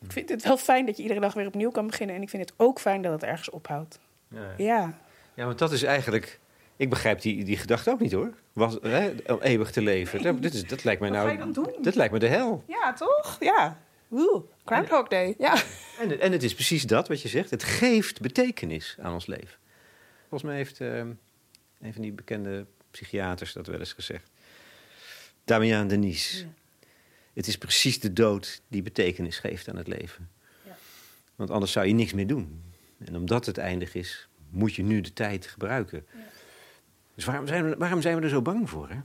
ik 0.00 0.12
vind 0.12 0.28
het 0.28 0.42
wel 0.42 0.56
fijn 0.56 0.86
dat 0.86 0.96
je 0.96 1.02
iedere 1.02 1.20
dag 1.20 1.34
weer 1.34 1.46
opnieuw 1.46 1.70
kan 1.70 1.86
beginnen. 1.86 2.16
En 2.16 2.22
ik 2.22 2.28
vind 2.28 2.42
het 2.42 2.54
ook 2.56 2.80
fijn 2.80 3.02
dat 3.02 3.12
het 3.12 3.22
ergens 3.22 3.50
ophoudt. 3.50 3.98
Ja, 4.28 4.54
ja. 4.56 4.98
ja 5.34 5.44
want 5.44 5.58
dat 5.58 5.72
is 5.72 5.82
eigenlijk. 5.82 6.40
Ik 6.76 6.90
begrijp 6.90 7.20
die, 7.20 7.44
die 7.44 7.56
gedachte 7.56 7.90
ook 7.90 8.00
niet 8.00 8.12
hoor. 8.12 8.34
Was, 8.52 8.78
hè, 8.80 9.12
om 9.26 9.40
eeuwig 9.40 9.70
te 9.70 9.82
leven. 9.82 10.22
Dat, 10.22 10.42
dit 10.42 10.54
is, 10.54 10.64
dat 10.66 10.84
lijkt 10.84 11.00
mij 11.00 11.10
nou. 11.10 11.52
Dat 11.80 11.94
lijkt 11.94 12.12
me 12.12 12.18
de 12.18 12.26
hel. 12.26 12.64
Ja, 12.66 12.92
toch? 12.92 13.36
Ja. 13.40 13.80
Oeh, 14.10 14.44
Groundhog 14.64 15.08
Day. 15.08 15.34
Ja. 15.38 15.62
En, 16.00 16.20
en 16.20 16.32
het 16.32 16.42
is 16.42 16.54
precies 16.54 16.82
dat 16.82 17.08
wat 17.08 17.22
je 17.22 17.28
zegt. 17.28 17.50
Het 17.50 17.62
geeft 17.62 18.20
betekenis 18.20 18.96
aan 19.00 19.12
ons 19.12 19.26
leven. 19.26 19.58
Volgens 20.28 20.42
mij 20.42 20.56
heeft 20.56 20.80
uh, 20.80 20.96
een 21.80 21.92
van 21.92 22.02
die 22.02 22.12
bekende 22.12 22.66
psychiaters 22.90 23.52
dat 23.52 23.66
wel 23.66 23.78
eens 23.78 23.92
gezegd. 23.92 24.30
Damian 25.44 25.88
Denis. 25.88 26.40
Ja. 26.40 26.86
Het 27.32 27.46
is 27.46 27.58
precies 27.58 28.00
de 28.00 28.12
dood 28.12 28.62
die 28.68 28.82
betekenis 28.82 29.38
geeft 29.38 29.68
aan 29.68 29.76
het 29.76 29.88
leven. 29.88 30.30
Ja. 30.64 30.76
Want 31.34 31.50
anders 31.50 31.72
zou 31.72 31.86
je 31.86 31.94
niks 31.94 32.12
meer 32.12 32.26
doen. 32.26 32.62
En 33.04 33.16
omdat 33.16 33.46
het 33.46 33.58
eindig 33.58 33.94
is, 33.94 34.28
moet 34.50 34.74
je 34.74 34.82
nu 34.82 35.00
de 35.00 35.12
tijd 35.12 35.46
gebruiken. 35.46 36.06
Ja. 36.12 36.18
Dus 37.14 37.24
waarom 37.24 37.46
zijn, 37.46 37.68
we, 37.68 37.76
waarom 37.78 38.00
zijn 38.00 38.16
we 38.16 38.22
er 38.22 38.28
zo 38.28 38.42
bang 38.42 38.70
voor? 38.70 38.88
Hè? 38.88 38.96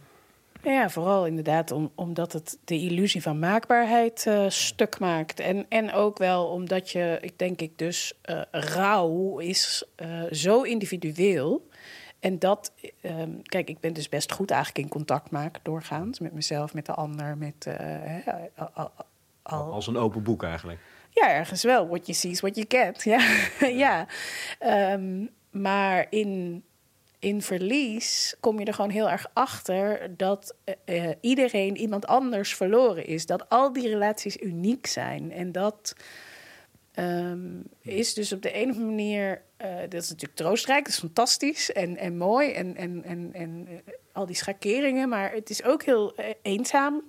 Ja, 0.62 0.89
vooral 0.89 1.26
inderdaad 1.26 1.72
om, 1.72 1.91
omdat 1.95 2.34
het 2.34 2.58
de 2.65 2.76
illusie 2.76 3.22
van 3.22 3.39
maakbaarheid 3.39 4.26
uh, 4.28 4.50
stuk 4.50 5.00
maakt. 5.00 5.39
En, 5.39 5.65
en 5.69 5.91
ook 5.91 6.17
wel 6.17 6.45
omdat 6.45 6.89
je, 6.89 7.17
ik 7.22 7.39
denk 7.39 7.62
ik 7.62 7.78
dus, 7.78 8.13
uh, 8.26 8.41
rouw 8.52 9.38
is 9.38 9.84
uh, 9.98 10.24
zo 10.32 10.62
individueel. 10.62 11.67
En 12.19 12.39
dat, 12.39 12.74
um, 13.02 13.41
kijk, 13.43 13.69
ik 13.69 13.80
ben 13.80 13.93
dus 13.93 14.10
best 14.10 14.32
goed 14.32 14.52
eigenlijk 14.52 14.86
in 14.86 14.91
contact 14.91 15.32
maken 15.32 15.62
doorgaans 15.63 16.19
met 16.19 16.34
mezelf, 16.34 16.74
met 16.74 16.86
de 16.86 16.93
ander, 16.93 17.38
met. 17.38 17.67
Al, 18.56 18.69
al, 18.74 18.91
al, 19.41 19.72
Als 19.72 19.88
een 19.88 19.98
open 19.98 20.24
boek 20.24 20.43
eigenlijk. 20.43 20.80
Ja, 21.10 21.30
ergens 21.30 21.63
wel. 21.63 21.88
What 21.88 22.06
you 22.06 22.17
see 22.17 22.32
is 22.32 22.39
what 22.39 22.56
you 22.56 22.65
get. 22.69 23.04
Ja, 23.04 23.22
ja. 23.86 24.08
Um, 24.93 25.30
maar 25.52 26.08
in 26.10 26.63
in 27.19 27.41
verlies 27.41 28.36
kom 28.39 28.60
je 28.60 28.65
er 28.65 28.73
gewoon 28.73 28.89
heel 28.89 29.10
erg 29.10 29.29
achter 29.34 30.13
dat 30.17 30.55
uh, 30.86 31.12
iedereen 31.21 31.77
iemand 31.77 32.08
anders 32.08 32.55
verloren 32.55 33.05
is. 33.05 33.25
Dat 33.25 33.49
al 33.49 33.73
die 33.73 33.88
relaties 33.88 34.38
uniek 34.38 34.88
zijn. 34.88 35.32
En 35.32 35.51
dat 35.51 35.95
um, 36.95 37.63
is 37.82 38.13
dus 38.13 38.32
op 38.32 38.41
de 38.41 38.53
andere 38.53 38.86
manier. 38.86 39.41
Uh, 39.62 39.79
dat 39.89 40.03
is 40.03 40.10
natuurlijk 40.10 40.39
troostrijk, 40.39 40.86
dat 40.86 40.93
is 40.93 40.99
fantastisch 40.99 41.71
en, 41.71 41.97
en 41.97 42.17
mooi. 42.17 42.51
En, 42.51 42.75
en, 42.75 43.03
en, 43.03 43.29
en 43.34 43.67
al 44.12 44.25
die 44.25 44.36
schakeringen. 44.36 45.10
Maar 45.10 45.32
het 45.32 45.49
is 45.49 45.63
ook 45.63 45.84
heel 45.84 46.15
eenzaam. 46.41 47.03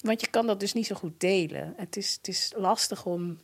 Want 0.00 0.20
je 0.20 0.30
kan 0.30 0.46
dat 0.46 0.60
dus 0.60 0.72
niet 0.72 0.86
zo 0.86 0.94
goed 0.94 1.20
delen. 1.20 1.74
Het 1.76 1.96
is, 1.96 2.14
het 2.14 2.28
is 2.28 2.52
lastig 2.56 3.06
om. 3.06 3.38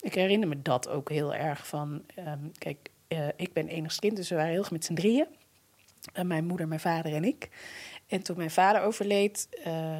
Ik 0.00 0.14
herinner 0.14 0.48
me 0.48 0.62
dat 0.62 0.88
ook 0.88 1.10
heel 1.10 1.34
erg 1.34 1.66
van. 1.66 2.02
Um, 2.18 2.52
kijk, 2.58 2.90
uh, 3.08 3.28
ik 3.36 3.52
ben 3.52 3.68
enigst 3.68 4.00
kind, 4.00 4.16
dus 4.16 4.28
we 4.28 4.34
waren 4.34 4.50
heel 4.50 4.60
erg 4.60 4.70
met 4.70 4.84
z'n 4.84 4.94
drieën. 4.94 5.26
Uh, 6.14 6.24
mijn 6.24 6.46
moeder, 6.46 6.68
mijn 6.68 6.80
vader 6.80 7.14
en 7.14 7.24
ik. 7.24 7.48
En 8.06 8.22
toen 8.22 8.36
mijn 8.36 8.50
vader 8.50 8.82
overleed, 8.82 9.48
uh, 9.66 9.96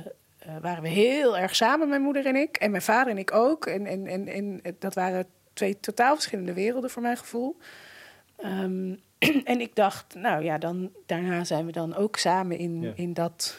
waren 0.60 0.82
we 0.82 0.88
heel 0.88 1.38
erg 1.38 1.56
samen, 1.56 1.88
mijn 1.88 2.02
moeder 2.02 2.26
en 2.26 2.36
ik. 2.36 2.56
En 2.56 2.70
mijn 2.70 2.82
vader 2.82 3.12
en 3.12 3.18
ik 3.18 3.32
ook. 3.32 3.66
En, 3.66 3.86
en, 3.86 4.06
en, 4.06 4.28
en 4.28 4.60
dat 4.78 4.94
waren 4.94 5.26
twee 5.52 5.80
totaal 5.80 6.14
verschillende 6.14 6.52
werelden 6.52 6.90
voor 6.90 7.02
mijn 7.02 7.16
gevoel. 7.16 7.56
Um, 8.44 9.00
en 9.44 9.60
ik 9.60 9.74
dacht, 9.74 10.14
nou 10.14 10.44
ja, 10.44 10.58
dan, 10.58 10.92
daarna 11.06 11.44
zijn 11.44 11.66
we 11.66 11.72
dan 11.72 11.94
ook 11.94 12.16
samen 12.16 12.58
in, 12.58 12.82
ja. 12.82 12.92
in 12.94 13.12
dat 13.12 13.58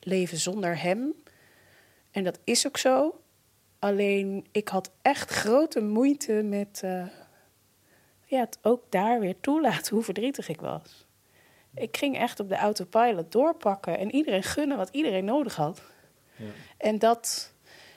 leven 0.00 0.38
zonder 0.38 0.82
hem. 0.82 1.14
En 2.10 2.24
dat 2.24 2.38
is 2.44 2.66
ook 2.66 2.76
zo. 2.76 3.20
Alleen 3.78 4.46
ik 4.52 4.68
had 4.68 4.90
echt 5.02 5.30
grote 5.30 5.80
moeite 5.80 6.32
met 6.32 6.82
ja, 8.32 8.40
het 8.40 8.58
ook 8.62 8.82
daar 8.88 9.20
weer 9.20 9.40
toelaten 9.40 9.94
hoe 9.94 10.04
verdrietig 10.04 10.48
ik 10.48 10.60
was. 10.60 11.06
Ik 11.74 11.96
ging 11.96 12.18
echt 12.18 12.40
op 12.40 12.48
de 12.48 12.56
autopilot 12.56 13.32
doorpakken 13.32 13.98
en 13.98 14.14
iedereen 14.14 14.42
gunnen 14.42 14.76
wat 14.76 14.88
iedereen 14.92 15.24
nodig 15.24 15.56
had. 15.56 15.82
Ja. 16.36 16.44
En 16.76 16.98
dat, 16.98 17.52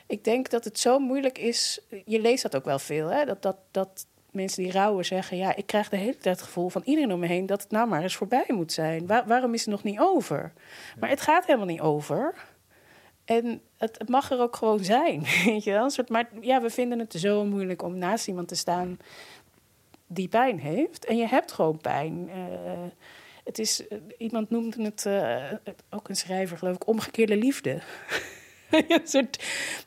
ik 0.07 0.23
denk 0.23 0.49
dat 0.49 0.63
het 0.63 0.79
zo 0.79 0.99
moeilijk 0.99 1.37
is. 1.37 1.81
Je 2.05 2.21
leest 2.21 2.43
dat 2.43 2.55
ook 2.55 2.65
wel 2.65 2.79
veel, 2.79 3.07
hè? 3.07 3.25
Dat, 3.25 3.41
dat, 3.41 3.57
dat 3.71 4.07
mensen 4.31 4.63
die 4.63 4.71
rouwen 4.71 5.05
zeggen: 5.05 5.37
Ja, 5.37 5.55
ik 5.55 5.65
krijg 5.65 5.89
de 5.89 5.97
hele 5.97 6.17
tijd 6.17 6.35
het 6.35 6.45
gevoel 6.45 6.69
van 6.69 6.81
iedereen 6.85 7.13
om 7.13 7.19
me 7.19 7.27
heen 7.27 7.45
dat 7.45 7.61
het 7.61 7.71
nou 7.71 7.87
maar 7.87 8.01
eens 8.01 8.15
voorbij 8.15 8.45
moet 8.47 8.73
zijn. 8.73 9.07
Waar, 9.07 9.27
waarom 9.27 9.53
is 9.53 9.61
het 9.61 9.69
nog 9.69 9.83
niet 9.83 9.99
over? 9.99 10.53
Maar 10.99 11.09
het 11.09 11.21
gaat 11.21 11.45
helemaal 11.45 11.67
niet 11.67 11.81
over. 11.81 12.33
En 13.25 13.61
het, 13.77 13.97
het, 13.97 14.09
mag 14.09 14.31
er 14.31 14.39
ook 14.39 14.55
gewoon 14.55 14.83
zijn, 14.83 15.23
weet 15.45 15.63
je 15.63 15.71
wel. 15.71 15.89
Maar 16.07 16.29
ja, 16.41 16.61
we 16.61 16.69
vinden 16.69 16.99
het 16.99 17.13
zo 17.13 17.45
moeilijk 17.45 17.81
om 17.81 17.97
naast 17.97 18.27
iemand 18.27 18.47
te 18.47 18.55
staan 18.55 18.97
die 20.07 20.27
pijn 20.27 20.59
heeft. 20.59 21.05
En 21.05 21.17
je 21.17 21.27
hebt 21.27 21.51
gewoon 21.51 21.77
pijn. 21.77 22.29
Uh, 22.29 22.35
het 23.43 23.59
is, 23.59 23.83
iemand 24.17 24.49
noemde 24.49 24.83
het, 24.83 25.05
uh, 25.07 25.51
ook 25.89 26.09
een 26.09 26.15
schrijver 26.15 26.57
geloof 26.57 26.75
ik, 26.75 26.87
omgekeerde 26.87 27.37
liefde. 27.37 27.81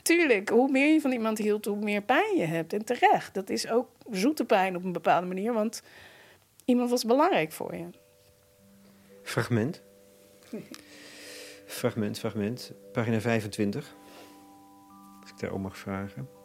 tuurlijk, 0.02 0.48
hoe 0.48 0.70
meer 0.70 0.92
je 0.92 1.00
van 1.00 1.12
iemand 1.12 1.38
hield, 1.38 1.64
hoe 1.64 1.78
meer 1.78 2.02
pijn 2.02 2.36
je 2.36 2.44
hebt. 2.44 2.72
En 2.72 2.84
terecht, 2.84 3.34
dat 3.34 3.50
is 3.50 3.68
ook 3.68 3.88
zoete 4.10 4.44
pijn 4.44 4.76
op 4.76 4.84
een 4.84 4.92
bepaalde 4.92 5.26
manier, 5.26 5.52
want 5.52 5.82
iemand 6.64 6.90
was 6.90 7.04
belangrijk 7.04 7.52
voor 7.52 7.74
je. 7.74 7.86
Fragment. 9.22 9.82
fragment, 11.66 12.18
fragment. 12.18 12.72
Pagina 12.92 13.20
25. 13.20 13.96
Als 15.20 15.30
ik 15.30 15.38
daarom 15.38 15.60
mag 15.60 15.76
vragen. 15.76 16.37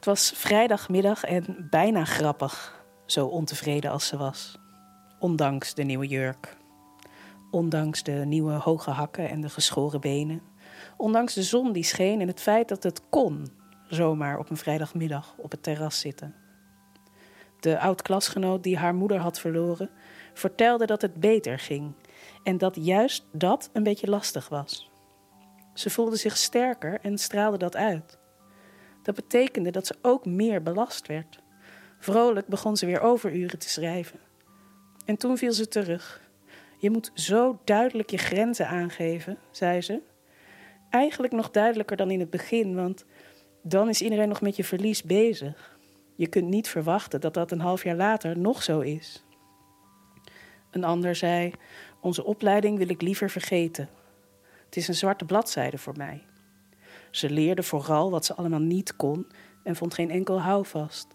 Het 0.00 0.08
was 0.08 0.32
vrijdagmiddag 0.34 1.24
en 1.24 1.66
bijna 1.70 2.04
grappig, 2.04 2.84
zo 3.06 3.26
ontevreden 3.26 3.90
als 3.90 4.06
ze 4.06 4.16
was. 4.16 4.58
Ondanks 5.18 5.74
de 5.74 5.82
nieuwe 5.82 6.06
jurk. 6.06 6.56
Ondanks 7.50 8.02
de 8.02 8.12
nieuwe 8.12 8.52
hoge 8.52 8.90
hakken 8.90 9.28
en 9.28 9.40
de 9.40 9.48
geschoren 9.48 10.00
benen. 10.00 10.42
Ondanks 10.96 11.34
de 11.34 11.42
zon 11.42 11.72
die 11.72 11.82
scheen 11.82 12.20
en 12.20 12.28
het 12.28 12.40
feit 12.40 12.68
dat 12.68 12.82
het 12.82 13.02
kon 13.10 13.46
zomaar 13.88 14.38
op 14.38 14.50
een 14.50 14.56
vrijdagmiddag 14.56 15.34
op 15.36 15.50
het 15.50 15.62
terras 15.62 16.00
zitten. 16.00 16.34
De 17.60 17.78
oud-klasgenoot 17.78 18.62
die 18.62 18.78
haar 18.78 18.94
moeder 18.94 19.18
had 19.18 19.40
verloren, 19.40 19.90
vertelde 20.34 20.86
dat 20.86 21.02
het 21.02 21.14
beter 21.14 21.58
ging 21.58 21.92
en 22.42 22.58
dat 22.58 22.76
juist 22.76 23.24
dat 23.32 23.70
een 23.72 23.82
beetje 23.82 24.10
lastig 24.10 24.48
was. 24.48 24.90
Ze 25.74 25.90
voelde 25.90 26.16
zich 26.16 26.36
sterker 26.36 26.98
en 27.00 27.18
straalde 27.18 27.58
dat 27.58 27.76
uit. 27.76 28.19
Dat 29.10 29.28
betekende 29.28 29.70
dat 29.70 29.86
ze 29.86 29.94
ook 30.02 30.26
meer 30.26 30.62
belast 30.62 31.06
werd. 31.06 31.38
Vrolijk 31.98 32.46
begon 32.46 32.76
ze 32.76 32.86
weer 32.86 33.00
overuren 33.00 33.58
te 33.58 33.68
schrijven. 33.68 34.18
En 35.04 35.16
toen 35.16 35.38
viel 35.38 35.52
ze 35.52 35.68
terug. 35.68 36.20
Je 36.78 36.90
moet 36.90 37.10
zo 37.14 37.58
duidelijk 37.64 38.10
je 38.10 38.18
grenzen 38.18 38.68
aangeven, 38.68 39.38
zei 39.50 39.80
ze. 39.80 40.00
Eigenlijk 40.90 41.32
nog 41.32 41.50
duidelijker 41.50 41.96
dan 41.96 42.10
in 42.10 42.20
het 42.20 42.30
begin, 42.30 42.74
want 42.74 43.04
dan 43.62 43.88
is 43.88 44.02
iedereen 44.02 44.28
nog 44.28 44.40
met 44.40 44.56
je 44.56 44.64
verlies 44.64 45.02
bezig. 45.02 45.78
Je 46.14 46.26
kunt 46.26 46.48
niet 46.48 46.68
verwachten 46.68 47.20
dat 47.20 47.34
dat 47.34 47.50
een 47.50 47.60
half 47.60 47.84
jaar 47.84 47.96
later 47.96 48.38
nog 48.38 48.62
zo 48.62 48.80
is. 48.80 49.24
Een 50.70 50.84
ander 50.84 51.14
zei: 51.16 51.52
Onze 52.00 52.24
opleiding 52.24 52.78
wil 52.78 52.88
ik 52.88 53.02
liever 53.02 53.30
vergeten. 53.30 53.88
Het 54.64 54.76
is 54.76 54.88
een 54.88 54.94
zwarte 54.94 55.24
bladzijde 55.24 55.78
voor 55.78 55.96
mij. 55.96 56.22
Ze 57.10 57.30
leerde 57.30 57.62
vooral 57.62 58.10
wat 58.10 58.24
ze 58.24 58.34
allemaal 58.34 58.60
niet 58.60 58.96
kon 58.96 59.26
en 59.62 59.76
vond 59.76 59.94
geen 59.94 60.10
enkel 60.10 60.40
houvast. 60.40 61.06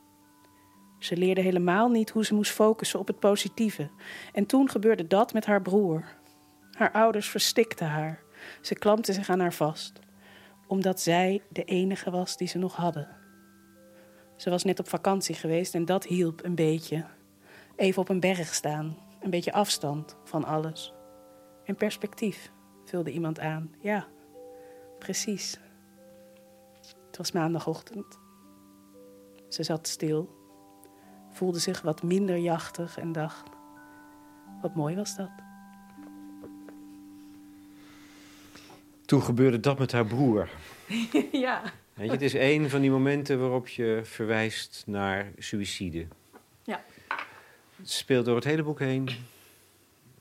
Ze 1.00 1.18
leerde 1.18 1.41
helemaal 1.41 1.89
niet 1.89 2.10
hoe 2.10 2.26
ze 2.26 2.34
moest 2.34 2.52
focussen 2.52 3.00
op 3.00 3.08
het 3.08 3.20
positieve. 3.20 3.89
En 4.34 4.46
toen 4.46 4.70
gebeurde 4.70 5.08
dat 5.08 5.34
met 5.34 5.46
haar 5.46 5.62
broer. 5.62 6.04
Haar 6.72 6.91
ouders 6.91 7.30
verstikten 7.30 7.88
haar. 7.88 8.24
Ze 8.62 8.76
klampten 8.76 9.14
zich 9.14 9.30
aan 9.30 9.39
haar 9.39 9.54
vast, 9.54 10.00
omdat 10.68 11.02
zij 11.02 11.41
de 11.50 11.64
enige 11.64 12.12
was 12.12 12.38
die 12.38 12.48
ze 12.48 12.58
nog 12.58 12.76
hadden. 12.76 13.08
Ze 14.36 14.50
was 14.50 14.64
net 14.64 14.80
op 14.80 14.89
vakantie 14.89 15.36
geweest 15.36 15.76
en 15.76 15.86
dat 15.86 16.06
hielp 16.06 16.43
een 16.43 16.56
beetje. 16.56 17.06
Even 17.76 18.02
op 18.02 18.10
een 18.10 18.20
berg 18.20 18.54
staan, 18.54 18.98
een 19.22 19.30
beetje 19.30 19.54
afstand 19.54 20.18
van 20.24 20.46
alles. 20.46 20.93
En 21.64 21.76
perspectief, 21.76 22.52
vulde 22.86 23.12
iemand 23.12 23.39
aan. 23.39 23.76
Ja, 23.80 24.08
precies. 25.00 25.60
Het 27.16 27.24
was 27.24 27.41
maandagochtend. 27.41 28.20
Ze 29.49 29.63
zat 29.63 29.88
stil, 29.88 30.30
voelde 31.32 31.59
zich 31.59 31.82
wat 31.82 32.03
minder 32.03 32.38
jachtig 32.38 32.97
en 32.97 33.11
dacht: 33.11 33.49
wat 34.61 34.76
mooi 34.76 34.95
was 34.95 35.16
dat. 35.16 35.30
Toen 39.05 39.22
gebeurde 39.22 39.59
dat 39.59 39.80
met 39.80 39.91
haar 39.91 40.05
broer. 40.05 40.49
ja. 41.32 41.61
Weet 41.93 42.05
je, 42.05 42.11
het 42.11 42.22
is 42.22 42.34
een 42.34 42.70
van 42.70 42.82
die 42.82 42.91
momenten 42.91 43.39
waarop 43.39 43.68
je 43.68 44.01
verwijst 44.03 44.84
naar 44.86 45.32
suïcide. 45.38 46.07
Ja. 46.63 46.84
Het 47.76 47.89
speelt 47.89 48.26
door 48.26 48.36
het 48.36 48.43
hele 48.43 48.63
boek 48.63 48.80
heen. 48.80 49.09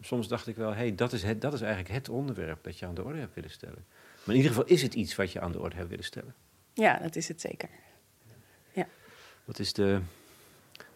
Soms 0.00 0.28
dacht 0.28 0.46
ik 0.46 0.56
wel, 0.56 0.70
hé, 0.70 0.76
hey, 0.76 0.94
dat, 0.94 1.12
is 1.12 1.22
het, 1.22 1.40
dat 1.40 1.52
is 1.52 1.60
eigenlijk 1.60 1.94
het 1.94 2.08
onderwerp 2.08 2.64
dat 2.64 2.78
je 2.78 2.86
aan 2.86 2.94
de 2.94 3.04
orde 3.04 3.18
hebt 3.18 3.34
willen 3.34 3.50
stellen. 3.50 3.84
Maar 4.24 4.34
in 4.34 4.40
ieder 4.40 4.50
geval 4.50 4.66
is 4.66 4.82
het 4.82 4.94
iets 4.94 5.16
wat 5.16 5.32
je 5.32 5.40
aan 5.40 5.52
de 5.52 5.60
orde 5.60 5.76
hebt 5.76 5.88
willen 5.88 6.04
stellen. 6.04 6.34
Ja, 6.74 6.98
dat 6.98 7.16
is 7.16 7.28
het 7.28 7.40
zeker. 7.40 7.68
Ja. 8.72 8.86
Wat 9.44 9.58
is, 9.58 9.72
de, 9.72 10.00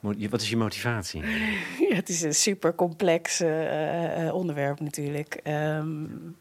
wat 0.01 0.41
is 0.41 0.51
je 0.51 0.57
motivatie? 0.57 1.23
Ja, 1.89 1.95
het 1.95 2.09
is 2.09 2.23
een 2.23 2.35
super 2.35 2.75
complex 2.75 3.41
uh, 3.41 4.25
uh, 4.25 4.35
onderwerp 4.35 4.81
natuurlijk. 4.81 5.41
Um, 5.45 6.37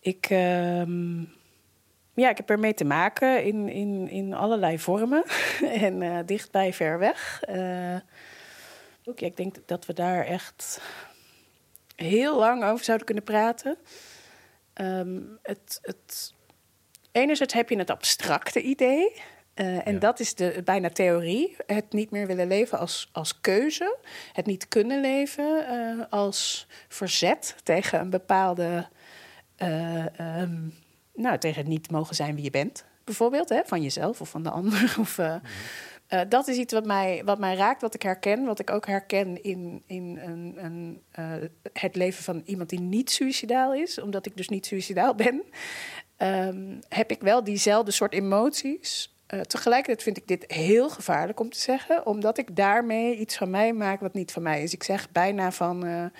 ik, 0.00 0.30
uh, 0.30 0.86
ja, 2.14 2.30
ik 2.30 2.36
heb 2.36 2.50
ermee 2.50 2.74
te 2.74 2.84
maken 2.84 3.44
in, 3.44 3.68
in, 3.68 4.08
in 4.08 4.34
allerlei 4.34 4.78
vormen. 4.78 5.24
en 5.82 6.02
uh, 6.02 6.18
dichtbij, 6.26 6.72
ver 6.72 6.98
weg. 6.98 7.42
ook, 9.04 9.18
ja, 9.18 9.26
ik 9.26 9.36
denk 9.36 9.56
dat 9.66 9.86
we 9.86 9.92
daar 9.92 10.24
echt 10.24 10.80
heel 11.96 12.38
lang 12.38 12.64
over 12.64 12.84
zouden 12.84 13.06
kunnen 13.06 13.24
praten. 13.24 13.78
Um, 14.74 15.38
het, 15.42 15.78
het, 15.82 16.34
enerzijds 17.18 17.54
heb 17.54 17.68
je 17.68 17.78
het 17.78 17.90
abstracte 17.90 18.62
idee. 18.62 19.12
Uh, 19.54 19.86
en 19.86 19.92
ja. 19.92 19.98
dat 19.98 20.20
is 20.20 20.34
de 20.34 20.62
bijna 20.64 20.90
theorie. 20.90 21.56
Het 21.66 21.92
niet 21.92 22.10
meer 22.10 22.26
willen 22.26 22.46
leven 22.46 22.78
als, 22.78 23.08
als 23.12 23.40
keuze. 23.40 23.96
Het 24.32 24.46
niet 24.46 24.68
kunnen 24.68 25.00
leven 25.00 25.66
uh, 25.70 26.04
als 26.10 26.66
verzet 26.88 27.56
tegen 27.62 28.00
een 28.00 28.10
bepaalde. 28.10 28.88
Uh, 29.62 30.04
um, 30.40 30.74
nou, 31.14 31.38
tegen 31.38 31.58
het 31.60 31.68
niet 31.68 31.90
mogen 31.90 32.14
zijn 32.14 32.34
wie 32.34 32.44
je 32.44 32.50
bent, 32.50 32.84
bijvoorbeeld, 33.04 33.48
hè, 33.48 33.60
van 33.64 33.82
jezelf 33.82 34.20
of 34.20 34.28
van 34.28 34.42
de 34.42 34.50
ander. 34.50 34.94
Of, 35.00 35.18
uh, 35.18 36.20
dat 36.28 36.48
is 36.48 36.56
iets 36.56 36.72
wat 36.72 36.84
mij, 36.84 37.22
wat 37.24 37.38
mij 37.38 37.54
raakt, 37.54 37.80
wat 37.80 37.94
ik 37.94 38.02
herken. 38.02 38.44
Wat 38.44 38.58
ik 38.58 38.70
ook 38.70 38.86
herken 38.86 39.42
in, 39.42 39.82
in 39.86 40.18
een, 40.22 40.54
een, 40.56 41.02
uh, 41.18 41.48
het 41.72 41.96
leven 41.96 42.24
van 42.24 42.42
iemand 42.44 42.68
die 42.68 42.80
niet 42.80 43.10
suicidaal 43.10 43.74
is. 43.74 44.00
Omdat 44.00 44.26
ik 44.26 44.36
dus 44.36 44.48
niet 44.48 44.66
suicidaal 44.66 45.14
ben. 45.14 45.42
Um, 46.22 46.78
heb 46.88 47.10
ik 47.10 47.20
wel 47.20 47.44
diezelfde 47.44 47.90
soort 47.90 48.12
emoties. 48.12 49.14
Uh, 49.34 49.40
tegelijkertijd 49.40 50.02
vind 50.02 50.16
ik 50.16 50.28
dit 50.28 50.44
heel 50.52 50.90
gevaarlijk 50.90 51.40
om 51.40 51.50
te 51.50 51.58
zeggen. 51.60 52.06
Omdat 52.06 52.38
ik 52.38 52.56
daarmee 52.56 53.16
iets 53.16 53.36
van 53.36 53.50
mij 53.50 53.72
maak 53.72 54.00
wat 54.00 54.14
niet 54.14 54.32
van 54.32 54.42
mij 54.42 54.62
is. 54.62 54.72
Ik 54.72 54.82
zeg 54.82 55.10
bijna 55.10 55.52
van... 55.52 56.10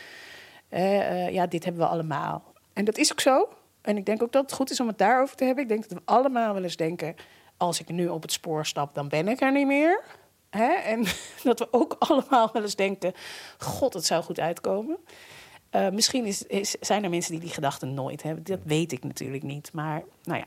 ja, 1.30 1.46
dit 1.46 1.64
hebben 1.64 1.82
we 1.82 1.88
allemaal. 1.88 2.53
En 2.72 2.84
dat 2.84 2.99
is 2.99 3.12
ook 3.12 3.20
zo. 3.20 3.49
En 3.82 3.96
ik 3.96 4.07
denk 4.07 4.22
ook 4.22 4.32
dat 4.32 4.42
het 4.42 4.53
goed 4.53 4.70
is 4.70 4.80
om 4.80 4.86
het 4.86 4.99
daarover 4.99 5.36
te 5.36 5.44
hebben. 5.44 5.62
Ik 5.62 5.68
denk 5.68 5.88
dat 5.88 5.99
we 5.99 6.05
allemaal 6.05 6.55
wel 6.55 6.62
eens 6.62 6.76
denken 6.76 7.14
als 7.59 7.80
ik 7.80 7.88
nu 7.88 8.09
op 8.09 8.22
het 8.22 8.32
spoor 8.32 8.66
stap, 8.66 8.94
dan 8.94 9.09
ben 9.09 9.28
ik 9.28 9.40
er 9.40 9.53
niet 9.53 9.66
meer. 9.66 10.03
Hè? 10.51 10.72
En 10.72 11.05
dat 11.42 11.59
we 11.59 11.68
ook 11.70 11.96
allemaal 11.99 12.51
wel 12.53 12.62
eens 12.62 12.76
denken: 12.76 13.12
God, 13.59 13.94
het 13.94 14.05
zou 14.05 14.22
goed 14.22 14.40
uitkomen. 14.40 14.99
Uh, 15.73 15.89
misschien 15.91 16.25
is, 16.25 16.43
is, 16.43 16.71
zijn 16.81 17.05
er 17.05 17.11
mensen 17.11 17.33
die 17.33 17.41
die 17.41 17.51
gedachten 17.51 17.95
nooit 17.95 18.23
hebben. 18.23 18.45
Dat 18.45 18.61
weet 18.64 18.93
ik 18.93 19.05
natuurlijk 19.05 19.43
niet. 19.43 19.73
Maar 19.73 20.03
nou 20.23 20.39
ja, 20.39 20.47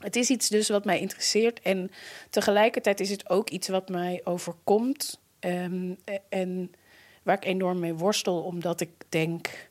het 0.00 0.16
is 0.16 0.30
iets 0.30 0.48
dus 0.48 0.68
wat 0.68 0.84
mij 0.84 1.00
interesseert. 1.00 1.60
En 1.60 1.90
tegelijkertijd 2.30 3.00
is 3.00 3.10
het 3.10 3.30
ook 3.30 3.50
iets 3.50 3.68
wat 3.68 3.88
mij 3.88 4.20
overkomt. 4.24 5.20
Um, 5.40 5.96
en 6.28 6.72
waar 7.22 7.36
ik 7.36 7.44
enorm 7.44 7.78
mee 7.78 7.94
worstel, 7.94 8.42
omdat 8.42 8.80
ik 8.80 8.90
denk. 9.08 9.70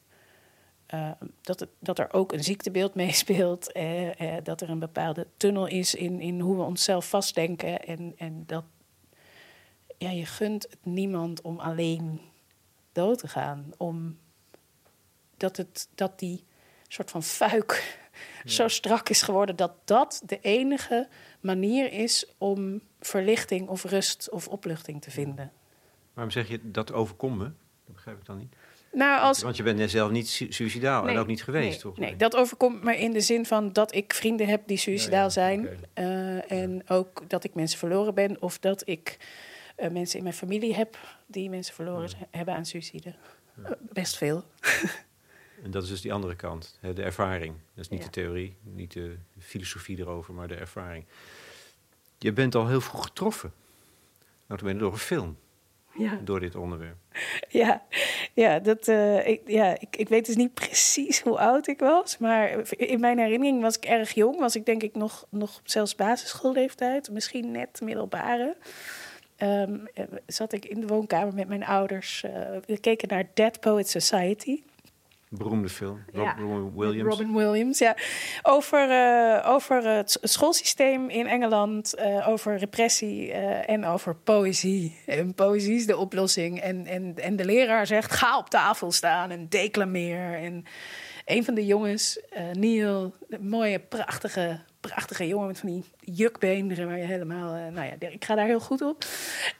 Uh, 0.93 1.11
dat, 1.41 1.67
dat 1.79 1.99
er 1.99 2.13
ook 2.13 2.31
een 2.31 2.43
ziektebeeld 2.43 2.95
meespeelt. 3.03 3.75
Uh, 3.77 4.05
uh, 4.05 4.33
dat 4.43 4.61
er 4.61 4.69
een 4.69 4.79
bepaalde 4.79 5.27
tunnel 5.37 5.67
is 5.67 5.95
in, 5.95 6.19
in 6.19 6.39
hoe 6.39 6.55
we 6.55 6.63
onszelf 6.63 7.09
vastdenken. 7.09 7.85
En, 7.85 8.13
en 8.17 8.43
dat 8.45 8.63
ja, 9.97 10.09
je 10.09 10.25
gunt 10.25 10.63
het 10.63 10.85
niemand 10.85 11.41
om 11.41 11.59
alleen 11.59 12.21
dood 12.91 13.19
te 13.19 13.27
gaan. 13.27 13.71
Om 13.77 14.17
dat, 15.41 15.57
het, 15.57 15.89
dat 15.95 16.19
die 16.19 16.43
soort 16.87 17.11
van 17.11 17.23
fuik 17.23 17.97
ja. 18.43 18.51
zo 18.51 18.67
strak 18.67 19.09
is 19.09 19.21
geworden 19.21 19.55
dat 19.55 19.73
dat 19.85 20.21
de 20.25 20.39
enige 20.41 21.07
manier 21.39 21.93
is 21.93 22.33
om 22.37 22.81
verlichting 22.99 23.67
of 23.67 23.83
rust 23.83 24.29
of 24.29 24.47
opluchting 24.47 25.01
te 25.01 25.11
vinden. 25.11 25.51
Waarom 26.13 26.31
zeg 26.31 26.47
je 26.47 26.59
dat 26.63 26.93
overkomt 26.93 27.37
me? 27.37 27.43
Dat 27.85 27.95
begrijp 27.95 28.17
ik 28.17 28.25
dan 28.25 28.37
niet. 28.37 28.55
Nou, 28.93 29.21
als... 29.21 29.41
Want 29.41 29.57
je 29.57 29.63
bent 29.63 29.91
zelf 29.91 30.11
niet 30.11 30.29
su 30.29 30.51
suicidaal 30.51 31.03
nee, 31.03 31.13
en 31.13 31.19
ook 31.19 31.27
niet 31.27 31.43
geweest, 31.43 31.69
nee, 31.69 31.79
toch? 31.79 31.97
Nee, 31.97 32.15
dat 32.15 32.35
overkomt 32.35 32.83
me 32.83 32.97
in 32.97 33.11
de 33.11 33.21
zin 33.21 33.45
van 33.45 33.73
dat 33.73 33.95
ik 33.95 34.13
vrienden 34.13 34.47
heb 34.47 34.61
die 34.67 34.77
suicidaal 34.77 35.17
ja, 35.17 35.23
ja, 35.23 35.29
zijn. 35.29 35.59
Okay. 35.59 36.05
Uh, 36.05 36.51
en 36.51 36.89
ook 36.89 37.29
dat 37.29 37.43
ik 37.43 37.53
mensen 37.53 37.79
verloren 37.79 38.13
ben. 38.13 38.41
Of 38.41 38.59
dat 38.59 38.87
ik 38.87 39.17
uh, 39.77 39.89
mensen 39.89 40.17
in 40.17 40.23
mijn 40.23 40.35
familie 40.35 40.75
heb 40.75 40.97
die 41.27 41.49
mensen 41.49 41.73
verloren 41.73 42.09
hebben 42.31 42.55
aan 42.55 42.65
suïcide. 42.65 43.15
Uh, 43.59 43.71
best 43.79 44.17
veel. 44.17 44.43
en 45.63 45.71
dat 45.71 45.83
is 45.83 45.89
dus 45.89 46.01
die 46.01 46.13
andere 46.13 46.35
kant, 46.35 46.77
hè, 46.79 46.93
de 46.93 47.03
ervaring. 47.03 47.53
Dat 47.73 47.83
is 47.83 47.89
niet 47.89 48.03
de 48.03 48.09
theorie, 48.09 48.55
niet 48.61 48.93
de 48.93 49.15
filosofie 49.39 49.99
erover, 49.99 50.33
maar 50.33 50.47
de 50.47 50.55
ervaring. 50.55 51.05
Je 52.17 52.31
bent 52.31 52.55
al 52.55 52.67
heel 52.67 52.81
vroeg 52.81 53.03
getroffen. 53.03 53.53
Nou, 54.47 54.77
door 54.77 54.91
een 54.91 54.97
film 54.97 55.37
ja. 55.97 56.19
door 56.23 56.39
dit 56.39 56.55
onderwerp. 56.55 56.95
Ja, 57.49 57.83
ja, 58.33 58.59
dat, 58.59 58.87
uh, 58.87 59.27
ik, 59.27 59.41
ja 59.45 59.79
ik, 59.79 59.95
ik 59.95 60.09
weet 60.09 60.25
dus 60.25 60.35
niet 60.35 60.53
precies 60.53 61.21
hoe 61.21 61.37
oud 61.37 61.67
ik 61.67 61.79
was. 61.79 62.17
Maar 62.17 62.71
in 62.71 62.99
mijn 62.99 63.17
herinnering 63.19 63.61
was 63.61 63.75
ik 63.75 63.85
erg 63.85 64.11
jong. 64.11 64.39
Was 64.39 64.55
ik 64.55 64.65
denk 64.65 64.83
ik 64.83 64.95
nog, 64.95 65.25
nog 65.29 65.61
zelfs 65.63 65.95
basisschoolleeftijd. 65.95 67.09
Misschien 67.09 67.51
net 67.51 67.81
middelbare. 67.83 68.55
Um, 69.37 69.87
zat 70.25 70.53
ik 70.53 70.65
in 70.65 70.79
de 70.79 70.87
woonkamer 70.87 71.33
met 71.33 71.47
mijn 71.47 71.65
ouders. 71.65 72.23
Uh, 72.25 72.31
we 72.65 72.79
keken 72.79 73.07
naar 73.07 73.27
Dead 73.33 73.59
Poet 73.59 73.89
Society. 73.89 74.63
Beroemde 75.33 75.69
film. 75.69 76.03
Robin 76.13 76.73
Williams. 76.75 77.09
Robin 77.09 77.33
Williams, 77.33 77.79
ja. 77.79 77.95
Over, 78.41 78.89
uh, 78.89 79.49
over 79.49 79.83
het 79.83 80.17
schoolsysteem 80.21 81.09
in 81.09 81.27
Engeland, 81.27 81.93
uh, 81.99 82.27
over 82.27 82.57
repressie 82.57 83.27
uh, 83.27 83.69
en 83.69 83.85
over 83.85 84.15
poëzie. 84.15 84.97
En 85.05 85.33
poëzie 85.33 85.75
is 85.75 85.85
de 85.85 85.97
oplossing. 85.97 86.59
En, 86.59 86.85
en, 86.85 87.13
en 87.15 87.35
de 87.35 87.45
leraar 87.45 87.87
zegt: 87.87 88.11
ga 88.11 88.37
op 88.37 88.49
tafel 88.49 88.91
staan 88.91 89.31
en 89.31 89.49
declameer. 89.49 90.33
En 90.33 90.65
een 91.25 91.43
van 91.43 91.53
de 91.53 91.65
jongens, 91.65 92.19
Neil, 92.53 93.15
een 93.29 93.47
mooie, 93.47 93.79
prachtige 93.79 94.59
prachtige 94.81 95.27
jongen 95.27 95.47
met 95.47 95.59
van 95.59 95.69
die 95.69 95.83
jukbeenderen 95.99 96.87
waar 96.87 96.97
je 96.97 97.05
helemaal... 97.05 97.55
Uh, 97.55 97.67
nou 97.67 97.85
ja, 97.85 98.09
ik 98.09 98.25
ga 98.25 98.35
daar 98.35 98.45
heel 98.45 98.59
goed 98.59 98.81
op. 98.81 99.05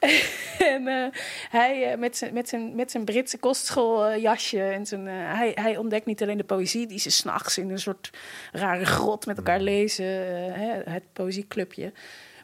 en 0.74 0.82
uh, 0.82 1.06
hij 1.50 1.92
uh, 1.92 1.98
met 1.98 2.16
zijn 2.16 2.34
met 2.34 2.48
zijn 2.48 2.74
met 2.74 2.90
zijn 2.90 3.04
Britse 3.04 3.38
kostschooljasje 3.38 4.62
en 4.62 4.86
zijn... 4.86 5.06
hij, 5.06 5.52
hij 5.54 5.76
ontdekt 5.76 6.06
niet 6.06 6.22
alleen 6.22 6.36
de 6.36 6.44
poëzie 6.44 6.86
die 6.86 6.98
ze 6.98 7.10
s'nachts 7.10 7.58
in 7.58 7.70
een 7.70 7.78
soort 7.78 8.10
rare 8.52 8.84
grot 8.84 9.26
met 9.26 9.36
elkaar 9.36 9.60
lezen. 9.60 10.04
het 10.90 11.12
poëzieclubje. 11.12 11.92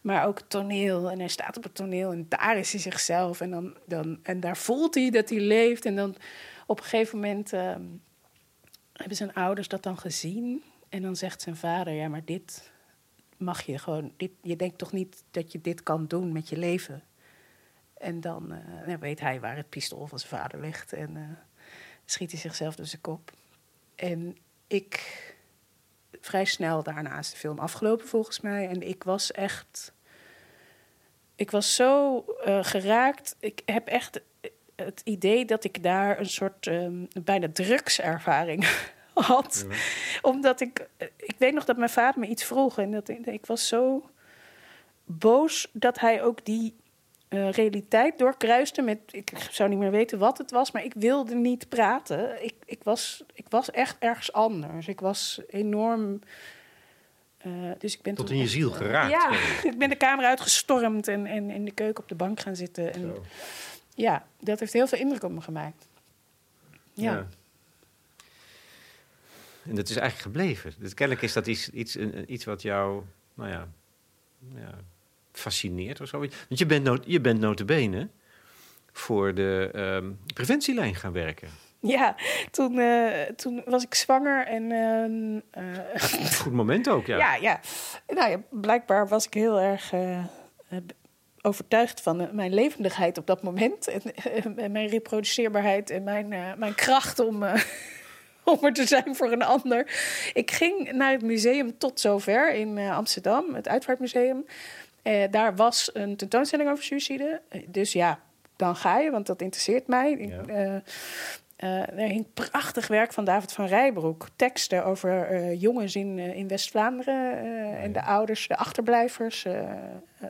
Maar 0.02 0.26
ook 0.26 0.40
toneel. 0.40 1.10
En 1.10 1.18
hij 1.18 1.28
staat 1.28 1.56
op 1.56 1.62
het 1.62 1.74
toneel 1.74 2.12
en 2.12 2.26
daar 2.28 2.58
is 2.58 2.72
hij 2.72 2.80
zichzelf. 2.80 3.40
En, 3.40 3.50
dan, 3.50 3.74
dan, 3.86 4.18
en 4.22 4.40
daar 4.40 4.56
voelt 4.56 4.94
hij 4.94 5.10
dat 5.10 5.28
hij 5.28 5.40
leeft. 5.40 5.84
En 5.84 5.96
dan 5.96 6.16
op 6.66 6.78
een 6.78 6.84
gegeven 6.84 7.18
moment 7.18 7.52
ehm, 7.52 7.82
hebben 8.92 9.16
zijn 9.16 9.34
ouders 9.34 9.68
dat 9.68 9.82
dan 9.82 9.98
gezien... 9.98 10.62
En 10.88 11.02
dan 11.02 11.16
zegt 11.16 11.42
zijn 11.42 11.56
vader: 11.56 11.92
Ja, 11.92 12.08
maar 12.08 12.24
dit 12.24 12.70
mag 13.36 13.62
je 13.62 13.78
gewoon. 13.78 14.12
Dit, 14.16 14.30
je 14.42 14.56
denkt 14.56 14.78
toch 14.78 14.92
niet 14.92 15.24
dat 15.30 15.52
je 15.52 15.60
dit 15.60 15.82
kan 15.82 16.06
doen 16.06 16.32
met 16.32 16.48
je 16.48 16.56
leven? 16.56 17.02
En 17.94 18.20
dan 18.20 18.52
uh, 18.86 18.94
weet 18.94 19.20
hij 19.20 19.40
waar 19.40 19.56
het 19.56 19.68
pistool 19.68 20.06
van 20.06 20.18
zijn 20.18 20.40
vader 20.40 20.60
ligt. 20.60 20.92
En 20.92 21.16
uh, 21.16 21.22
schiet 22.04 22.30
hij 22.30 22.40
zichzelf 22.40 22.76
door 22.76 22.86
zijn 22.86 23.00
kop. 23.00 23.32
En 23.94 24.36
ik. 24.66 25.26
Vrij 26.20 26.44
snel 26.44 26.82
daarna 26.82 27.18
is 27.18 27.30
de 27.30 27.36
film 27.36 27.58
afgelopen 27.58 28.06
volgens 28.06 28.40
mij. 28.40 28.68
En 28.68 28.88
ik 28.88 29.02
was 29.02 29.32
echt. 29.32 29.92
Ik 31.34 31.50
was 31.50 31.74
zo 31.74 32.24
uh, 32.46 32.64
geraakt. 32.64 33.36
Ik 33.40 33.62
heb 33.64 33.86
echt 33.86 34.20
het 34.76 35.00
idee 35.04 35.44
dat 35.44 35.64
ik 35.64 35.82
daar 35.82 36.18
een 36.18 36.28
soort 36.28 36.66
um, 36.66 37.08
bijna 37.22 37.48
drugservaring 37.52 38.66
had. 39.34 39.66
Omdat 40.22 40.60
ik, 40.60 40.88
ik 41.16 41.34
weet 41.38 41.54
nog 41.54 41.64
dat 41.64 41.76
mijn 41.76 41.90
vader 41.90 42.20
me 42.20 42.26
iets 42.26 42.44
vroeg. 42.44 42.78
En 42.78 42.90
dat, 42.90 43.08
ik 43.08 43.46
was 43.46 43.68
zo 43.68 44.10
boos 45.04 45.68
dat 45.72 46.00
hij 46.00 46.22
ook 46.22 46.44
die 46.44 46.74
uh, 47.28 47.50
realiteit 47.50 48.18
doorkruiste 48.18 48.82
met... 48.82 48.98
Ik 49.10 49.32
zou 49.50 49.68
niet 49.68 49.78
meer 49.78 49.90
weten 49.90 50.18
wat 50.18 50.38
het 50.38 50.50
was, 50.50 50.70
maar 50.70 50.84
ik 50.84 50.92
wilde 50.96 51.34
niet 51.34 51.68
praten. 51.68 52.44
Ik, 52.44 52.54
ik, 52.64 52.80
was, 52.82 53.24
ik 53.34 53.46
was 53.48 53.70
echt 53.70 53.96
ergens 53.98 54.32
anders. 54.32 54.88
Ik 54.88 55.00
was 55.00 55.40
enorm... 55.48 56.20
Uh, 57.46 57.70
dus 57.78 57.94
ik 57.94 58.02
ben 58.02 58.14
Tot 58.14 58.30
in 58.30 58.36
je 58.36 58.48
ziel 58.48 58.70
geraakt. 58.70 59.10
Ja, 59.10 59.30
ik 59.70 59.78
ben 59.78 59.88
de 59.88 59.96
kamer 59.96 60.24
uitgestormd 60.24 61.08
en, 61.08 61.26
en 61.26 61.50
in 61.50 61.64
de 61.64 61.70
keuken 61.70 62.02
op 62.02 62.08
de 62.08 62.14
bank 62.14 62.40
gaan 62.40 62.56
zitten. 62.56 62.94
En, 62.94 63.14
ja, 63.94 64.26
dat 64.40 64.60
heeft 64.60 64.72
heel 64.72 64.86
veel 64.86 64.98
indruk 64.98 65.22
op 65.22 65.30
me 65.30 65.40
gemaakt. 65.40 65.88
ja. 66.92 67.12
ja. 67.12 67.26
En 69.68 69.74
dat 69.74 69.88
is 69.88 69.96
eigenlijk 69.96 70.36
gebleven. 70.36 70.72
Dus 70.78 70.94
kennelijk 70.94 71.24
is 71.24 71.32
dat 71.32 71.46
iets, 71.46 71.70
iets, 71.70 71.96
iets 72.26 72.44
wat 72.44 72.62
jou, 72.62 73.02
nou 73.34 73.50
ja, 73.50 73.68
ja, 74.54 74.74
fascineert 75.32 76.00
of 76.00 76.08
zo. 76.08 76.18
Want 76.18 76.58
je 76.58 76.66
bent, 76.66 77.04
je 77.04 77.20
bent 77.20 77.40
notabene 77.40 78.08
voor 78.92 79.34
de 79.34 79.70
um, 79.74 80.18
preventielijn 80.34 80.94
gaan 80.94 81.12
werken. 81.12 81.48
Ja, 81.80 82.16
toen, 82.50 82.74
uh, 82.76 83.22
toen 83.22 83.62
was 83.64 83.84
ik 83.84 83.94
zwanger 83.94 84.46
en... 84.46 84.62
Uh, 85.58 86.00
Goed 86.40 86.52
moment 86.52 86.88
ook, 86.88 87.06
ja. 87.06 87.16
Ja, 87.16 87.34
ja. 87.34 87.60
Nou 88.06 88.30
ja, 88.30 88.40
blijkbaar 88.50 89.08
was 89.08 89.26
ik 89.26 89.34
heel 89.34 89.60
erg 89.60 89.92
uh, 89.92 90.24
overtuigd 91.40 92.00
van 92.00 92.28
mijn 92.32 92.54
levendigheid 92.54 93.18
op 93.18 93.26
dat 93.26 93.42
moment. 93.42 93.88
En, 93.88 94.02
en 94.56 94.72
mijn 94.72 94.88
reproduceerbaarheid 94.88 95.90
en 95.90 96.02
mijn, 96.02 96.28
mijn 96.58 96.74
kracht 96.74 97.18
om 97.18 97.44
om 98.48 98.58
er 98.64 98.72
te 98.72 98.86
zijn 98.86 99.16
voor 99.16 99.32
een 99.32 99.42
ander. 99.42 99.80
Ik 100.32 100.50
ging 100.50 100.92
naar 100.92 101.12
het 101.12 101.22
museum 101.22 101.78
tot 101.78 102.00
zover 102.00 102.54
in 102.54 102.76
uh, 102.76 102.96
Amsterdam, 102.96 103.54
het 103.54 103.68
Uitvaartmuseum. 103.68 104.46
Uh, 105.02 105.24
daar 105.30 105.56
was 105.56 105.90
een 105.92 106.16
tentoonstelling 106.16 106.70
over 106.70 106.84
suïcide. 106.84 107.40
Dus 107.66 107.92
ja, 107.92 108.20
dan 108.56 108.76
ga 108.76 108.98
je, 108.98 109.10
want 109.10 109.26
dat 109.26 109.42
interesseert 109.42 109.86
mij. 109.86 110.16
Ja. 110.16 110.82
Uh, 111.64 111.98
er 111.98 112.08
hing 112.08 112.26
prachtig 112.34 112.86
werk 112.86 113.12
van 113.12 113.24
David 113.24 113.52
van 113.52 113.66
Rijbroek. 113.66 114.26
Teksten 114.36 114.84
over 114.84 115.52
jongens 115.54 115.96
in, 115.96 116.18
in 116.18 116.48
West-Vlaanderen 116.48 117.44
ja, 117.44 117.76
en 117.76 117.92
de 117.92 118.02
ouders, 118.02 118.48
de 118.48 118.56
achterblijvers 118.56 119.46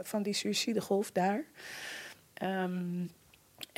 van 0.02 0.22
die 0.22 0.32
suïcidegolf 0.34 1.12
daar. 1.12 1.44
Um, 2.42 3.10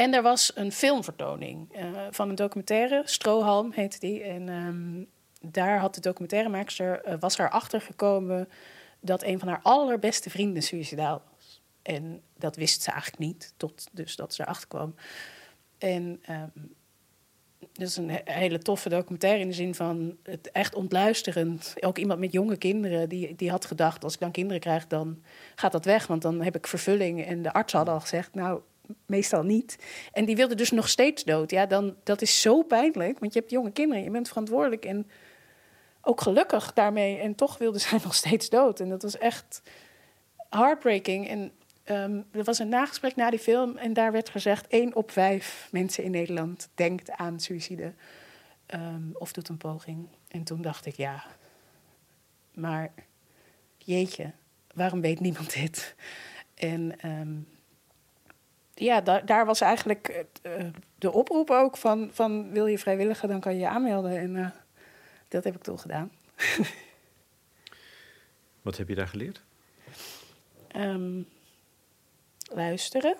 en 0.00 0.14
er 0.14 0.22
was 0.22 0.52
een 0.54 0.72
filmvertoning 0.72 1.76
uh, 1.76 2.06
van 2.10 2.28
een 2.28 2.34
documentaire, 2.34 3.02
Strohalm 3.04 3.72
heette 3.72 3.98
die. 3.98 4.22
En 4.22 4.48
um, 4.48 5.06
daar 5.40 5.78
had 5.78 5.94
de 5.94 6.00
documentairemaakster, 6.00 7.08
uh, 7.08 7.14
was 7.18 7.38
er 7.38 7.50
achter 7.50 7.80
gekomen 7.80 8.48
dat 9.00 9.22
een 9.22 9.38
van 9.38 9.48
haar 9.48 9.60
allerbeste 9.62 10.30
vrienden 10.30 10.62
suicidaal 10.62 11.22
was. 11.36 11.62
En 11.82 12.22
dat 12.38 12.56
wist 12.56 12.82
ze 12.82 12.90
eigenlijk 12.90 13.22
niet, 13.22 13.52
tot 13.56 13.88
dus 13.92 14.16
dat 14.16 14.34
ze 14.34 14.42
erachter 14.42 14.68
kwam. 14.68 14.94
En 15.78 16.22
um, 16.30 16.74
dat 17.72 17.88
is 17.88 17.96
een 17.96 18.20
hele 18.24 18.58
toffe 18.58 18.88
documentaire 18.88 19.40
in 19.40 19.48
de 19.48 19.54
zin 19.54 19.74
van 19.74 20.16
het 20.22 20.50
echt 20.50 20.74
ontluisterend. 20.74 21.74
Ook 21.80 21.98
iemand 21.98 22.20
met 22.20 22.32
jonge 22.32 22.56
kinderen 22.56 23.08
die, 23.08 23.34
die 23.34 23.50
had 23.50 23.64
gedacht: 23.64 24.04
als 24.04 24.14
ik 24.14 24.20
dan 24.20 24.30
kinderen 24.30 24.60
krijg, 24.60 24.86
dan 24.86 25.22
gaat 25.54 25.72
dat 25.72 25.84
weg, 25.84 26.06
want 26.06 26.22
dan 26.22 26.42
heb 26.42 26.56
ik 26.56 26.66
vervulling. 26.66 27.24
En 27.24 27.42
de 27.42 27.52
arts 27.52 27.72
had 27.72 27.88
al 27.88 28.00
gezegd: 28.00 28.34
Nou, 28.34 28.60
meestal 29.06 29.42
niet. 29.42 29.78
En 30.12 30.24
die 30.24 30.36
wilde 30.36 30.54
dus 30.54 30.70
nog 30.70 30.88
steeds 30.88 31.24
dood. 31.24 31.50
Ja, 31.50 31.66
dan, 31.66 31.96
dat 32.04 32.22
is 32.22 32.40
zo 32.40 32.62
pijnlijk, 32.62 33.18
want 33.18 33.32
je 33.32 33.38
hebt 33.38 33.50
jonge 33.50 33.72
kinderen, 33.72 34.04
je 34.04 34.10
bent 34.10 34.28
verantwoordelijk 34.28 34.84
en 34.84 35.10
ook 36.02 36.20
gelukkig 36.20 36.72
daarmee. 36.72 37.18
En 37.18 37.34
toch 37.34 37.58
wilde 37.58 37.78
zij 37.88 37.98
nog 38.02 38.14
steeds 38.14 38.48
dood. 38.48 38.80
En 38.80 38.88
dat 38.88 39.02
was 39.02 39.18
echt 39.18 39.62
heartbreaking. 40.50 41.28
En 41.28 41.52
um, 41.84 42.26
er 42.32 42.44
was 42.44 42.58
een 42.58 42.68
nagesprek 42.68 43.16
na 43.16 43.30
die 43.30 43.38
film 43.38 43.76
en 43.76 43.92
daar 43.92 44.12
werd 44.12 44.28
gezegd: 44.28 44.66
één 44.66 44.94
op 44.94 45.10
vijf 45.10 45.68
mensen 45.70 46.04
in 46.04 46.10
Nederland 46.10 46.68
denkt 46.74 47.10
aan 47.10 47.40
suïcide 47.40 47.94
um, 48.74 49.10
of 49.12 49.32
doet 49.32 49.48
een 49.48 49.56
poging. 49.56 50.08
En 50.28 50.44
toen 50.44 50.62
dacht 50.62 50.86
ik: 50.86 50.96
ja, 50.96 51.24
maar 52.54 52.92
jeetje, 53.78 54.32
waarom 54.74 55.00
weet 55.00 55.20
niemand 55.20 55.52
dit? 55.52 55.94
En 56.54 57.08
um, 57.08 57.48
ja, 58.80 59.00
daar, 59.00 59.26
daar 59.26 59.46
was 59.46 59.60
eigenlijk 59.60 60.26
uh, 60.42 60.64
de 60.98 61.12
oproep 61.12 61.50
ook 61.50 61.76
van, 61.76 62.10
van 62.12 62.52
wil 62.52 62.66
je 62.66 62.78
vrijwilliger, 62.78 63.28
dan 63.28 63.40
kan 63.40 63.54
je 63.54 63.60
je 63.60 63.68
aanmelden. 63.68 64.18
En 64.18 64.34
uh, 64.34 64.48
dat 65.28 65.44
heb 65.44 65.54
ik 65.54 65.62
toen 65.62 65.78
gedaan. 65.78 66.10
Wat 68.62 68.76
heb 68.76 68.88
je 68.88 68.94
daar 68.94 69.08
geleerd? 69.08 69.42
Um, 70.76 71.28
luisteren, 72.52 73.16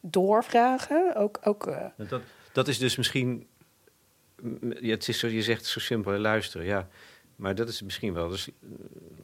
doorvragen. 0.00 1.14
Ook, 1.16 1.38
ook, 1.42 1.66
uh... 1.66 1.84
dat, 1.96 2.22
dat 2.52 2.68
is 2.68 2.78
dus 2.78 2.96
misschien, 2.96 3.46
ja, 4.80 4.90
het 4.90 5.08
is 5.08 5.18
zo, 5.18 5.26
je 5.26 5.42
zegt 5.42 5.64
zo 5.64 5.80
simpel, 5.80 6.18
luisteren, 6.18 6.66
ja. 6.66 6.88
Maar 7.36 7.54
dat 7.54 7.68
is 7.68 7.82
misschien 7.82 8.12
wel 8.12 8.28
dus, 8.28 8.48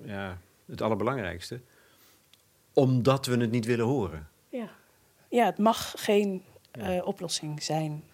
ja, 0.05 0.38
het 0.66 0.82
allerbelangrijkste. 0.82 1.61
Omdat 2.72 3.26
we 3.26 3.36
het 3.36 3.51
niet 3.51 3.64
willen 3.64 3.86
horen. 3.86 4.28
Ja 5.35 5.45
het 5.45 5.59
mag 5.59 5.95
geen 5.97 6.43
uh, 6.78 7.07
oplossing 7.07 7.62
zijn. 7.62 8.05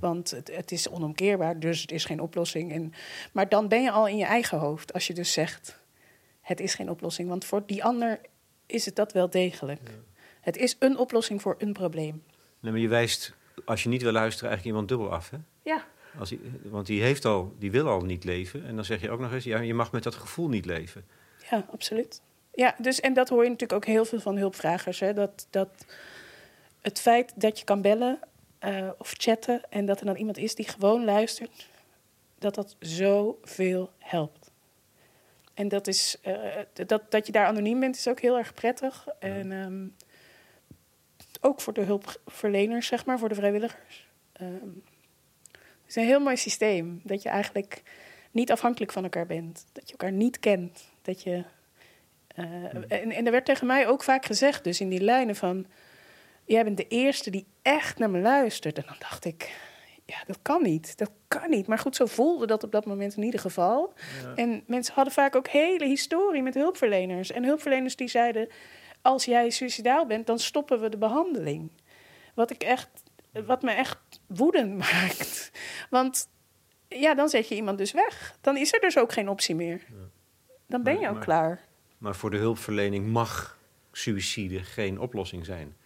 Want 0.00 0.30
het, 0.30 0.56
het, 0.56 0.72
is 0.72 0.88
onomkeerbaar, 0.88 1.58
dus 1.60 1.80
het 1.80 1.92
is 1.92 2.04
geen 2.04 2.20
oplossing. 2.20 2.72
En, 2.72 2.92
maar 3.32 3.48
dan 3.48 3.68
ben 3.68 3.82
je 3.82 3.90
al 3.90 4.08
in 4.08 4.16
je 4.16 4.24
eigen 4.24 4.58
hoofd 4.58 4.92
als 4.92 5.06
je 5.06 5.14
dus 5.14 5.32
zegt: 5.32 5.78
het 6.40 6.60
is 6.60 6.74
geen 6.74 6.90
oplossing. 6.90 7.28
Want 7.28 7.44
voor 7.44 7.62
die 7.66 7.84
ander 7.84 8.20
is 8.66 8.84
het 8.84 8.96
dat 8.96 9.12
wel 9.12 9.30
degelijk. 9.30 9.90
Het 10.40 10.56
is 10.56 10.76
een 10.78 10.98
oplossing 10.98 11.42
voor 11.42 11.54
een 11.58 11.72
probleem. 11.72 12.22
Nee, 12.60 12.72
maar 12.72 12.80
je 12.80 12.88
wijst, 12.88 13.34
als 13.64 13.82
je 13.82 13.88
niet 13.88 14.02
wil 14.02 14.12
luisteren, 14.12 14.50
eigenlijk 14.50 14.76
iemand 14.76 14.88
dubbel 14.88 15.16
af. 15.16 15.30
Hè? 15.30 15.36
Ja. 15.62 15.84
Als 16.18 16.30
hij, 16.30 16.38
want 16.62 16.86
die, 16.86 17.02
heeft 17.02 17.24
al, 17.24 17.54
die 17.58 17.70
wil 17.70 17.88
al 17.88 18.00
niet 18.00 18.24
leven. 18.24 18.66
En 18.66 18.74
dan 18.74 18.84
zeg 18.84 19.00
je 19.00 19.10
ook 19.10 19.20
nog 19.20 19.32
eens: 19.32 19.44
ja, 19.44 19.60
je 19.60 19.74
mag 19.74 19.92
met 19.92 20.02
dat 20.02 20.14
gevoel 20.14 20.48
niet 20.48 20.64
leven. 20.64 21.04
Ja, 21.50 21.66
absoluut. 21.72 22.22
Ja, 22.54 22.74
dus, 22.78 23.00
en 23.00 23.14
dat 23.14 23.28
hoor 23.28 23.42
je 23.42 23.50
natuurlijk 23.50 23.84
ook 23.84 23.92
heel 23.92 24.04
veel 24.04 24.20
van 24.20 24.36
hulpvragers. 24.36 25.00
Hè? 25.00 25.12
Dat. 25.12 25.46
dat 25.50 25.86
het 26.86 27.00
feit 27.00 27.32
dat 27.34 27.58
je 27.58 27.64
kan 27.64 27.82
bellen 27.82 28.18
uh, 28.64 28.90
of 28.98 29.14
chatten 29.16 29.70
en 29.70 29.86
dat 29.86 30.00
er 30.00 30.06
dan 30.06 30.16
iemand 30.16 30.38
is 30.38 30.54
die 30.54 30.68
gewoon 30.68 31.04
luistert, 31.04 31.68
dat 32.38 32.54
dat 32.54 32.76
zoveel 32.78 33.90
helpt. 33.98 34.50
En 35.54 35.68
dat, 35.68 35.86
is, 35.86 36.16
uh, 36.26 36.34
dat, 36.86 37.10
dat 37.10 37.26
je 37.26 37.32
daar 37.32 37.46
anoniem 37.46 37.80
bent, 37.80 37.96
is 37.96 38.08
ook 38.08 38.20
heel 38.20 38.38
erg 38.38 38.54
prettig. 38.54 39.06
En 39.18 39.52
um, 39.52 39.94
ook 41.40 41.60
voor 41.60 41.72
de 41.72 41.80
hulpverleners, 41.80 42.86
zeg 42.86 43.06
maar, 43.06 43.18
voor 43.18 43.28
de 43.28 43.34
vrijwilligers. 43.34 44.08
Um, 44.40 44.82
Het 45.50 45.86
is 45.86 45.96
een 45.96 46.04
heel 46.04 46.20
mooi 46.20 46.36
systeem. 46.36 47.00
Dat 47.04 47.22
je 47.22 47.28
eigenlijk 47.28 47.82
niet 48.30 48.50
afhankelijk 48.52 48.92
van 48.92 49.02
elkaar 49.02 49.26
bent. 49.26 49.66
Dat 49.72 49.86
je 49.86 49.92
elkaar 49.92 50.12
niet 50.12 50.38
kent. 50.38 50.90
Dat 51.02 51.22
je, 51.22 51.44
uh, 52.36 52.44
en, 52.88 53.10
en 53.12 53.26
er 53.26 53.32
werd 53.32 53.44
tegen 53.44 53.66
mij 53.66 53.88
ook 53.88 54.02
vaak 54.02 54.26
gezegd, 54.26 54.64
dus 54.64 54.80
in 54.80 54.88
die 54.88 55.00
lijnen 55.00 55.36
van... 55.36 55.66
Jij 56.46 56.64
bent 56.64 56.76
de 56.76 56.88
eerste 56.88 57.30
die 57.30 57.46
echt 57.62 57.98
naar 57.98 58.10
me 58.10 58.20
luistert. 58.20 58.78
En 58.78 58.84
dan 58.86 58.96
dacht 58.98 59.24
ik, 59.24 59.54
ja, 60.04 60.22
dat 60.26 60.38
kan 60.42 60.62
niet. 60.62 60.98
Dat 60.98 61.10
kan 61.28 61.50
niet. 61.50 61.66
Maar 61.66 61.78
goed, 61.78 61.96
zo 61.96 62.06
voelde 62.06 62.46
dat 62.46 62.64
op 62.64 62.72
dat 62.72 62.86
moment 62.86 63.16
in 63.16 63.22
ieder 63.22 63.40
geval. 63.40 63.92
En 64.34 64.62
mensen 64.66 64.94
hadden 64.94 65.12
vaak 65.12 65.36
ook 65.36 65.48
hele 65.48 65.86
historie 65.86 66.42
met 66.42 66.54
hulpverleners. 66.54 67.30
En 67.30 67.44
hulpverleners 67.44 67.96
die 67.96 68.08
zeiden: 68.08 68.48
als 69.02 69.24
jij 69.24 69.50
suicidaal 69.50 70.06
bent, 70.06 70.26
dan 70.26 70.38
stoppen 70.38 70.80
we 70.80 70.88
de 70.88 70.98
behandeling. 70.98 71.70
Wat 72.34 72.50
ik 72.50 72.62
echt, 72.62 72.88
wat 73.32 73.62
me 73.62 73.70
echt 73.70 73.98
woedend 74.26 74.76
maakt. 74.86 75.50
Want 75.90 76.28
ja, 76.88 77.14
dan 77.14 77.28
zet 77.28 77.48
je 77.48 77.54
iemand 77.54 77.78
dus 77.78 77.92
weg. 77.92 78.36
Dan 78.40 78.56
is 78.56 78.72
er 78.72 78.80
dus 78.80 78.98
ook 78.98 79.12
geen 79.12 79.28
optie 79.28 79.54
meer. 79.54 79.82
Dan 80.66 80.82
ben 80.82 81.00
je 81.00 81.08
ook 81.08 81.20
klaar. 81.20 81.64
Maar 81.98 82.14
voor 82.14 82.30
de 82.30 82.36
hulpverlening 82.36 83.06
mag 83.06 83.58
suïcide 83.92 84.62
geen 84.62 85.00
oplossing 85.00 85.44
zijn. 85.44 85.76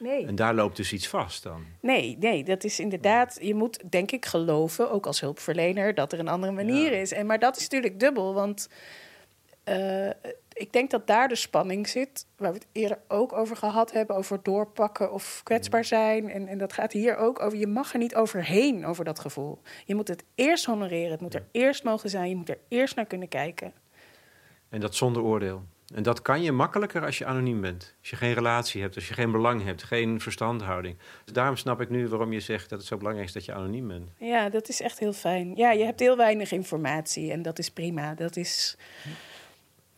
Nee. 0.00 0.26
En 0.26 0.34
daar 0.34 0.54
loopt 0.54 0.76
dus 0.76 0.92
iets 0.92 1.08
vast 1.08 1.42
dan? 1.42 1.64
Nee, 1.80 2.16
nee, 2.20 2.44
dat 2.44 2.64
is 2.64 2.80
inderdaad... 2.80 3.38
Je 3.40 3.54
moet 3.54 3.90
denk 3.90 4.10
ik 4.10 4.26
geloven, 4.26 4.90
ook 4.90 5.06
als 5.06 5.20
hulpverlener... 5.20 5.94
dat 5.94 6.12
er 6.12 6.18
een 6.18 6.28
andere 6.28 6.52
manier 6.52 6.92
is. 6.92 7.12
En, 7.12 7.26
maar 7.26 7.38
dat 7.38 7.56
is 7.56 7.62
natuurlijk 7.62 8.00
dubbel, 8.00 8.34
want... 8.34 8.68
Uh, 9.64 10.10
ik 10.52 10.72
denk 10.72 10.90
dat 10.90 11.06
daar 11.06 11.28
de 11.28 11.34
spanning 11.34 11.88
zit, 11.88 12.26
waar 12.36 12.52
we 12.52 12.58
het 12.58 12.66
eerder 12.72 12.98
ook 13.08 13.32
over 13.32 13.56
gehad 13.56 13.92
hebben, 13.92 14.16
over 14.16 14.42
doorpakken 14.42 15.12
of 15.12 15.40
kwetsbaar 15.44 15.84
zijn. 15.84 16.30
En, 16.30 16.46
en 16.46 16.58
dat 16.58 16.72
gaat 16.72 16.92
hier 16.92 17.16
ook 17.16 17.40
over. 17.40 17.58
Je 17.58 17.66
mag 17.66 17.92
er 17.92 17.98
niet 17.98 18.14
overheen 18.14 18.86
over 18.86 19.04
dat 19.04 19.18
gevoel. 19.18 19.60
Je 19.84 19.94
moet 19.94 20.08
het 20.08 20.24
eerst 20.34 20.64
honoreren, 20.64 21.10
het 21.10 21.20
moet 21.20 21.34
er 21.34 21.46
eerst 21.50 21.84
mogen 21.84 22.10
zijn, 22.10 22.28
je 22.28 22.36
moet 22.36 22.48
er 22.48 22.58
eerst 22.68 22.96
naar 22.96 23.06
kunnen 23.06 23.28
kijken. 23.28 23.72
En 24.68 24.80
dat 24.80 24.94
zonder 24.94 25.22
oordeel. 25.22 25.62
En 25.94 26.02
dat 26.02 26.22
kan 26.22 26.42
je 26.42 26.52
makkelijker 26.52 27.04
als 27.04 27.18
je 27.18 27.24
anoniem 27.24 27.60
bent. 27.60 27.94
Als 28.00 28.10
je 28.10 28.16
geen 28.16 28.34
relatie 28.34 28.82
hebt, 28.82 28.94
als 28.94 29.08
je 29.08 29.14
geen 29.14 29.30
belang 29.30 29.64
hebt, 29.64 29.82
geen 29.82 30.20
verstandhouding. 30.20 30.96
Dus 31.24 31.34
daarom 31.34 31.56
snap 31.56 31.80
ik 31.80 31.90
nu 31.90 32.08
waarom 32.08 32.32
je 32.32 32.40
zegt 32.40 32.68
dat 32.68 32.78
het 32.78 32.88
zo 32.88 32.96
belangrijk 32.96 33.28
is 33.28 33.34
dat 33.34 33.44
je 33.44 33.52
anoniem 33.52 33.88
bent. 33.88 34.10
Ja, 34.18 34.48
dat 34.48 34.68
is 34.68 34.80
echt 34.80 34.98
heel 34.98 35.12
fijn. 35.12 35.56
Ja, 35.56 35.70
je 35.70 35.84
hebt 35.84 36.00
heel 36.00 36.16
weinig 36.16 36.52
informatie 36.52 37.32
en 37.32 37.42
dat 37.42 37.58
is 37.58 37.70
prima. 37.70 38.14
Dat 38.14 38.36
is. 38.36 38.76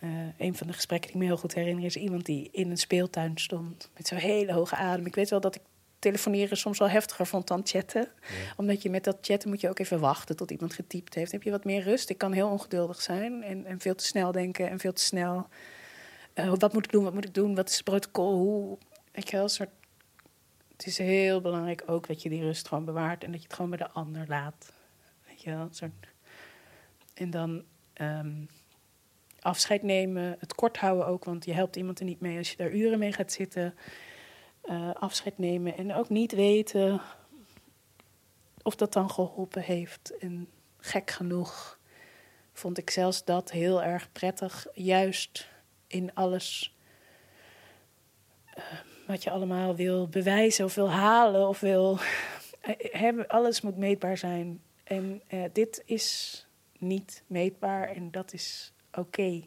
Uh, 0.00 0.10
een 0.38 0.54
van 0.54 0.66
de 0.66 0.72
gesprekken 0.72 1.10
die 1.10 1.16
ik 1.16 1.22
me 1.22 1.32
heel 1.32 1.40
goed 1.40 1.54
herinner 1.54 1.84
is 1.84 1.96
iemand 1.96 2.26
die 2.26 2.48
in 2.52 2.70
een 2.70 2.76
speeltuin 2.76 3.32
stond 3.34 3.90
met 3.96 4.06
zo'n 4.06 4.18
hele 4.18 4.52
hoge 4.52 4.76
adem. 4.76 5.06
Ik 5.06 5.14
weet 5.14 5.30
wel 5.30 5.40
dat 5.40 5.54
ik 5.54 5.60
telefoneren 5.98 6.56
soms 6.56 6.78
wel 6.78 6.88
heftiger 6.88 7.26
vond 7.26 7.46
dan 7.46 7.60
chatten. 7.64 8.08
Omdat 8.56 8.82
je 8.82 8.90
met 8.90 9.04
dat 9.04 9.18
chatten 9.20 9.48
moet 9.48 9.60
je 9.60 9.68
ook 9.68 9.78
even 9.78 10.00
wachten 10.00 10.36
tot 10.36 10.50
iemand 10.50 10.74
getypt 10.74 11.14
heeft. 11.14 11.32
heb 11.32 11.42
je 11.42 11.50
wat 11.50 11.64
meer 11.64 11.82
rust. 11.82 12.10
Ik 12.10 12.18
kan 12.18 12.32
heel 12.32 12.48
ongeduldig 12.48 13.02
zijn 13.02 13.42
en, 13.42 13.66
en 13.66 13.80
veel 13.80 13.94
te 13.94 14.04
snel 14.04 14.32
denken 14.32 14.70
en 14.70 14.78
veel 14.78 14.92
te 14.92 15.02
snel 15.02 15.46
uh, 16.34 16.52
wat 16.58 16.72
moet 16.72 16.84
ik 16.84 16.90
doen, 16.90 17.04
wat 17.04 17.14
moet 17.14 17.24
ik 17.24 17.34
doen, 17.34 17.54
wat 17.54 17.68
is 17.68 17.74
het 17.74 17.84
protocol, 17.84 18.34
hoe... 18.34 18.78
Weet 19.12 19.30
je 19.30 19.48
soort... 19.48 19.70
Het 20.72 20.86
is 20.86 20.98
heel 20.98 21.40
belangrijk 21.40 21.82
ook 21.86 22.06
dat 22.06 22.22
je 22.22 22.28
die 22.28 22.42
rust 22.42 22.68
gewoon 22.68 22.84
bewaart 22.84 23.24
en 23.24 23.30
dat 23.30 23.40
je 23.40 23.46
het 23.46 23.56
gewoon 23.56 23.70
bij 23.70 23.78
de 23.78 23.90
ander 23.90 24.24
laat. 24.28 24.72
Weet 25.26 25.42
je 25.42 25.50
wel. 25.50 25.68
En 27.14 27.30
dan 27.30 27.64
um, 28.00 28.48
afscheid 29.40 29.82
nemen, 29.82 30.36
het 30.38 30.54
kort 30.54 30.76
houden 30.76 31.06
ook, 31.06 31.24
want 31.24 31.44
je 31.44 31.52
helpt 31.52 31.76
iemand 31.76 31.98
er 31.98 32.04
niet 32.04 32.20
mee 32.20 32.38
als 32.38 32.50
je 32.50 32.56
daar 32.56 32.72
uren 32.72 32.98
mee 32.98 33.12
gaat 33.12 33.32
zitten. 33.32 33.74
Uh, 34.64 34.90
afscheid 34.94 35.38
nemen 35.38 35.76
en 35.76 35.94
ook 35.94 36.08
niet 36.08 36.32
weten 36.32 37.00
of 38.62 38.74
dat 38.74 38.92
dan 38.92 39.10
geholpen 39.10 39.62
heeft. 39.62 40.18
En 40.18 40.48
gek 40.78 41.10
genoeg 41.10 41.78
vond 42.52 42.78
ik 42.78 42.90
zelfs 42.90 43.24
dat 43.24 43.50
heel 43.50 43.82
erg 43.82 44.12
prettig, 44.12 44.66
juist 44.74 45.48
in 45.92 46.14
alles 46.14 46.76
uh, 48.58 48.64
wat 49.06 49.22
je 49.22 49.30
allemaal 49.30 49.76
wil 49.76 50.08
bewijzen 50.08 50.64
of 50.64 50.74
wil 50.74 50.90
halen 50.90 51.48
of 51.48 51.60
wil 51.60 51.98
hebben. 52.90 53.28
Alles 53.28 53.60
moet 53.60 53.76
meetbaar 53.76 54.18
zijn. 54.18 54.62
En 54.84 55.22
dit 55.52 55.82
is 55.84 56.46
niet 56.78 57.22
meetbaar 57.26 57.88
en 57.88 58.10
dat 58.10 58.32
is 58.32 58.72
oké. 58.92 59.42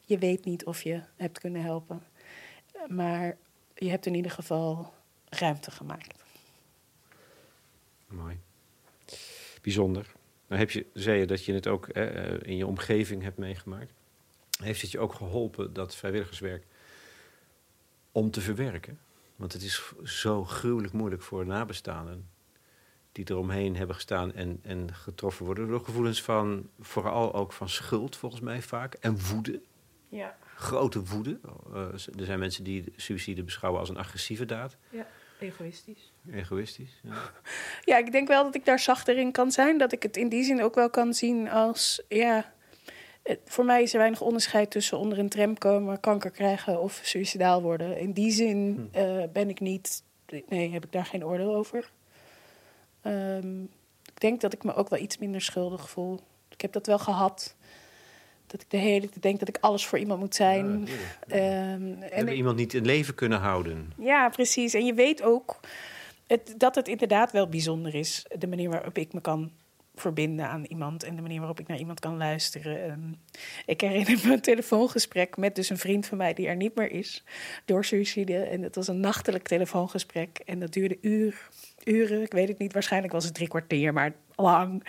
Je 0.00 0.18
weet 0.18 0.44
niet 0.44 0.64
of 0.64 0.82
je 0.82 1.00
hebt 1.16 1.38
kunnen 1.38 1.62
helpen. 1.62 2.02
Maar 2.88 3.36
je 3.74 3.88
hebt 3.88 4.06
in 4.06 4.14
ieder 4.14 4.30
geval 4.30 4.92
ruimte 5.28 5.70
gemaakt. 5.70 6.24
Mooi. 8.06 8.38
Bijzonder. 9.62 10.12
Nou 10.46 10.60
heb 10.60 10.70
je, 10.70 10.86
zei 10.92 11.18
je 11.18 11.26
dat 11.26 11.44
je 11.44 11.52
het 11.52 11.66
ook 11.66 11.88
eh, 11.88 12.40
in 12.42 12.56
je 12.56 12.66
omgeving 12.66 13.22
hebt 13.22 13.38
meegemaakt 13.38 13.92
heeft 14.62 14.80
het 14.80 14.90
je 14.90 14.98
ook 14.98 15.14
geholpen, 15.14 15.72
dat 15.72 15.96
vrijwilligerswerk, 15.96 16.66
om 18.12 18.30
te 18.30 18.40
verwerken? 18.40 18.98
Want 19.36 19.52
het 19.52 19.62
is 19.62 19.92
zo 20.04 20.44
gruwelijk 20.44 20.92
moeilijk 20.92 21.22
voor 21.22 21.46
nabestaanden 21.46 22.28
die 23.12 23.30
eromheen 23.30 23.76
hebben 23.76 23.94
gestaan 23.94 24.34
en, 24.34 24.60
en 24.62 24.94
getroffen 24.94 25.44
worden 25.44 25.68
door 25.68 25.84
gevoelens 25.84 26.22
van, 26.22 26.68
vooral 26.80 27.34
ook 27.34 27.52
van 27.52 27.68
schuld 27.68 28.16
volgens 28.16 28.40
mij 28.40 28.62
vaak, 28.62 28.94
en 28.94 29.18
woede. 29.28 29.60
Ja. 30.08 30.36
Grote 30.54 31.04
woede. 31.04 31.38
Uh, 31.74 31.92
er 31.92 32.24
zijn 32.24 32.38
mensen 32.38 32.64
die 32.64 32.92
suïcide 32.96 33.42
beschouwen 33.42 33.80
als 33.80 33.88
een 33.90 33.96
agressieve 33.96 34.44
daad. 34.44 34.76
Ja, 34.90 35.06
egoïstisch. 35.40 36.12
Egoïstisch, 36.30 37.00
ja. 37.02 37.14
ja. 37.92 37.96
ik 37.96 38.12
denk 38.12 38.28
wel 38.28 38.44
dat 38.44 38.54
ik 38.54 38.64
daar 38.64 38.78
zachter 38.78 39.18
in 39.18 39.32
kan 39.32 39.50
zijn. 39.50 39.78
Dat 39.78 39.92
ik 39.92 40.02
het 40.02 40.16
in 40.16 40.28
die 40.28 40.44
zin 40.44 40.62
ook 40.62 40.74
wel 40.74 40.90
kan 40.90 41.14
zien 41.14 41.50
als, 41.50 42.02
ja, 42.08 42.54
voor 43.44 43.64
mij 43.64 43.82
is 43.82 43.92
er 43.92 43.98
weinig 43.98 44.20
onderscheid 44.20 44.70
tussen 44.70 44.98
onder 44.98 45.18
een 45.18 45.28
tram 45.28 45.58
komen, 45.58 46.00
kanker 46.00 46.30
krijgen 46.30 46.80
of 46.80 47.00
suicidaal 47.02 47.62
worden. 47.62 47.98
In 47.98 48.12
die 48.12 48.30
zin 48.30 48.90
hm. 48.92 48.98
uh, 48.98 49.22
ben 49.32 49.48
ik 49.48 49.60
niet, 49.60 50.02
nee, 50.48 50.72
heb 50.72 50.84
ik 50.84 50.92
daar 50.92 51.06
geen 51.06 51.26
oordeel 51.26 51.54
over. 51.54 51.90
Um, 53.06 53.62
ik 54.14 54.20
denk 54.20 54.40
dat 54.40 54.52
ik 54.52 54.64
me 54.64 54.74
ook 54.74 54.88
wel 54.88 55.00
iets 55.00 55.18
minder 55.18 55.40
schuldig 55.40 55.90
voel. 55.90 56.20
Ik 56.48 56.60
heb 56.60 56.72
dat 56.72 56.86
wel 56.86 56.98
gehad. 56.98 57.54
Dat 58.46 58.60
ik 58.60 58.70
de 58.70 58.76
hele 58.76 59.08
tijd 59.08 59.22
denk 59.22 59.38
dat 59.38 59.48
ik 59.48 59.58
alles 59.60 59.86
voor 59.86 59.98
iemand 59.98 60.20
moet 60.20 60.34
zijn. 60.34 60.88
Ja, 61.26 61.72
um, 61.72 62.02
en 62.02 62.28
iemand 62.28 62.56
niet 62.56 62.74
in 62.74 62.84
leven 62.84 63.14
kunnen 63.14 63.38
houden. 63.38 63.92
Ja, 63.98 64.28
precies. 64.28 64.74
En 64.74 64.86
je 64.86 64.94
weet 64.94 65.22
ook 65.22 65.60
het, 66.26 66.54
dat 66.56 66.74
het 66.74 66.88
inderdaad 66.88 67.32
wel 67.32 67.48
bijzonder 67.48 67.94
is. 67.94 68.26
De 68.38 68.46
manier 68.46 68.70
waarop 68.70 68.98
ik 68.98 69.12
me 69.12 69.20
kan 69.20 69.50
verbinden 70.00 70.48
aan 70.48 70.64
iemand 70.64 71.02
en 71.02 71.16
de 71.16 71.22
manier 71.22 71.38
waarop 71.38 71.60
ik 71.60 71.66
naar 71.66 71.78
iemand 71.78 72.00
kan 72.00 72.16
luisteren. 72.16 72.84
Ehm, 72.84 73.12
ik 73.66 73.80
herinner 73.80 74.20
me 74.24 74.32
een 74.32 74.40
telefoongesprek 74.40 75.36
met 75.36 75.54
dus 75.54 75.70
een 75.70 75.78
vriend 75.78 76.06
van 76.06 76.18
mij 76.18 76.34
die 76.34 76.46
er 76.46 76.56
niet 76.56 76.74
meer 76.74 76.90
is 76.90 77.24
door 77.64 77.84
suicide. 77.84 78.38
En 78.38 78.62
het 78.62 78.74
was 78.74 78.88
een 78.88 79.00
nachtelijk 79.00 79.48
telefoongesprek 79.48 80.38
en 80.44 80.60
dat 80.60 80.72
duurde 80.72 80.98
uur, 81.00 81.48
uren. 81.84 82.22
Ik 82.22 82.32
weet 82.32 82.48
het 82.48 82.58
niet, 82.58 82.72
waarschijnlijk 82.72 83.12
was 83.12 83.24
het 83.24 83.34
drie 83.34 83.48
kwartier, 83.48 83.92
maar 83.92 84.12
lang. 84.36 84.86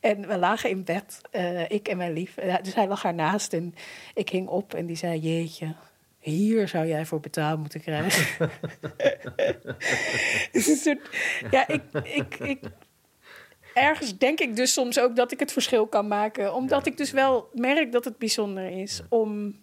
En 0.00 0.28
we 0.28 0.38
lagen 0.38 0.70
in 0.70 0.84
bed, 0.84 1.20
uh, 1.32 1.70
ik 1.70 1.88
en 1.88 1.96
mijn 1.96 2.12
lief. 2.12 2.34
Dus 2.62 2.74
hij 2.74 2.88
lag 2.88 3.04
ernaast 3.04 3.52
en 3.52 3.74
ik 4.14 4.28
hing 4.28 4.48
op 4.48 4.74
en 4.74 4.86
die 4.86 4.96
zei: 4.96 5.18
Jeetje, 5.18 5.74
hier 6.18 6.68
zou 6.68 6.86
jij 6.86 7.06
voor 7.06 7.20
betaald 7.20 7.58
moeten 7.58 7.80
krijgen. 7.80 8.50
ja, 11.50 11.68
ik, 11.68 11.82
ik, 12.02 12.38
ik, 12.38 12.60
ergens 13.74 14.18
denk 14.18 14.40
ik 14.40 14.56
dus 14.56 14.72
soms 14.72 15.00
ook 15.00 15.16
dat 15.16 15.32
ik 15.32 15.40
het 15.40 15.52
verschil 15.52 15.86
kan 15.86 16.08
maken. 16.08 16.54
Omdat 16.54 16.86
ik 16.86 16.96
dus 16.96 17.10
wel 17.10 17.48
merk 17.54 17.92
dat 17.92 18.04
het 18.04 18.18
bijzonder 18.18 18.70
is 18.70 19.02
om 19.08 19.60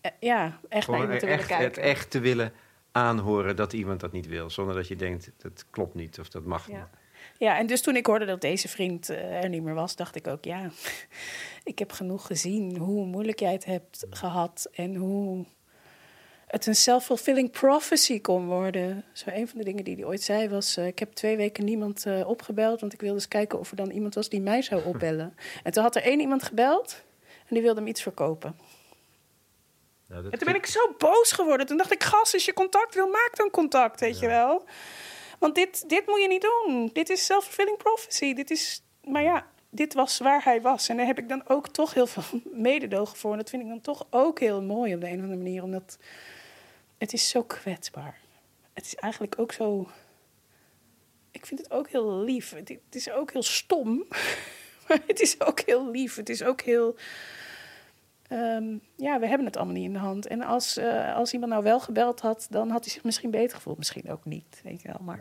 eh, 0.00 0.10
ja, 0.20 0.60
echt 0.68 0.88
naar 0.88 1.00
iemand 1.00 1.20
te 1.20 1.26
willen 1.26 1.46
kijken. 1.46 1.66
Het 1.66 1.78
echt 1.78 2.10
te 2.10 2.20
willen 2.20 2.52
aanhoren 2.92 3.56
dat 3.56 3.72
iemand 3.72 4.00
dat 4.00 4.12
niet 4.12 4.26
wil. 4.26 4.50
Zonder 4.50 4.74
dat 4.74 4.88
je 4.88 4.96
denkt, 4.96 5.32
dat 5.36 5.64
klopt 5.70 5.94
niet 5.94 6.18
of 6.18 6.28
dat 6.28 6.44
mag 6.44 6.68
niet. 6.68 6.78
Ja, 7.38 7.58
en 7.58 7.66
dus 7.66 7.82
toen 7.82 7.96
ik 7.96 8.06
hoorde 8.06 8.24
dat 8.24 8.40
deze 8.40 8.68
vriend 8.68 9.08
eh, 9.08 9.42
er 9.42 9.48
niet 9.48 9.62
meer 9.62 9.74
was, 9.74 9.96
dacht 9.96 10.16
ik 10.16 10.26
ook, 10.26 10.44
ja, 10.44 10.70
ik 11.64 11.78
heb 11.78 11.92
genoeg 11.92 12.26
gezien 12.26 12.76
hoe 12.76 13.06
moeilijk 13.06 13.38
jij 13.38 13.52
het 13.52 13.64
hebt 13.64 14.06
gehad 14.10 14.68
en 14.72 14.94
hoe 14.94 15.46
het 16.50 16.66
een 16.66 16.74
self-fulfilling 16.74 17.50
prophecy 17.50 18.20
kon 18.20 18.46
worden. 18.46 19.04
Zo 19.12 19.30
een 19.32 19.48
van 19.48 19.58
de 19.58 19.64
dingen 19.64 19.84
die 19.84 19.94
hij 19.94 20.04
ooit 20.04 20.22
zei 20.22 20.48
was... 20.48 20.78
Uh, 20.78 20.86
ik 20.86 20.98
heb 20.98 21.12
twee 21.12 21.36
weken 21.36 21.64
niemand 21.64 22.06
uh, 22.06 22.28
opgebeld... 22.28 22.80
want 22.80 22.92
ik 22.92 23.00
wilde 23.00 23.14
eens 23.14 23.28
kijken 23.28 23.58
of 23.58 23.70
er 23.70 23.76
dan 23.76 23.90
iemand 23.90 24.14
was 24.14 24.28
die 24.28 24.40
mij 24.40 24.62
zou 24.62 24.84
opbellen. 24.84 25.36
en 25.64 25.72
toen 25.72 25.82
had 25.82 25.96
er 25.96 26.02
één 26.02 26.20
iemand 26.20 26.42
gebeld... 26.42 27.02
en 27.22 27.54
die 27.54 27.62
wilde 27.62 27.80
hem 27.80 27.88
iets 27.88 28.02
verkopen. 28.02 28.56
Nou, 30.08 30.24
en 30.24 30.38
toen 30.38 30.46
ben 30.46 30.54
ik 30.54 30.66
zo 30.66 30.94
boos 30.98 31.32
geworden. 31.32 31.66
Toen 31.66 31.76
dacht 31.76 31.92
ik, 31.92 32.02
gas, 32.02 32.34
als 32.34 32.44
je 32.44 32.52
contact 32.52 32.94
wil, 32.94 33.06
maak 33.06 33.30
dan 33.34 33.50
contact, 33.50 34.00
weet 34.00 34.18
je 34.18 34.26
wel. 34.26 34.64
Want 35.38 35.54
dit, 35.54 35.88
dit 35.88 36.06
moet 36.06 36.20
je 36.20 36.28
niet 36.28 36.42
doen. 36.42 36.90
Dit 36.92 37.10
is 37.10 37.24
self-fulfilling 37.24 37.76
prophecy. 37.76 38.34
Dit 38.34 38.50
is, 38.50 38.82
maar 39.04 39.22
ja, 39.22 39.46
dit 39.68 39.94
was 39.94 40.18
waar 40.18 40.44
hij 40.44 40.60
was. 40.60 40.88
En 40.88 40.96
daar 40.96 41.06
heb 41.06 41.18
ik 41.18 41.28
dan 41.28 41.42
ook 41.48 41.68
toch 41.68 41.94
heel 41.94 42.06
veel 42.06 42.40
mededogen 42.68 43.16
voor. 43.16 43.32
En 43.32 43.38
dat 43.38 43.50
vind 43.50 43.62
ik 43.62 43.68
dan 43.68 43.80
toch 43.80 44.06
ook 44.10 44.40
heel 44.40 44.62
mooi 44.62 44.94
op 44.94 45.00
de 45.00 45.06
een 45.06 45.16
of 45.16 45.22
andere 45.22 45.42
manier. 45.42 45.62
Omdat 45.62 45.98
het 47.00 47.12
is 47.12 47.28
zo 47.28 47.42
kwetsbaar. 47.42 48.18
Het 48.72 48.84
is 48.84 48.94
eigenlijk 48.94 49.38
ook 49.38 49.52
zo 49.52 49.90
ik 51.30 51.46
vind 51.46 51.60
het 51.60 51.70
ook 51.70 51.88
heel 51.88 52.18
lief. 52.18 52.50
Het, 52.50 52.68
het 52.68 52.94
is 52.94 53.10
ook 53.10 53.32
heel 53.32 53.42
stom, 53.42 54.04
maar 54.88 55.00
het 55.06 55.20
is 55.20 55.40
ook 55.40 55.60
heel 55.60 55.90
lief. 55.90 56.16
Het 56.16 56.28
is 56.28 56.42
ook 56.42 56.60
heel 56.60 56.96
Ehm, 58.30 58.76
ja, 58.96 59.18
we 59.18 59.26
hebben 59.26 59.46
het 59.46 59.56
allemaal 59.56 59.74
niet 59.74 59.84
in 59.84 59.92
de 59.92 59.98
hand. 59.98 60.26
En 60.26 60.42
als, 60.42 60.78
uh, 60.78 61.16
als 61.16 61.32
iemand 61.32 61.52
nou 61.52 61.64
wel 61.64 61.80
gebeld 61.80 62.20
had, 62.20 62.46
dan 62.50 62.70
had 62.70 62.84
hij 62.84 62.92
zich 62.92 63.04
misschien 63.04 63.30
beter 63.30 63.56
gevoeld. 63.56 63.78
Misschien 63.78 64.10
ook 64.10 64.24
niet, 64.24 64.60
weet 64.62 64.82
je 64.82 64.88
wel. 64.88 65.00
Maar, 65.00 65.20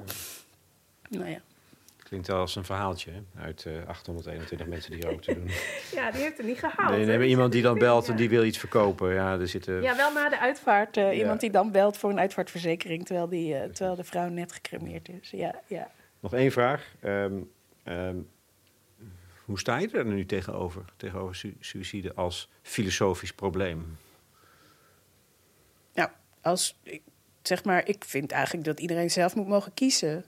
nou 1.10 1.30
ja. 1.30 1.40
Klinkt 2.10 2.28
wel 2.28 2.40
als 2.40 2.56
een 2.56 2.66
verhaaltje 2.66 3.12
uit 3.36 3.66
uh, 3.66 3.78
eh, 3.78 3.88
821 3.88 4.68
mensen 4.68 4.92
die 4.92 5.10
ook 5.10 5.22
te 5.22 5.34
doen. 5.34 5.50
ja, 6.00 6.12
die 6.12 6.22
heeft 6.22 6.38
het 6.38 6.46
niet 6.46 6.60
gehaald. 6.60 6.90
Nee, 6.90 7.06
hebben 7.06 7.28
iemand 7.28 7.52
die 7.52 7.62
dan 7.62 7.78
belt 7.78 8.10
en 8.10 8.16
die 8.16 8.30
wil 8.30 8.44
iets 8.44 8.58
verkopen. 8.58 9.14
Ja, 9.14 9.40
er 9.40 9.48
zitten... 9.48 9.82
ja 9.82 9.96
wel 9.96 10.14
na 10.14 10.30
de 10.30 10.40
uitvaart. 10.40 10.98
Uh, 10.98 11.18
Iemand 11.18 11.40
die 11.40 11.52
dan 11.52 11.72
belt 11.72 11.98
voor 11.98 12.10
een 12.10 12.20
uitvaartverzekering... 12.20 13.06
terwijl, 13.06 13.30
die, 13.30 13.54
uh, 13.54 13.64
terwijl 13.64 13.96
de 13.96 14.04
vrouw 14.04 14.28
net 14.28 14.52
gecremeerd 14.52 15.10
is. 15.10 15.30
Ja, 15.30 15.62
ja. 15.68 15.92
Nog 16.20 16.34
één 16.34 16.52
vraag. 16.52 16.94
Um, 17.04 17.52
um, 17.86 18.30
hoe 19.46 19.60
sta 19.60 19.78
je 19.78 19.90
er 19.90 20.06
nu 20.06 20.26
tegenover, 20.26 20.86
tegenover 20.98 21.36
su 21.36 21.56
suïcide 21.60 22.14
als 22.14 22.50
filosofisch 22.62 23.34
probleem? 23.34 23.98
Nou, 25.94 26.10
als, 26.42 26.80
zeg 27.42 27.64
maar, 27.64 27.88
ik 27.88 28.04
vind 28.06 28.32
eigenlijk 28.32 28.66
dat 28.66 28.80
iedereen 28.80 29.12
zelf 29.12 29.36
moet 29.36 29.48
mogen 29.48 29.74
kiezen. 29.74 30.26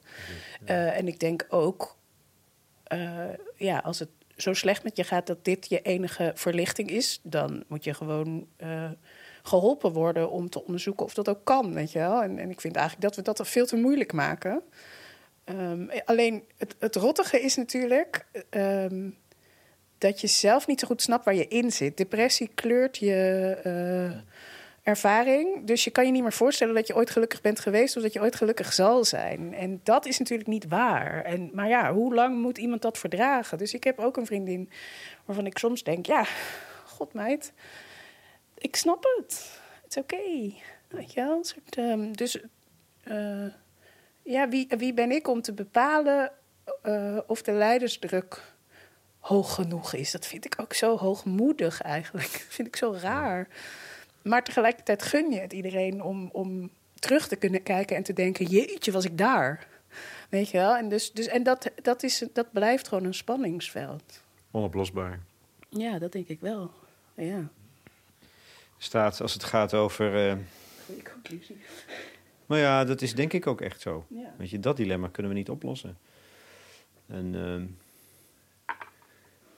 Uh, 0.69 0.97
en 0.97 1.07
ik 1.07 1.19
denk 1.19 1.45
ook, 1.49 1.97
uh, 2.93 3.23
ja, 3.55 3.77
als 3.77 3.99
het 3.99 4.09
zo 4.35 4.53
slecht 4.53 4.83
met 4.83 4.97
je 4.97 5.03
gaat 5.03 5.27
dat 5.27 5.45
dit 5.45 5.69
je 5.69 5.81
enige 5.81 6.31
verlichting 6.35 6.89
is, 6.89 7.19
dan 7.23 7.63
moet 7.67 7.83
je 7.83 7.93
gewoon 7.93 8.47
uh, 8.57 8.89
geholpen 9.43 9.91
worden 9.91 10.31
om 10.31 10.49
te 10.49 10.65
onderzoeken 10.65 11.05
of 11.05 11.13
dat 11.13 11.29
ook 11.29 11.45
kan, 11.45 11.73
weet 11.73 11.91
je 11.91 11.99
wel. 11.99 12.21
En, 12.21 12.39
en 12.39 12.49
ik 12.49 12.61
vind 12.61 12.75
eigenlijk 12.75 13.05
dat 13.05 13.15
we 13.15 13.33
dat 13.33 13.47
veel 13.47 13.65
te 13.65 13.75
moeilijk 13.75 14.13
maken. 14.13 14.61
Um, 15.45 15.89
alleen 16.05 16.43
het, 16.57 16.75
het 16.79 16.95
rottige 16.95 17.41
is 17.41 17.55
natuurlijk 17.55 18.25
um, 18.49 19.17
dat 19.97 20.21
je 20.21 20.27
zelf 20.27 20.67
niet 20.67 20.79
zo 20.79 20.87
goed 20.87 21.01
snapt 21.01 21.25
waar 21.25 21.35
je 21.35 21.47
in 21.47 21.71
zit. 21.71 21.97
Depressie 21.97 22.51
kleurt 22.55 22.97
je 22.97 24.11
ervaring. 24.83 25.65
Dus 25.65 25.83
je 25.83 25.91
kan 25.91 26.05
je 26.05 26.11
niet 26.11 26.21
meer 26.21 26.33
voorstellen 26.33 26.75
dat 26.75 26.87
je 26.87 26.95
ooit 26.95 27.09
gelukkig 27.09 27.41
bent 27.41 27.59
geweest 27.59 27.95
of 27.95 28.03
dat 28.03 28.13
je 28.13 28.21
ooit 28.21 28.35
gelukkig 28.35 28.73
zal 28.73 29.05
zijn. 29.05 29.53
En 29.53 29.79
dat 29.83 30.05
is 30.05 30.19
natuurlijk 30.19 30.49
niet 30.49 30.67
waar. 30.67 31.23
En, 31.23 31.49
maar 31.53 31.67
ja, 31.67 31.93
hoe 31.93 32.13
lang 32.13 32.41
moet 32.41 32.57
iemand 32.57 32.81
dat 32.81 32.97
verdragen? 32.97 33.57
Dus 33.57 33.73
ik 33.73 33.83
heb 33.83 33.99
ook 33.99 34.17
een 34.17 34.25
vriendin 34.25 34.69
waarvan 35.25 35.45
ik 35.45 35.57
soms 35.57 35.83
denk: 35.83 36.05
ja, 36.05 36.25
god 36.85 37.13
meid, 37.13 37.53
ik 38.57 38.75
snap 38.75 39.03
het. 39.17 39.59
Het 39.83 39.95
is 39.95 39.97
oké. 39.97 40.53
Weet 40.87 41.13
je? 41.13 41.41
Um, 41.77 42.17
dus. 42.17 42.39
Uh, 43.07 43.45
ja, 44.23 44.49
wie, 44.49 44.67
wie 44.77 44.93
ben 44.93 45.11
ik 45.11 45.27
om 45.27 45.41
te 45.41 45.53
bepalen 45.53 46.31
uh, 46.85 47.17
of 47.27 47.41
de 47.41 47.51
leidersdruk 47.51 48.53
hoog 49.19 49.53
genoeg 49.53 49.93
is? 49.93 50.11
Dat 50.11 50.25
vind 50.25 50.45
ik 50.45 50.53
ook 50.57 50.73
zo 50.73 50.97
hoogmoedig 50.97 51.81
eigenlijk. 51.81 52.31
Dat 52.47 52.55
vind 52.55 52.67
ik 52.67 52.75
zo 52.75 52.95
raar. 53.01 53.47
Maar 54.23 54.43
tegelijkertijd 54.43 55.03
gun 55.03 55.31
je 55.31 55.39
het 55.39 55.53
iedereen 55.53 56.03
om, 56.03 56.29
om 56.31 56.69
terug 56.99 57.27
te 57.27 57.35
kunnen 57.35 57.63
kijken 57.63 57.95
en 57.95 58.03
te 58.03 58.13
denken: 58.13 58.45
jeetje, 58.45 58.91
was 58.91 59.05
ik 59.05 59.17
daar? 59.17 59.67
Weet 60.29 60.49
je 60.49 60.57
wel? 60.57 60.75
En, 60.75 60.89
dus, 60.89 61.11
dus, 61.11 61.27
en 61.27 61.43
dat, 61.43 61.71
dat, 61.81 62.03
is, 62.03 62.25
dat 62.33 62.51
blijft 62.51 62.87
gewoon 62.87 63.03
een 63.03 63.13
spanningsveld. 63.13 64.23
Onoplosbaar. 64.51 65.19
Ja, 65.69 65.99
dat 65.99 66.11
denk 66.11 66.27
ik 66.27 66.39
wel. 66.39 66.71
Ja. 67.13 67.49
Staat 68.77 69.21
als 69.21 69.33
het 69.33 69.43
gaat 69.43 69.73
over. 69.73 70.27
Uh... 70.27 70.35
Goeie 70.85 71.03
conclusie. 71.03 71.57
Maar 72.45 72.59
ja, 72.59 72.83
dat 72.83 73.01
is 73.01 73.15
denk 73.15 73.33
ik 73.33 73.47
ook 73.47 73.61
echt 73.61 73.81
zo. 73.81 74.05
Ja. 74.07 74.33
Weet 74.37 74.49
je, 74.49 74.59
dat 74.59 74.77
dilemma 74.77 75.07
kunnen 75.07 75.31
we 75.31 75.37
niet 75.37 75.49
oplossen. 75.49 75.97
En 77.07 77.33
uh, 77.33 77.53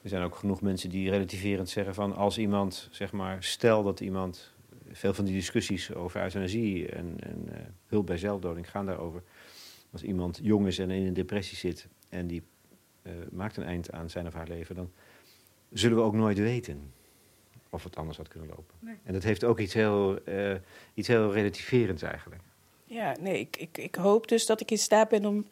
er 0.02 0.08
zijn 0.08 0.22
ook 0.22 0.36
genoeg 0.36 0.60
mensen 0.60 0.90
die 0.90 1.10
relativerend 1.10 1.68
zeggen 1.68 1.94
van 1.94 2.16
als 2.16 2.38
iemand, 2.38 2.88
zeg 2.90 3.12
maar, 3.12 3.42
stel 3.42 3.82
dat 3.82 4.00
iemand, 4.00 4.52
veel 4.94 5.14
van 5.14 5.24
die 5.24 5.34
discussies 5.34 5.94
over 5.94 6.22
euthanasie 6.22 6.88
en, 6.88 7.16
en 7.20 7.44
uh, 7.48 7.54
hulp 7.86 8.06
bij 8.06 8.16
zelfdoding 8.16 8.70
gaan 8.70 8.86
daarover. 8.86 9.22
Als 9.92 10.02
iemand 10.02 10.38
jong 10.42 10.66
is 10.66 10.78
en 10.78 10.90
in 10.90 11.06
een 11.06 11.14
depressie 11.14 11.56
zit 11.56 11.88
en 12.08 12.26
die 12.26 12.42
uh, 13.02 13.12
maakt 13.30 13.56
een 13.56 13.64
eind 13.64 13.92
aan 13.92 14.10
zijn 14.10 14.26
of 14.26 14.34
haar 14.34 14.48
leven, 14.48 14.74
dan 14.74 14.90
zullen 15.72 15.96
we 15.96 16.02
ook 16.02 16.14
nooit 16.14 16.38
weten 16.38 16.92
of 17.70 17.84
het 17.84 17.96
anders 17.96 18.16
had 18.16 18.28
kunnen 18.28 18.48
lopen. 18.48 18.74
Nee. 18.78 18.96
En 19.04 19.12
dat 19.12 19.22
heeft 19.22 19.44
ook 19.44 19.58
iets 19.58 19.74
heel, 19.74 20.18
uh, 20.28 20.54
iets 20.94 21.08
heel 21.08 21.32
relativerends 21.32 22.02
eigenlijk. 22.02 22.42
Ja, 22.84 23.16
nee, 23.20 23.38
ik, 23.38 23.56
ik, 23.56 23.78
ik 23.78 23.94
hoop 23.94 24.28
dus 24.28 24.46
dat 24.46 24.60
ik 24.60 24.70
in 24.70 24.78
staat 24.78 25.08
ben 25.08 25.24
om 25.26 25.46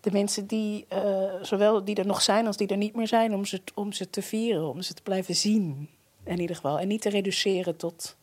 de 0.00 0.12
mensen 0.12 0.46
die, 0.46 0.86
uh, 0.92 1.42
zowel 1.42 1.84
die 1.84 1.94
er 1.94 2.06
nog 2.06 2.22
zijn 2.22 2.46
als 2.46 2.56
die 2.56 2.68
er 2.68 2.76
niet 2.76 2.94
meer 2.94 3.08
zijn, 3.08 3.34
om 3.34 3.44
ze, 3.44 3.60
om 3.74 3.92
ze 3.92 4.10
te 4.10 4.22
vieren, 4.22 4.68
om 4.68 4.82
ze 4.82 4.94
te 4.94 5.02
blijven 5.02 5.34
zien. 5.34 5.88
In 6.24 6.40
ieder 6.40 6.56
geval. 6.56 6.78
En 6.78 6.88
niet 6.88 7.00
te 7.00 7.08
reduceren 7.08 7.76
tot, 7.76 8.16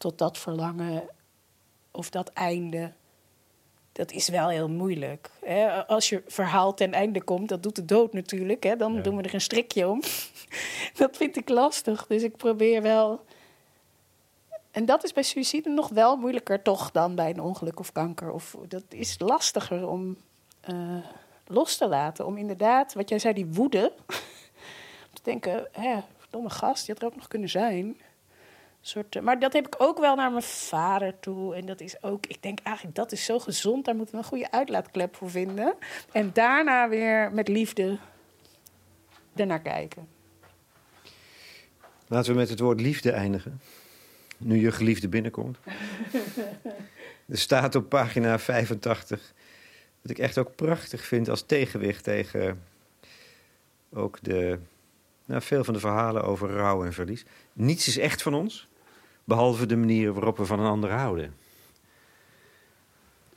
tot 0.00 0.18
dat 0.18 0.38
verlangen 0.38 1.08
of 1.90 2.10
dat 2.10 2.28
einde. 2.28 2.92
Dat 3.92 4.12
is 4.12 4.28
wel 4.28 4.48
heel 4.48 4.68
moeilijk. 4.68 5.30
Hè? 5.44 5.86
Als 5.86 6.08
je 6.08 6.22
verhaal 6.26 6.74
ten 6.74 6.92
einde 6.92 7.22
komt, 7.22 7.48
dat 7.48 7.62
doet 7.62 7.76
de 7.76 7.84
dood 7.84 8.12
natuurlijk. 8.12 8.62
Hè? 8.62 8.76
Dan 8.76 9.02
doen 9.02 9.16
we 9.16 9.22
er 9.22 9.34
een 9.34 9.40
strikje 9.40 9.88
om. 9.88 10.02
dat 11.02 11.16
vind 11.16 11.36
ik 11.36 11.48
lastig. 11.48 12.06
Dus 12.06 12.22
ik 12.22 12.36
probeer 12.36 12.82
wel 12.82 13.24
en 14.70 14.84
dat 14.84 15.04
is 15.04 15.12
bij 15.12 15.22
suïcide 15.22 15.70
nog 15.70 15.88
wel 15.88 16.16
moeilijker 16.16 16.62
toch 16.62 16.90
dan 16.90 17.14
bij 17.14 17.30
een 17.30 17.40
ongeluk 17.40 17.78
of 17.78 17.92
kanker. 17.92 18.30
Of, 18.30 18.56
dat 18.68 18.84
is 18.88 19.16
lastiger 19.18 19.88
om 19.88 20.16
uh, 20.70 20.96
los 21.46 21.76
te 21.76 21.88
laten. 21.88 22.26
Om 22.26 22.36
inderdaad, 22.36 22.94
wat 22.94 23.08
jij 23.08 23.18
zei, 23.18 23.34
die 23.34 23.46
woede. 23.46 23.92
om 25.08 25.14
te 25.14 25.22
denken, 25.22 25.68
hè, 25.72 26.00
domme 26.30 26.50
gast, 26.50 26.86
je 26.86 26.92
had 26.92 27.02
er 27.02 27.08
ook 27.08 27.16
nog 27.16 27.28
kunnen 27.28 27.48
zijn. 27.48 28.00
Soort, 28.80 29.16
uh, 29.16 29.22
maar 29.22 29.38
dat 29.38 29.52
heb 29.52 29.66
ik 29.66 29.74
ook 29.78 29.98
wel 29.98 30.14
naar 30.14 30.30
mijn 30.30 30.42
vader 30.42 31.20
toe. 31.20 31.54
En 31.54 31.66
dat 31.66 31.80
is 31.80 32.02
ook, 32.02 32.26
ik 32.26 32.42
denk 32.42 32.58
eigenlijk, 32.62 32.96
dat 32.96 33.12
is 33.12 33.24
zo 33.24 33.38
gezond. 33.38 33.84
Daar 33.84 33.96
moeten 33.96 34.14
we 34.14 34.20
een 34.20 34.28
goede 34.28 34.50
uitlaatklep 34.50 35.16
voor 35.16 35.30
vinden. 35.30 35.74
En 36.12 36.30
daarna 36.32 36.88
weer 36.88 37.32
met 37.32 37.48
liefde 37.48 37.98
ernaar 39.34 39.60
kijken. 39.60 40.08
Laten 42.06 42.32
we 42.32 42.38
met 42.38 42.48
het 42.48 42.60
woord 42.60 42.80
liefde 42.80 43.10
eindigen 43.10 43.60
nu 44.40 44.60
je 44.60 44.72
geliefde 44.72 45.08
binnenkomt. 45.08 45.58
er 47.28 47.38
staat 47.38 47.74
op 47.74 47.88
pagina 47.88 48.38
85, 48.38 49.32
wat 50.02 50.10
ik 50.10 50.18
echt 50.18 50.38
ook 50.38 50.54
prachtig 50.54 51.04
vind 51.04 51.28
als 51.28 51.42
tegenwicht 51.42 52.04
tegen 52.04 52.62
ook 53.92 54.18
de, 54.22 54.58
nou, 55.24 55.42
veel 55.42 55.64
van 55.64 55.74
de 55.74 55.80
verhalen 55.80 56.24
over 56.24 56.50
rouw 56.50 56.84
en 56.84 56.92
verlies. 56.92 57.24
Niets 57.52 57.88
is 57.88 57.98
echt 57.98 58.22
van 58.22 58.34
ons, 58.34 58.68
behalve 59.30 59.66
de 59.66 59.76
manier 59.76 60.12
waarop 60.12 60.36
we 60.36 60.44
van 60.44 60.60
een 60.60 60.70
ander 60.70 60.90
houden. 60.90 61.34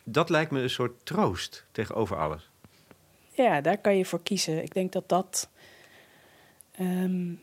Dat 0.04 0.30
lijkt 0.30 0.52
me 0.52 0.62
een 0.62 0.70
soort 0.70 1.06
troost 1.06 1.66
tegenover 1.72 2.18
alles. 2.18 2.50
Ja, 3.32 3.62
daar 3.62 3.78
kan 3.78 3.98
je 3.98 4.06
voor 4.06 4.24
kiezen. 4.24 4.64
Ik 4.64 4.74
denk 4.74 4.92
dat 4.92 5.10
dat. 5.10 5.50
Um, 6.80 7.40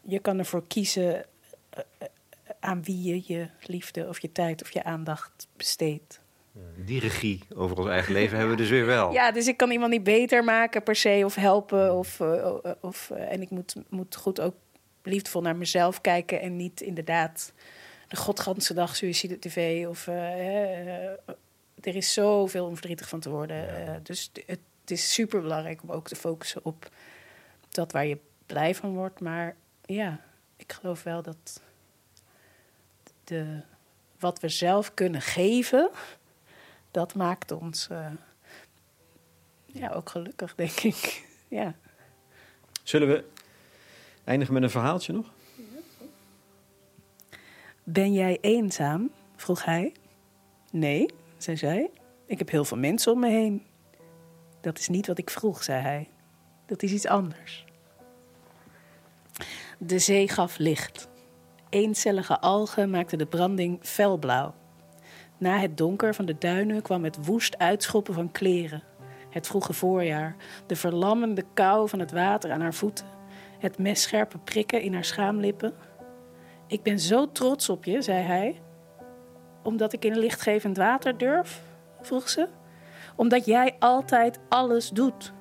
je 0.00 0.18
kan 0.18 0.38
ervoor 0.38 0.66
kiezen 0.66 1.26
aan 2.60 2.82
wie 2.82 3.02
je 3.02 3.34
je 3.34 3.48
liefde 3.62 4.08
of 4.08 4.20
je 4.20 4.32
tijd 4.32 4.62
of 4.62 4.70
je 4.70 4.84
aandacht 4.84 5.46
besteedt. 5.56 6.20
Die 6.76 7.00
regie 7.00 7.42
over 7.54 7.78
ons 7.78 7.88
eigen 7.88 8.12
leven 8.12 8.38
hebben 8.38 8.56
we 8.56 8.62
dus 8.62 8.70
weer 8.70 8.86
wel. 8.86 9.12
Ja, 9.18 9.32
dus 9.32 9.46
ik 9.46 9.56
kan 9.56 9.70
iemand 9.70 9.90
niet 9.90 10.04
beter 10.04 10.44
maken 10.44 10.82
per 10.82 10.96
se 10.96 11.22
of 11.24 11.34
helpen. 11.34 11.94
Of, 11.94 12.20
uh, 12.20 12.56
of, 12.80 13.10
en 13.10 13.42
ik 13.42 13.50
moet, 13.50 13.74
moet 13.88 14.16
goed 14.16 14.40
ook 14.40 14.54
liefdevol 15.08 15.40
naar 15.40 15.56
mezelf 15.56 16.00
kijken 16.00 16.40
en 16.40 16.56
niet 16.56 16.80
inderdaad 16.80 17.52
de 18.08 18.16
godganse 18.16 18.74
dag 18.74 18.96
suicide 18.96 19.38
tv. 19.38 19.86
Of, 19.86 20.06
uh, 20.06 21.10
er 21.80 21.96
is 21.96 22.12
zoveel 22.12 22.66
om 22.66 22.74
verdrietig 22.74 23.08
van 23.08 23.20
te 23.20 23.30
worden. 23.30 23.84
Ja. 23.84 24.00
dus 24.02 24.30
het, 24.32 24.60
het 24.80 24.90
is 24.90 25.12
super 25.12 25.40
belangrijk 25.40 25.82
om 25.82 25.90
ook 25.90 26.08
te 26.08 26.16
focussen 26.16 26.64
op 26.64 26.90
dat 27.68 27.92
waar 27.92 28.06
je 28.06 28.18
blij 28.46 28.74
van 28.74 28.94
wordt. 28.94 29.20
Maar 29.20 29.56
ja, 29.84 30.20
ik 30.56 30.72
geloof 30.72 31.02
wel 31.02 31.22
dat 31.22 31.62
de, 33.24 33.60
wat 34.18 34.40
we 34.40 34.48
zelf 34.48 34.94
kunnen 34.94 35.20
geven, 35.20 35.90
dat 36.90 37.14
maakt 37.14 37.50
ons 37.50 37.88
uh, 37.92 38.10
ja, 39.66 39.90
ook 39.90 40.10
gelukkig, 40.10 40.54
denk 40.54 40.80
ik. 40.80 41.24
ja. 41.48 41.74
Zullen 42.82 43.08
we 43.08 43.24
eindigen 44.28 44.54
met 44.54 44.62
een 44.62 44.70
verhaaltje 44.70 45.12
nog? 45.12 45.32
Ben 47.82 48.12
jij 48.12 48.38
eenzaam? 48.40 49.10
vroeg 49.36 49.64
hij. 49.64 49.92
Nee, 50.70 51.10
zei 51.36 51.56
zij. 51.56 51.90
Ik 52.26 52.38
heb 52.38 52.50
heel 52.50 52.64
veel 52.64 52.76
mensen 52.76 53.12
om 53.12 53.20
me 53.20 53.28
heen. 53.28 53.66
Dat 54.60 54.78
is 54.78 54.88
niet 54.88 55.06
wat 55.06 55.18
ik 55.18 55.30
vroeg, 55.30 55.62
zei 55.62 55.82
hij. 55.82 56.08
Dat 56.66 56.82
is 56.82 56.92
iets 56.92 57.06
anders. 57.06 57.64
De 59.78 59.98
zee 59.98 60.28
gaf 60.28 60.58
licht. 60.58 61.08
Eencellige 61.68 62.40
algen 62.40 62.90
maakten 62.90 63.18
de 63.18 63.26
branding 63.26 63.78
felblauw. 63.82 64.54
Na 65.38 65.58
het 65.58 65.76
donker 65.76 66.14
van 66.14 66.24
de 66.24 66.38
duinen 66.38 66.82
kwam 66.82 67.04
het 67.04 67.26
woest 67.26 67.58
uitschoppen 67.58 68.14
van 68.14 68.30
kleren. 68.30 68.82
Het 69.30 69.46
vroege 69.46 69.72
voorjaar, 69.72 70.36
de 70.66 70.76
verlammende 70.76 71.44
kou 71.54 71.88
van 71.88 71.98
het 71.98 72.12
water 72.12 72.52
aan 72.52 72.60
haar 72.60 72.74
voeten, 72.74 73.06
het 73.58 73.78
messcherpe 73.78 74.38
prikken 74.38 74.82
in 74.82 74.94
haar 74.94 75.04
schaamlippen. 75.04 75.74
Ik 76.66 76.82
ben 76.82 76.98
zo 76.98 77.32
trots 77.32 77.68
op 77.68 77.84
je, 77.84 78.02
zei 78.02 78.22
hij. 78.22 78.60
Omdat 79.62 79.92
ik 79.92 80.04
in 80.04 80.18
lichtgevend 80.18 80.76
water 80.76 81.18
durf? 81.18 81.62
vroeg 82.00 82.28
ze. 82.28 82.48
Omdat 83.16 83.44
jij 83.44 83.76
altijd 83.78 84.38
alles 84.48 84.90
doet. 84.90 85.32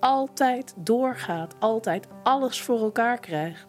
Altijd 0.00 0.74
doorgaat, 0.76 1.54
altijd 1.58 2.06
alles 2.22 2.60
voor 2.60 2.78
elkaar 2.78 3.20
krijgt. 3.20 3.68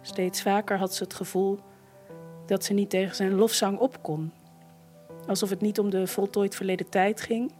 Steeds 0.00 0.42
vaker 0.42 0.78
had 0.78 0.94
ze 0.94 1.02
het 1.02 1.14
gevoel 1.14 1.58
dat 2.46 2.64
ze 2.64 2.72
niet 2.72 2.90
tegen 2.90 3.16
zijn 3.16 3.34
lofzang 3.34 3.78
op 3.78 4.02
kon. 4.02 4.32
Alsof 5.26 5.50
het 5.50 5.60
niet 5.60 5.78
om 5.78 5.90
de 5.90 6.06
voltooid 6.06 6.54
verleden 6.54 6.88
tijd 6.88 7.20
ging. 7.20 7.52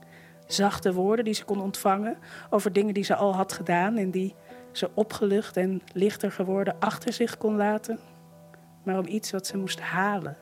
Zachte 0.46 0.92
woorden 0.92 1.24
die 1.24 1.34
ze 1.34 1.44
kon 1.44 1.60
ontvangen 1.60 2.18
over 2.50 2.72
dingen 2.72 2.94
die 2.94 3.04
ze 3.04 3.14
al 3.14 3.34
had 3.34 3.52
gedaan 3.52 3.96
en 3.96 4.10
die 4.10 4.34
ze 4.78 4.90
opgelucht 4.94 5.56
en 5.56 5.82
lichter 5.92 6.32
geworden 6.32 6.76
achter 6.78 7.12
zich 7.12 7.38
kon 7.38 7.56
laten. 7.56 7.98
Maar 8.84 8.98
om 8.98 9.06
iets 9.06 9.30
wat 9.30 9.46
ze 9.46 9.56
moest 9.56 9.80
halen. 9.80 10.36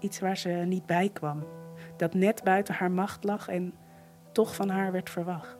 Iets 0.00 0.20
waar 0.20 0.36
ze 0.36 0.48
niet 0.48 0.86
bij 0.86 1.10
kwam. 1.12 1.46
Dat 1.96 2.14
net 2.14 2.44
buiten 2.44 2.74
haar 2.74 2.90
macht 2.90 3.24
lag 3.24 3.48
en 3.48 3.74
toch 4.32 4.54
van 4.54 4.68
haar 4.68 4.92
werd 4.92 5.10
verwacht. 5.10 5.58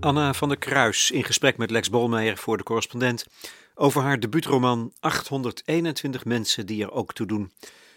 Anna 0.00 0.32
van 0.32 0.48
der 0.48 0.58
Kruis 0.58 1.10
in 1.10 1.24
gesprek 1.24 1.56
met 1.56 1.70
Lex 1.70 1.90
Bolmeijer 1.90 2.36
voor 2.36 2.56
de 2.56 2.62
correspondent 2.62 3.26
over 3.74 4.02
haar 4.02 4.20
debuutroman 4.20 4.92
821 5.00 6.24
mensen 6.24 6.66
die 6.66 6.82
er 6.82 6.92
ook 6.92 7.12
toe 7.12 7.26
doen. 7.26 7.52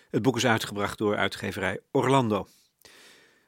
Het 0.09 0.21
boek 0.21 0.35
is 0.35 0.45
uitgebracht 0.45 0.97
door 0.97 1.17
uitgeverij 1.17 1.79
Orlando. 1.91 2.47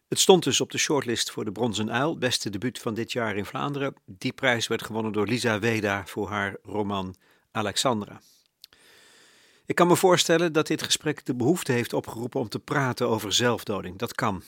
Het 0.08 0.20
stond 0.20 0.44
dus 0.44 0.62
op 0.62 0.72
de 0.72 0.78
shortlist 0.78 1.32
voor 1.32 1.46
de 1.46 1.52
Bronzen 1.52 1.92
Uil, 1.92 2.18
beste 2.18 2.50
debuut 2.50 2.80
van 2.80 2.94
dit 2.94 3.12
jaar 3.12 3.38
in 3.38 3.46
Vlaanderen. 3.46 3.94
Die 4.06 4.34
prijs 4.34 4.68
werd 4.68 4.84
gewonnen 4.84 5.12
door 5.12 5.28
Lisa 5.28 5.60
Weda 5.60 6.06
voor 6.06 6.30
haar 6.30 6.56
roman 6.64 7.16
Alexandra. 7.52 8.22
Ik 9.66 9.76
kan 9.76 9.88
me 9.88 9.96
voorstellen 9.96 10.54
dat 10.54 10.68
dit 10.68 10.84
gesprek 10.84 11.26
de 11.26 11.36
behoefte 11.36 11.72
heeft 11.72 11.94
opgeroepen 11.94 12.40
om 12.40 12.50
te 12.50 12.60
praten 12.60 13.08
over 13.08 13.34
zelfdoding. 13.34 13.98
Dat 13.98 14.14
kan. 14.14 14.44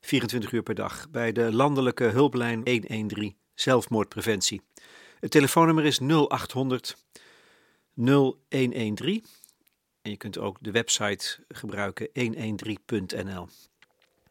24 0.00 0.52
uur 0.52 0.62
per 0.62 0.74
dag 0.74 1.10
bij 1.10 1.32
de 1.32 1.52
landelijke 1.52 2.04
hulplijn 2.04 2.62
113 2.64 3.36
zelfmoordpreventie. 3.54 4.62
Het 5.20 5.30
telefoonnummer 5.30 5.84
is 5.84 5.98
0800 5.98 6.96
0113 7.94 9.24
en 10.02 10.10
je 10.10 10.16
kunt 10.16 10.38
ook 10.38 10.56
de 10.60 10.70
website 10.70 11.38
gebruiken 11.48 12.08
113.nl. 12.08 13.48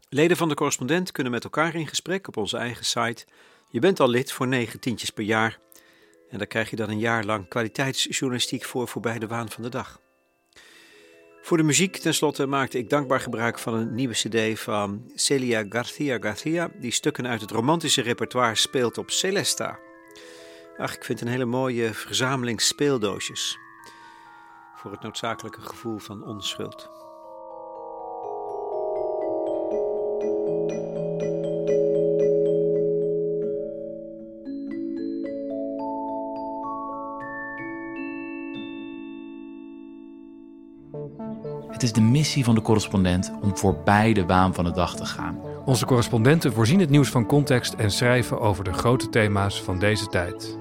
Leden 0.10 0.38
van 0.38 0.50
de 0.50 0.56
correspondent 0.56 1.12
kunnen 1.12 1.32
met 1.32 1.44
elkaar 1.44 1.76
in 1.76 1.88
gesprek 1.88 2.28
op 2.28 2.38
onze 2.38 2.58
eigen 2.58 2.86
site. 2.86 3.26
Je 3.70 3.80
bent 3.80 4.00
al 4.00 4.10
lid 4.10 4.32
voor 4.32 4.48
9 4.48 4.80
tientjes 4.80 5.10
per 5.10 5.24
jaar 5.24 5.60
en 6.30 6.38
daar 6.38 6.48
krijg 6.48 6.70
je 6.70 6.76
dan 6.76 6.90
een 6.90 7.00
jaar 7.00 7.24
lang 7.26 7.48
kwaliteitsjournalistiek 7.48 8.64
voor 8.64 8.88
voorbij 8.88 9.20
de 9.20 9.28
waan 9.28 9.50
van 9.50 9.64
de 9.64 9.70
dag. 9.70 10.00
Voor 11.42 11.58
de 11.58 11.64
muziek 11.64 11.98
tenslotte 11.98 12.46
maakte 12.46 12.78
ik 12.78 12.90
dankbaar 12.90 13.20
gebruik 13.20 13.60
van 13.60 13.74
een 13.74 13.96
nieuwe 13.96 14.14
cd 14.14 14.60
van 14.60 15.12
Celia 15.16 15.66
Garcia 15.70 16.18
Garcia, 16.20 16.72
die 16.80 16.92
stukken 16.92 17.28
uit 17.28 17.42
het 17.42 17.52
romantische 17.52 18.02
repertoire 18.02 18.56
speelt 18.56 18.98
op 18.98 19.12
Celesta. 19.12 19.80
Ach, 20.78 20.96
ik 20.96 21.04
vind 21.04 21.22
een 21.22 21.28
hele 21.28 21.46
mooie 21.46 21.94
verzameling 21.94 22.62
speeldoosjes. 22.62 23.58
Voor 24.82 24.92
het 24.92 25.02
noodzakelijke 25.02 25.62
gevoel 25.62 25.98
van 25.98 26.24
onschuld. 26.26 26.90
Het 41.72 41.84
is 41.84 41.94
de 41.94 42.02
missie 42.02 42.44
van 42.44 42.56
de 42.56 42.62
correspondent 42.62 43.32
om 43.42 43.58
voorbij 43.58 44.14
de 44.14 44.26
waan 44.26 44.54
van 44.54 44.64
de 44.64 44.72
dag 44.72 44.96
te 44.96 45.06
gaan. 45.06 45.40
Onze 45.66 45.86
correspondenten 45.86 46.54
voorzien 46.54 46.80
het 46.80 46.90
nieuws 46.90 47.10
van 47.10 47.26
context 47.26 47.74
en 47.74 47.92
schrijven 47.92 48.40
over 48.40 48.64
de 48.64 48.74
grote 48.74 49.10
thema's 49.10 49.64
van 49.64 49.80
deze 49.80 50.08
tijd. 50.08 50.61